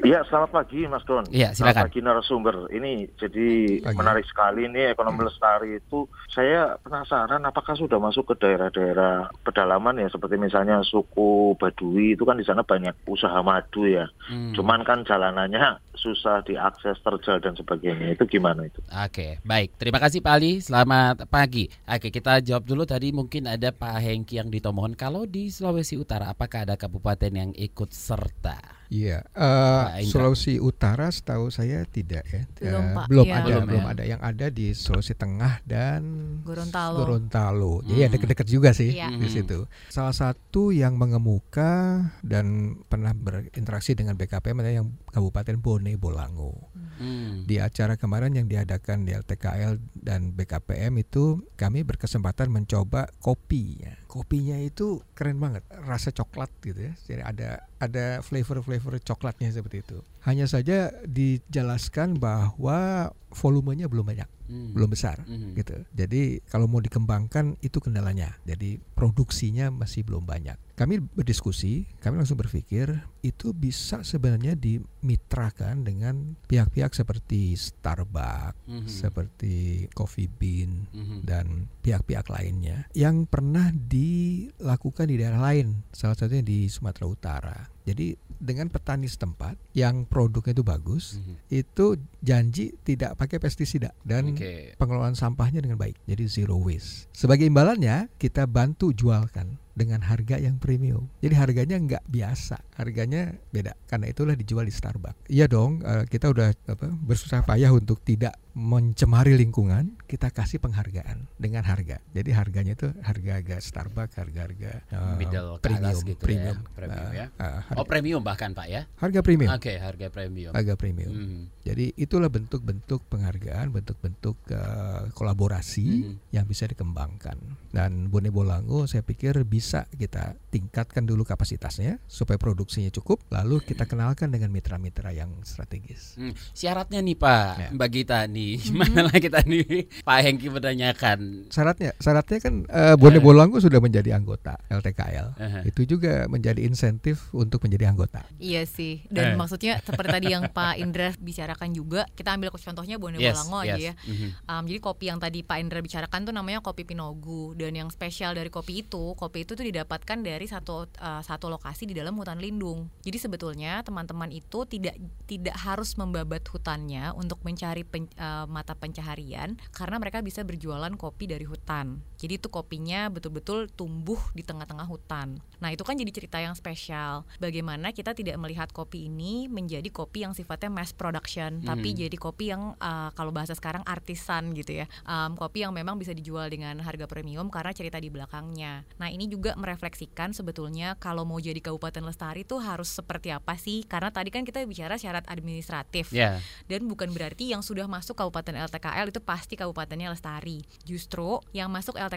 Iya, 0.09 0.25
selamat 0.25 0.49
pagi 0.49 0.89
Mas 0.89 1.05
Don. 1.05 1.21
Iya, 1.29 1.53
Selamat 1.53 1.77
silakan. 1.77 1.85
pagi 1.85 1.99
narasumber. 2.01 2.55
Ini 2.73 2.91
jadi 3.21 3.47
Pagi. 3.85 3.93
menarik 3.93 4.25
sekali 4.25 4.65
ini 4.65 4.89
ekonomi 4.89 5.21
lestari 5.21 5.77
itu. 5.77 6.09
Saya 6.33 6.81
penasaran 6.81 7.45
apakah 7.45 7.77
sudah 7.77 8.01
masuk 8.01 8.33
ke 8.33 8.41
daerah-daerah 8.41 9.29
pedalaman 9.45 10.01
ya 10.01 10.09
seperti 10.09 10.41
misalnya 10.41 10.81
suku 10.81 11.53
Baduy 11.61 12.17
itu 12.17 12.25
kan 12.25 12.41
di 12.41 12.45
sana 12.47 12.65
banyak 12.65 12.97
usaha 13.05 13.37
madu 13.45 13.85
ya. 13.85 14.09
Hmm. 14.25 14.57
Cuman 14.57 14.81
kan 14.81 15.05
jalanannya 15.05 15.77
susah 15.99 16.41
diakses 16.41 16.95
terjal 16.99 17.37
dan 17.37 17.53
sebagainya. 17.53 18.15
Itu 18.15 18.23
gimana 18.25 18.65
itu? 18.65 18.79
Oke, 18.87 19.43
baik. 19.43 19.75
Terima 19.75 19.99
kasih 19.99 20.23
Pak 20.23 20.33
Ali. 20.33 20.63
Selamat 20.63 21.27
pagi. 21.27 21.67
Oke, 21.83 22.09
kita 22.09 22.39
jawab 22.39 22.63
dulu 22.63 22.87
tadi 22.87 23.11
mungkin 23.11 23.45
ada 23.45 23.69
Pak 23.69 23.99
Hengki 23.99 24.39
yang 24.39 24.47
ditomohon. 24.47 24.95
Kalau 24.95 25.27
di 25.27 25.51
Sulawesi 25.51 25.99
Utara, 25.99 26.31
apakah 26.31 26.63
ada 26.63 26.79
kabupaten 26.79 27.29
yang 27.29 27.51
ikut 27.53 27.91
serta? 27.91 28.79
Iya, 28.89 29.21
eh, 29.37 30.01
Indra. 30.01 30.09
Sulawesi 30.09 30.57
Utara 30.57 31.13
setahu 31.13 31.53
saya 31.53 31.85
tidak 31.85 32.25
ya. 32.25 32.41
Belum, 32.57 32.85
Pak. 32.97 33.05
Belum 33.05 33.25
Iya. 33.29 33.35
ada, 33.37 33.45
Belum, 33.45 33.63
belum, 33.69 33.83
ya. 33.85 33.91
ada. 33.93 34.03
Yang 34.03 34.21
ada 34.25 34.45
di 34.49 34.67
Sulawesi 34.73 35.13
Tengah 35.13 35.53
dan 35.61 36.01
Gorontalo. 36.41 36.97
Gorontalo. 36.97 37.73
Jadi 37.85 38.01
Hmm. 38.01 38.09
ada 38.09 38.25
dekat 38.25 38.47
juga 38.49 38.73
sih 38.73 38.97
Iya. 38.97 39.13
di 39.13 39.29
Hmm. 39.29 39.35
situ. 39.37 39.57
Salah 39.93 40.15
satu 40.17 40.73
yang 40.73 40.97
mengemuka 40.97 42.01
dan 42.25 42.45
pernah 42.89 43.13
berinteraksi 43.13 43.93
dengan 43.93 44.17
BKPM 44.17 44.57
adalah 44.57 44.75
yang 44.81 44.89
Kabupaten 45.09 45.57
Bone 45.57 45.97
Bolango. 45.97 46.69
Hmm. 46.99 47.47
Di 47.47 47.57
acara 47.57 47.95
kemarin 47.95 48.35
yang 48.35 48.45
diadakan 48.45 49.07
di 49.07 49.15
LTKL 49.15 49.79
dan 49.95 50.35
BKPM 50.35 50.99
itu 50.99 51.39
kami 51.55 51.87
berkesempatan 51.87 52.51
mencoba 52.51 53.07
kopinya. 53.19 53.95
Kopinya 54.05 54.59
itu 54.59 54.99
keren 55.13 55.39
banget, 55.39 55.63
rasa 55.85 56.11
coklat 56.11 56.51
gitu 56.59 56.91
ya. 56.91 56.93
Jadi 57.07 57.21
ada 57.23 57.49
ada 57.79 58.19
flavor-flavor 58.19 58.99
coklatnya 58.99 59.49
seperti 59.49 59.79
itu. 59.81 60.03
Hanya 60.27 60.45
saja 60.45 60.91
dijelaskan 61.07 62.19
bahwa 62.19 63.09
volumenya 63.31 63.87
belum 63.87 64.03
banyak, 64.03 64.27
Hmm. 64.51 64.73
belum 64.75 64.89
besar 64.91 65.23
Hmm. 65.23 65.55
gitu. 65.55 65.87
Jadi 65.95 66.43
kalau 66.51 66.67
mau 66.67 66.83
dikembangkan 66.83 67.55
itu 67.61 67.79
kendalanya. 67.79 68.35
Jadi 68.43 68.81
produksinya 68.93 69.71
masih 69.71 70.03
belum 70.03 70.27
banyak. 70.27 70.57
Kami 70.79 70.95
berdiskusi, 71.03 71.83
kami 71.99 72.23
langsung 72.23 72.39
berpikir 72.39 73.03
itu 73.19 73.51
bisa 73.51 73.99
sebenarnya 73.99 74.55
dimitrakan 74.55 75.83
dengan 75.83 76.39
pihak-pihak 76.47 76.95
seperti 76.95 77.51
Starbucks, 77.59 78.63
Mhm. 78.63 78.87
seperti 78.87 79.55
Coffee 79.91 80.31
Bean 80.31 80.87
Mhm. 80.95 81.27
dan 81.27 81.67
pihak-pihak 81.83 82.31
lainnya 82.31 82.87
yang 82.95 83.27
pernah 83.27 83.75
dilakukan 83.75 85.11
di 85.11 85.19
daerah 85.19 85.51
lain, 85.51 85.83
salah 85.91 86.15
satunya 86.15 86.47
di 86.47 86.71
Sumatera 86.71 87.11
Utara. 87.11 87.57
Jadi 87.83 88.15
dengan 88.39 88.71
petani 88.71 89.09
setempat 89.09 89.59
yang 89.75 90.07
produknya 90.07 90.55
itu 90.55 90.63
bagus, 90.63 91.19
Mhm. 91.19 91.35
itu 91.51 91.85
janji 92.23 92.71
tidak 92.87 93.19
pakai 93.19 93.35
pestisida 93.35 93.91
dan 94.07 94.31
Oke. 94.31 94.79
pengelolaan 94.79 95.19
sampahnya 95.19 95.59
dengan 95.59 95.75
baik. 95.75 95.99
Jadi 96.07 96.23
zero 96.31 96.55
waste. 96.55 97.11
Sebagai 97.11 97.43
imbalannya 97.43 98.07
kita 98.15 98.47
bantu 98.47 98.95
jualkan 98.95 99.59
dengan 99.79 100.03
harga 100.03 100.35
yang 100.35 100.59
premium. 100.59 101.07
Jadi 101.23 101.33
harganya 101.39 101.79
nggak 101.79 102.03
biasa, 102.11 102.59
harganya 102.79 103.35
beda. 103.51 103.75
Karena 103.85 104.07
itulah 104.07 104.33
dijual 104.33 104.63
di 104.63 104.71
Starbucks. 104.71 105.27
Iya 105.27 105.45
dong, 105.45 105.83
eh, 105.83 106.07
kita 106.07 106.31
udah 106.31 106.55
apa, 106.65 106.87
bersusah 106.95 107.43
payah 107.43 107.69
untuk 107.69 107.99
tidak 107.99 108.39
mencemari 108.55 109.35
lingkungan, 109.35 109.95
kita 110.03 110.31
kasih 110.31 110.59
penghargaan 110.59 111.27
dengan 111.35 111.63
harga. 111.63 111.99
Jadi 112.11 112.29
harganya 112.31 112.73
itu 112.73 112.91
harga-harga 112.99 113.59
Starbucks, 113.59 114.15
harga-harga 114.15 114.71
eh, 114.81 115.15
Middle 115.15 115.59
premium, 115.59 115.99
gitu 116.01 116.15
ya, 116.15 116.23
premium, 116.23 116.57
premium 116.73 117.07
Eh, 117.07 117.15
ya. 117.15 117.25
eh, 117.29 117.59
harga, 117.67 117.79
Oh, 117.79 117.85
premium 117.85 118.21
bahkan 118.23 118.51
Pak 118.51 118.67
ya? 118.67 118.81
harga 118.97 119.19
premium, 119.21 119.51
Oke, 119.51 119.75
harga 119.75 120.07
premium. 120.09 120.51
harga 120.51 120.73
premium. 120.75 121.11
Hmm. 121.11 121.43
Jadi 121.63 121.93
itulah 121.95 122.27
bentuk-bentuk 122.27 123.05
penghargaan, 123.07 123.69
bentuk-bentuk 123.69 124.35
eh, 124.49 125.03
kolaborasi 125.13 125.87
Mhm. 125.87 126.13
yang 126.31 126.45
bisa 126.47 126.65
dikembangkan. 126.65 127.37
Dan 127.69 128.09
Bone 128.09 128.33
Bolango 128.33 128.89
saya 128.89 129.05
pikir 129.05 129.45
bisa 129.45 129.85
kita 129.93 130.33
tingkatkan 130.49 131.05
dulu 131.05 131.21
kapasitasnya 131.21 132.01
supaya 132.09 132.35
produksinya 132.69 132.93
cukup, 132.93 133.25
lalu 133.33 133.65
kita 133.65 133.89
kenalkan 133.89 134.29
dengan 134.29 134.53
mitra-mitra 134.53 135.09
yang 135.09 135.33
strategis. 135.41 136.13
Hmm, 136.21 136.37
Syaratnya 136.53 137.01
nih 137.01 137.17
Pak, 137.17 137.49
Ya. 137.57 137.69
Mbak 137.73 137.89
Gita 137.89 138.19
nih, 138.29 138.51
gimana 138.69 139.09
lah 139.09 139.17
kita 139.17 139.41
nih 139.41 139.89
Pak 140.05 140.17
Hengki 140.21 140.53
menanyakan. 140.53 141.49
Syaratnya, 141.49 141.97
syaratnya 141.97 142.37
kan 142.37 142.53
eh, 142.69 142.93
Bone 142.93 143.17
Eh. 143.17 143.23
Bolango 143.25 143.57
sudah 143.57 143.81
menjadi 143.81 144.13
anggota 144.13 144.61
LTKL. 144.69 145.33
Aha. 145.41 145.59
Itu 145.65 145.81
juga 145.89 146.29
menjadi 146.29 146.61
insentif 146.61 147.33
untuk 147.33 147.65
menjadi 147.65 147.89
anggota. 147.89 148.21
Iya 148.37 148.69
sih. 148.69 149.01
Dan 149.09 149.33
Eh. 149.33 149.35
maksudnya 149.35 149.81
seperti 149.81 150.21
tadi 150.21 150.27
yang 150.29 150.45
Pak 150.53 150.77
Indra 150.77 151.09
bicarakan 151.17 151.73
juga, 151.73 152.05
kita 152.13 152.37
ambil 152.37 152.53
contohnya 152.53 153.01
Bone 153.01 153.17
Yes, 153.17 153.33
Bolango 153.33 153.65
yes. 153.65 153.73
aja 153.73 153.81
ya. 153.81 153.93
Mhm. 154.05 154.27
Um, 154.45 154.63
jadi 154.69 154.79
kopi 154.85 155.05
yang 155.09 155.17
tadi 155.17 155.41
Pak 155.41 155.57
Indra 155.57 155.81
bicarakan 155.81 156.21
tuh 156.29 156.33
namanya 156.37 156.61
kopi 156.61 156.85
Pinogu 156.85 157.57
dan 157.57 157.73
yang 157.73 157.89
spesial 157.89 158.37
dari 158.37 158.53
kopi 158.53 158.85
itu, 158.85 159.17
kopi 159.17 159.41
itu 159.41 159.57
tuh 159.57 159.65
didapatkan 159.65 160.21
dari 160.21 160.45
satu 160.45 160.85
uh, 160.85 161.21
satu 161.25 161.49
lokasi 161.49 161.89
di 161.89 161.97
dalam 161.97 162.13
hutan 162.13 162.37
lindung. 162.37 162.58
Jadi 163.01 163.17
sebetulnya 163.17 163.79
teman-teman 163.81 164.29
itu 164.29 164.67
tidak 164.67 164.99
tidak 165.25 165.55
harus 165.55 165.95
membabat 165.95 166.43
hutannya 166.51 167.15
untuk 167.15 167.39
mencari 167.47 167.87
pen- 167.87 168.11
uh, 168.19 168.43
mata 168.45 168.75
pencaharian 168.75 169.55
karena 169.71 169.95
mereka 169.97 170.19
bisa 170.19 170.43
berjualan 170.43 170.91
kopi 170.99 171.31
dari 171.31 171.47
hutan. 171.47 172.03
Jadi 172.19 172.35
itu 172.35 172.51
kopinya 172.51 173.07
betul-betul 173.07 173.71
tumbuh 173.71 174.19
di 174.35 174.43
tengah-tengah 174.43 174.83
hutan. 174.83 175.39
Nah, 175.63 175.71
itu 175.71 175.87
kan 175.87 175.95
jadi 175.95 176.11
cerita 176.11 176.35
yang 176.37 176.51
spesial. 176.51 177.23
Bagaimana 177.39 177.95
kita 177.95 178.11
tidak 178.11 178.35
melihat 178.35 178.67
kopi 178.69 179.07
ini 179.07 179.47
menjadi 179.47 179.87
kopi 179.87 180.27
yang 180.27 180.35
sifatnya 180.35 180.67
mass 180.67 180.91
production, 180.91 181.63
tapi 181.63 181.95
Mhm. 181.95 181.97
jadi 182.03 182.17
kopi 182.19 182.51
yang 182.51 182.75
uh, 182.75 183.09
kalau 183.15 183.31
bahasa 183.31 183.55
sekarang 183.55 183.87
artisan 183.87 184.51
gitu 184.51 184.83
ya. 184.83 184.85
Um, 185.07 185.39
kopi 185.39 185.63
yang 185.63 185.71
memang 185.71 185.95
bisa 185.95 186.11
dijual 186.11 186.51
dengan 186.51 186.75
harga 186.83 187.07
premium 187.07 187.47
karena 187.47 187.71
cerita 187.71 187.95
di 187.95 188.11
belakangnya. 188.11 188.83
Nah, 188.99 189.07
ini 189.07 189.31
juga 189.31 189.55
merefleksikan 189.55 190.35
sebetulnya 190.35 190.99
kalau 190.99 191.23
mau 191.23 191.39
jadi 191.39 191.63
kabupaten 191.63 192.03
lestari 192.03 192.43
itu 192.43 192.59
harus 192.59 192.91
seperti 192.91 193.31
apa 193.31 193.55
sih? 193.55 193.87
Karena 193.87 194.11
tadi 194.11 194.27
kan 194.27 194.43
kita 194.43 194.59
bicara 194.67 194.99
syarat 194.99 195.23
administratif 195.31 196.11
Ya. 196.11 196.43
dan 196.67 196.83
bukan 196.83 197.15
berarti 197.15 197.55
yang 197.55 197.63
sudah 197.63 197.87
masuk 197.87 198.19
kabupaten 198.19 198.59
LTKL 198.59 199.07
itu 199.07 199.23
pasti 199.23 199.55
kabupatennya 199.55 200.11
lestari. 200.11 200.67
Justru 200.83 201.39
yang 201.55 201.71
masuk 201.71 201.95
LTKL 201.95 202.08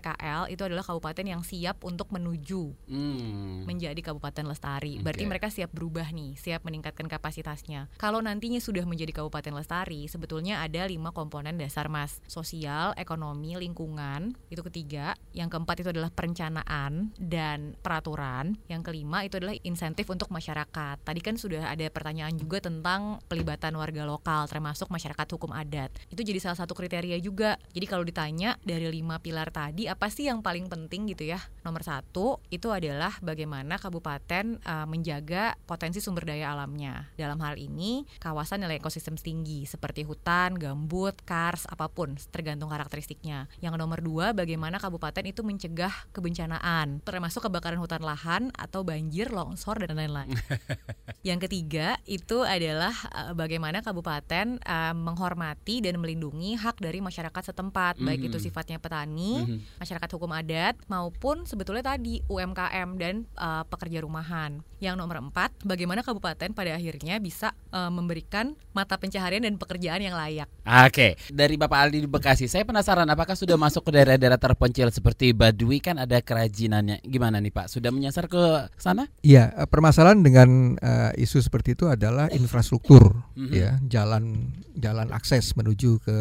itu 0.48 0.62
adalah 0.64 0.82
kabupaten 0.84 1.24
yang 1.26 1.42
siap 1.44 1.84
untuk 1.84 2.08
menuju 2.10 2.74
Hmm. 2.88 3.64
menjadi 3.64 3.98
kabupaten 4.00 4.44
lestari. 4.48 4.98
Berarti 5.00 5.24
Oke. 5.24 5.30
mereka 5.30 5.48
siap 5.52 5.70
berubah 5.72 6.08
nih, 6.10 6.36
siap 6.36 6.64
meningkatkan 6.64 7.06
kapasitasnya. 7.08 7.88
Kalau 7.98 8.20
nantinya 8.20 8.58
sudah 8.58 8.84
menjadi 8.84 9.22
kabupaten 9.22 9.54
lestari, 9.54 10.06
sebetulnya 10.06 10.60
ada 10.62 10.84
lima 10.86 11.10
komponen 11.14 11.56
dasar 11.56 11.88
mas: 11.88 12.20
sosial, 12.28 12.92
ekonomi, 12.96 13.56
lingkungan. 13.56 14.34
Itu 14.48 14.62
ketiga. 14.66 15.14
Yang 15.32 15.56
keempat 15.56 15.76
itu 15.82 15.88
adalah 15.92 16.10
perencanaan 16.12 17.14
dan 17.16 17.74
peraturan. 17.80 18.58
Yang 18.68 18.82
kelima 18.92 19.24
itu 19.24 19.38
adalah 19.38 19.56
insentif 19.62 20.08
untuk 20.10 20.28
masyarakat. 20.28 21.00
Tadi 21.02 21.20
kan 21.22 21.34
sudah 21.38 21.70
ada 21.72 21.86
pertanyaan 21.88 22.34
juga 22.36 22.60
tentang 22.60 23.18
pelibatan 23.26 23.74
warga 23.76 24.04
lokal, 24.04 24.46
termasuk 24.48 24.88
masyarakat 24.92 25.26
hukum 25.32 25.52
adat. 25.52 25.92
Itu 26.12 26.22
jadi 26.22 26.38
salah 26.38 26.58
satu 26.58 26.76
kriteria 26.76 27.18
juga. 27.22 27.56
Jadi 27.72 27.86
kalau 27.88 28.04
ditanya 28.04 28.58
dari 28.62 28.88
lima 28.90 29.18
pilar 29.22 29.48
tadi, 29.54 29.81
apa 29.86 30.10
sih 30.10 30.26
yang 30.28 30.42
paling 30.42 30.66
penting 30.66 31.08
gitu 31.08 31.24
ya? 31.26 31.40
Nomor 31.62 31.82
satu 31.82 32.42
itu 32.50 32.68
adalah 32.68 33.16
bagaimana 33.22 33.78
kabupaten 33.78 34.58
uh, 34.62 34.86
menjaga 34.86 35.54
potensi 35.64 36.02
sumber 36.02 36.26
daya 36.26 36.52
alamnya. 36.52 37.10
Dalam 37.14 37.38
hal 37.40 37.56
ini 37.56 38.04
kawasan 38.18 38.66
nilai 38.66 38.82
ekosistem 38.82 39.14
tinggi 39.14 39.64
seperti 39.64 40.02
hutan, 40.02 40.58
gambut, 40.58 41.14
kars, 41.22 41.64
apa 41.70 41.86
pun 41.86 42.18
tergantung 42.34 42.68
karakteristiknya. 42.68 43.46
Yang 43.62 43.74
nomor 43.78 44.02
dua 44.02 44.26
bagaimana 44.34 44.82
kabupaten 44.82 45.22
itu 45.24 45.40
mencegah 45.40 45.92
kebencanaan 46.10 46.98
termasuk 47.06 47.46
kebakaran 47.46 47.78
hutan 47.78 48.02
lahan 48.02 48.42
atau 48.58 48.82
banjir, 48.82 49.30
longsor 49.30 49.78
dan 49.82 49.94
lain-lain. 49.98 50.34
Yang 51.28 51.46
ketiga 51.46 51.98
itu 52.02 52.42
adalah 52.42 52.90
uh, 53.14 53.32
bagaimana 53.32 53.78
kabupaten 53.78 54.58
uh, 54.58 54.94
menghormati 54.96 55.78
dan 55.78 56.02
melindungi 56.02 56.58
hak 56.58 56.82
dari 56.82 56.98
masyarakat 56.98 57.54
setempat, 57.54 58.02
baik 58.02 58.26
Mhm. 58.26 58.28
itu 58.32 58.38
sifatnya 58.42 58.78
petani, 58.82 59.46
Mhm. 59.46 59.71
Masyarakat 59.80 60.08
hukum 60.16 60.32
adat 60.34 60.76
maupun 60.90 61.44
sebetulnya 61.46 61.94
tadi 61.94 62.20
UMKM 62.26 62.88
dan 62.98 63.24
uh, 63.38 63.64
pekerja 63.68 64.02
rumahan. 64.02 64.60
Yang 64.82 64.98
nomor 64.98 65.22
empat, 65.22 65.54
bagaimana 65.62 66.02
kabupaten 66.02 66.50
pada 66.50 66.74
akhirnya 66.74 67.22
bisa 67.22 67.54
uh, 67.70 67.86
memberikan 67.86 68.58
mata 68.74 68.98
pencaharian 68.98 69.46
dan 69.46 69.54
pekerjaan 69.54 70.02
yang 70.02 70.18
layak. 70.18 70.50
Oke, 70.66 71.14
dari 71.30 71.54
Bapak 71.54 71.86
Aldi 71.86 72.02
di 72.02 72.10
Bekasi, 72.10 72.50
saya 72.50 72.66
penasaran 72.66 73.06
apakah 73.06 73.38
sudah 73.38 73.54
masuk 73.54 73.86
ke 73.86 73.90
daerah-daerah 73.94 74.42
terpencil 74.42 74.90
seperti 74.90 75.30
Baduy 75.30 75.78
kan 75.78 76.02
ada 76.02 76.18
kerajinannya. 76.18 76.98
Gimana 77.06 77.38
nih 77.38 77.54
Pak? 77.54 77.70
Sudah 77.70 77.94
menyasar 77.94 78.26
ke 78.26 78.66
sana? 78.74 79.06
Iya, 79.22 79.54
eh, 79.54 79.68
permasalahan 79.70 80.18
dengan 80.18 80.74
eh, 80.82 81.22
isu 81.22 81.38
seperti 81.38 81.78
itu 81.78 81.86
adalah 81.86 82.26
infrastruktur, 82.34 83.22
Mhm. 83.38 83.52
ya, 83.54 83.70
jalan 83.86 84.50
jalan 84.74 85.14
akses 85.14 85.54
menuju 85.54 86.02
ke 86.02 86.18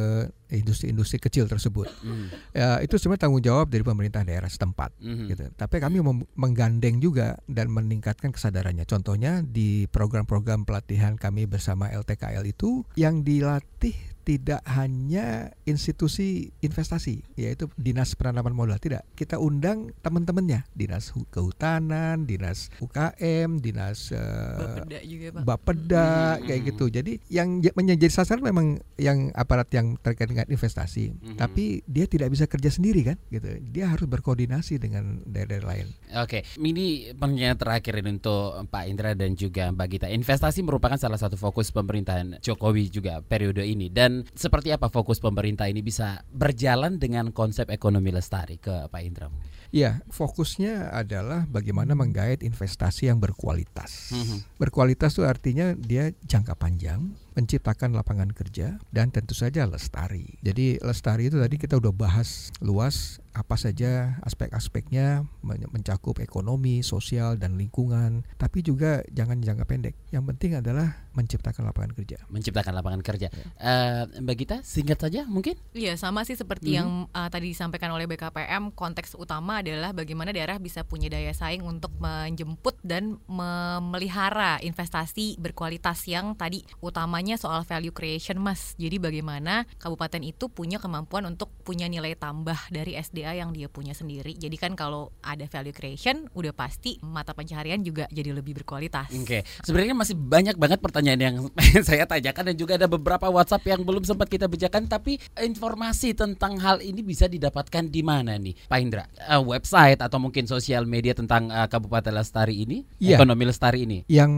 industri-industri 0.51 1.17
kecil 1.17 1.47
tersebut. 1.47 1.87
Mm. 2.03 2.27
Ya, 2.51 2.83
itu 2.83 2.99
sebenarnya 2.99 3.27
tanggung 3.27 3.43
jawab 3.43 3.71
dari 3.71 3.81
pemerintah 3.87 4.27
daerah 4.27 4.51
setempat. 4.51 4.91
Mm. 4.99 5.25
Gitu. 5.31 5.43
Tapi 5.55 5.75
kami 5.79 6.03
menggandeng 6.35 6.99
juga 6.99 7.39
dan 7.47 7.71
meningkatkan 7.71 8.35
kesadarannya. 8.35 8.83
Contohnya 8.83 9.39
di 9.41 9.87
program-program 9.87 10.67
pelatihan 10.67 11.15
kami 11.15 11.47
bersama 11.47 11.87
LTKL 11.87 12.43
itu 12.43 12.83
yang 12.99 13.23
dilatih 13.23 13.95
tidak 14.21 14.61
hanya 14.69 15.51
institusi 15.65 16.53
investasi 16.61 17.25
yaitu 17.35 17.67
dinas 17.75 18.13
penanaman 18.13 18.53
modal 18.53 18.77
tidak. 18.77 19.03
Kita 19.17 19.41
undang 19.41 19.91
teman-temannya 20.05 20.63
dinas 20.77 21.09
kehutanan 21.33 22.23
dinas 22.29 22.69
UKM 22.79 23.59
dinas 23.59 24.13
uh, 24.13 24.61
Bapeda 24.61 24.99
juga 25.03 25.27
Pak. 25.33 25.43
Bapeda 25.43 26.07
hmm. 26.07 26.41
kayak 26.45 26.61
gitu. 26.73 26.85
Jadi 26.93 27.13
yang 27.33 27.59
menjadi 27.73 28.07
sasaran 28.07 28.45
memang 28.45 28.79
yang 29.01 29.33
aparat 29.33 29.67
yang 29.73 29.97
terkait 29.99 30.29
dengan 30.29 30.47
investasi. 30.47 31.03
Hmm. 31.11 31.37
tapi 31.37 31.81
dia 31.89 32.05
tidak 32.05 32.29
bisa 32.33 32.45
kerja 32.45 32.69
sendiri 32.69 33.01
kan? 33.01 33.17
Gitu. 33.33 33.57
Dia 33.73 33.89
harus 33.89 34.05
berkoordinasi 34.05 34.77
dengan 34.77 35.23
daerah-daerah 35.25 35.67
lain. 35.67 35.87
Oke. 36.21 36.45
Ini 36.59 37.15
pertanyaan 37.15 37.57
terakhir 37.57 37.93
ini 38.03 38.09
untuk 38.19 38.67
Pak 38.67 38.83
Indra 38.85 39.11
dan 39.15 39.33
juga 39.33 39.71
Mbak 39.71 39.87
Gita. 39.87 40.07
Investasi 40.11 40.59
merupakan 40.61 40.99
salah 40.99 41.17
satu 41.17 41.39
fokus 41.39 41.71
pemerintahan 41.71 42.43
Jokowi 42.43 42.91
juga 42.91 43.23
periode 43.23 43.63
ini. 43.63 43.87
Dan 43.87 44.10
dan 44.11 44.27
seperti 44.35 44.75
apa 44.75 44.91
fokus 44.91 45.23
pemerintah 45.23 45.71
ini 45.71 45.79
bisa 45.79 46.19
berjalan 46.27 46.99
dengan 46.99 47.31
konsep 47.31 47.71
ekonomi 47.71 48.11
lestari 48.11 48.59
ke 48.59 48.91
Pak 48.91 49.01
Indra? 49.01 49.31
Ya, 49.71 50.03
fokusnya 50.11 50.91
adalah 50.91 51.47
bagaimana 51.47 51.95
menggait 51.95 52.43
investasi 52.43 53.07
yang 53.07 53.23
berkualitas. 53.23 54.11
Mm 54.11 54.23
-hmm. 54.23 54.39
Berkualitas 54.59 55.15
itu 55.15 55.23
artinya 55.23 55.71
dia 55.79 56.11
jangka 56.27 56.59
panjang, 56.59 57.15
menciptakan 57.35 57.95
lapangan 57.95 58.35
kerja 58.35 58.75
dan 58.91 59.09
tentu 59.15 59.31
saja 59.31 59.63
lestari. 59.63 60.35
Jadi 60.43 60.79
lestari 60.83 61.31
itu 61.31 61.39
tadi 61.39 61.55
kita 61.55 61.79
udah 61.79 61.95
bahas 61.95 62.51
luas 62.59 63.23
apa 63.31 63.55
saja 63.55 64.19
aspek-aspeknya 64.27 65.23
mencakup 65.71 66.19
ekonomi, 66.19 66.83
sosial 66.83 67.39
dan 67.39 67.55
lingkungan, 67.55 68.27
tapi 68.35 68.59
juga 68.59 69.07
jangan 69.07 69.39
jangka 69.39 69.63
pendek. 69.63 69.95
Yang 70.11 70.35
penting 70.35 70.51
adalah 70.59 71.07
menciptakan 71.15 71.63
lapangan 71.71 71.95
kerja. 71.95 72.19
Menciptakan 72.27 72.75
lapangan 72.75 72.99
kerja. 72.99 73.31
Ya. 73.31 73.45
Uh, 73.55 74.03
Mbak 74.19 74.35
Gita, 74.35 74.57
singkat 74.67 74.99
saja 74.99 75.23
mungkin? 75.31 75.55
Iya, 75.71 75.95
sama 75.95 76.27
sih 76.27 76.35
seperti 76.35 76.75
hmm. 76.75 76.77
yang 76.77 76.89
uh, 77.15 77.29
tadi 77.31 77.55
disampaikan 77.55 77.95
oleh 77.95 78.03
BKPM, 78.03 78.75
konteks 78.75 79.15
utama 79.15 79.60
adalah 79.61 79.93
bagaimana 79.93 80.33
daerah 80.33 80.57
bisa 80.57 80.81
punya 80.81 81.07
daya 81.07 81.31
saing 81.31 81.61
untuk 81.61 81.93
menjemput 82.01 82.81
dan 82.81 83.21
memelihara 83.29 84.57
investasi 84.59 85.37
berkualitas 85.37 86.03
yang 86.09 86.33
tadi 86.33 86.65
utamanya 86.81 87.37
soal 87.37 87.63
value 87.63 87.93
creation, 87.93 88.41
Mas. 88.41 88.73
Jadi 88.75 88.97
bagaimana 88.97 89.63
kabupaten 89.77 90.21
itu 90.25 90.49
punya 90.49 90.81
kemampuan 90.81 91.29
untuk 91.29 91.53
punya 91.61 91.85
nilai 91.85 92.17
tambah 92.17 92.57
dari 92.73 92.97
SDA 92.97 93.37
yang 93.37 93.53
dia 93.53 93.69
punya 93.69 93.93
sendiri. 93.93 94.33
Jadi 94.35 94.57
kan 94.57 94.73
kalau 94.73 95.13
ada 95.21 95.45
value 95.45 95.75
creation, 95.75 96.27
udah 96.33 96.51
pasti 96.51 96.97
mata 97.05 97.31
pencaharian 97.37 97.85
juga 97.85 98.09
jadi 98.09 98.33
lebih 98.33 98.61
berkualitas. 98.61 99.07
Oke, 99.13 99.23
okay. 99.23 99.41
sebenarnya 99.63 99.95
masih 99.95 100.15
banyak 100.17 100.55
banget 100.57 100.79
pertanyaan 100.81 101.21
yang 101.21 101.35
saya 101.87 102.09
tanyakan 102.09 102.51
dan 102.51 102.55
juga 102.57 102.75
ada 102.75 102.89
beberapa 102.89 103.29
WhatsApp 103.29 103.69
yang 103.69 103.81
belum 103.85 104.03
sempat 104.03 104.27
kita 104.27 104.49
bacakan 104.49 104.89
tapi 104.89 105.21
informasi 105.37 106.17
tentang 106.17 106.57
hal 106.59 106.81
ini 106.81 107.05
bisa 107.05 107.29
didapatkan 107.29 107.87
di 107.87 108.01
mana 108.01 108.35
nih 108.35 108.55
Pak 108.65 108.79
Indra? 108.81 109.03
Uh, 109.29 109.41
website 109.51 109.99
atau 109.99 110.21
mungkin 110.21 110.47
sosial 110.47 110.87
media 110.87 111.11
tentang 111.11 111.51
uh, 111.51 111.67
Kabupaten 111.67 112.13
Lestari 112.13 112.63
ini, 112.63 112.87
ya. 113.01 113.17
ekonomi 113.17 113.43
Lestari 113.49 113.83
ini? 113.83 113.99
Yang 114.07 114.31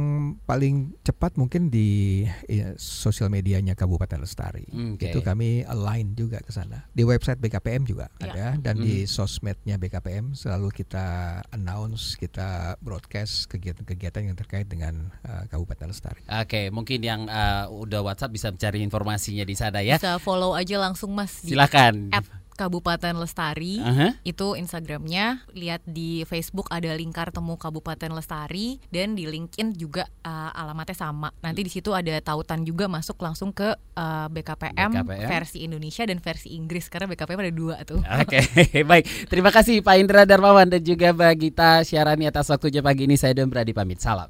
paling 0.49 0.97
cepat 1.03 1.38
mungkin 1.38 1.70
di 1.70 2.24
ya, 2.49 2.74
sosial 2.80 3.30
medianya 3.30 3.78
Kabupaten 3.78 4.24
Lestari. 4.24 4.66
Okay. 4.97 5.11
Itu 5.11 5.22
kami 5.22 5.68
align 5.68 6.18
juga 6.18 6.39
ke 6.39 6.49
sana. 6.49 6.88
Di 6.95 7.05
website 7.05 7.38
BKPM 7.43 7.84
juga 7.86 8.07
ya. 8.18 8.32
ada 8.32 8.47
dan 8.57 8.80
hmm. 8.80 8.86
di 8.86 8.95
sosmednya 9.05 9.76
BKPM 9.78 10.34
selalu 10.34 10.72
kita 10.72 11.39
announce, 11.51 12.16
kita 12.16 12.80
broadcast 12.82 13.51
kegiatan-kegiatan 13.51 14.32
yang 14.32 14.38
terkait 14.39 14.66
dengan 14.66 15.11
uh, 15.28 15.43
Kabupaten 15.51 15.91
Lestari. 15.91 16.24
Oke. 16.32 16.53
Oke, 16.53 16.70
mungkin 16.70 17.01
yang 17.01 17.26
uh, 17.26 17.66
udah 17.66 18.05
WhatsApp 18.05 18.30
bisa 18.30 18.53
mencari 18.53 18.86
informasinya 18.86 19.41
di 19.41 19.57
sana 19.57 19.82
ya. 19.82 19.97
Bisa 19.97 20.22
follow 20.22 20.53
aja 20.53 20.78
langsung 20.78 21.09
Mas. 21.09 21.41
Silakan. 21.41 22.14
Kabupaten 22.54 23.18
Lestari. 23.18 23.82
Uh 23.82 23.89
-huh. 23.89 24.12
itu 24.24 24.56
Instagramnya. 24.56 25.45
Lihat 25.54 25.84
di 25.86 26.24
Facebook 26.30 26.70
ada 26.70 26.93
lingkar 26.93 27.34
temu 27.34 27.58
Kabupaten 27.58 28.14
Lestari. 28.14 28.80
Dan 28.89 29.18
di 29.18 29.26
LinkedIn 29.28 29.76
juga 29.76 30.08
uh, 30.26 30.51
alamatnya 30.54 30.97
sama. 30.97 31.30
Nanti 31.41 31.66
di 31.66 31.72
situ 31.74 31.91
ada 31.91 32.14
tautan 32.22 32.64
juga 32.64 32.86
masuk 32.88 33.20
langsung 33.20 33.51
ke 33.51 33.74
uh, 33.74 34.28
BKPM, 34.30 35.04
BKPM 35.04 35.28
versi 35.30 35.58
Indonesia 35.66 36.04
dan 36.06 36.18
versi 36.22 36.54
Inggris. 36.54 36.88
Karena 36.88 37.10
BKPM 37.10 37.39
ada 37.43 37.54
dua 37.54 37.76
tuh. 37.84 37.99
Oke 38.01 38.39
okay. 38.39 38.82
baik. 38.89 39.28
Terima 39.28 39.49
kasih 39.49 39.82
Pak 39.82 39.95
Indra 39.99 40.24
Darmawan 40.24 40.70
dan 40.70 40.82
juga 40.82 41.12
Mbak 41.12 41.34
Gita 41.38 41.82
Syarani 41.84 42.30
atas 42.30 42.47
waktunya 42.49 42.80
pagi 42.80 43.06
ini. 43.10 43.20
Saya 43.20 43.38
Don 43.38 43.49
Brady 43.49 43.74
pamit. 43.74 43.99
Salam. 44.04 44.30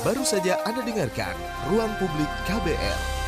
Baru 0.00 0.24
saja 0.24 0.56
Anda 0.64 0.80
dengarkan 0.80 1.36
Ruang 1.68 1.92
Publik 2.00 2.28
KBR. 2.48 3.19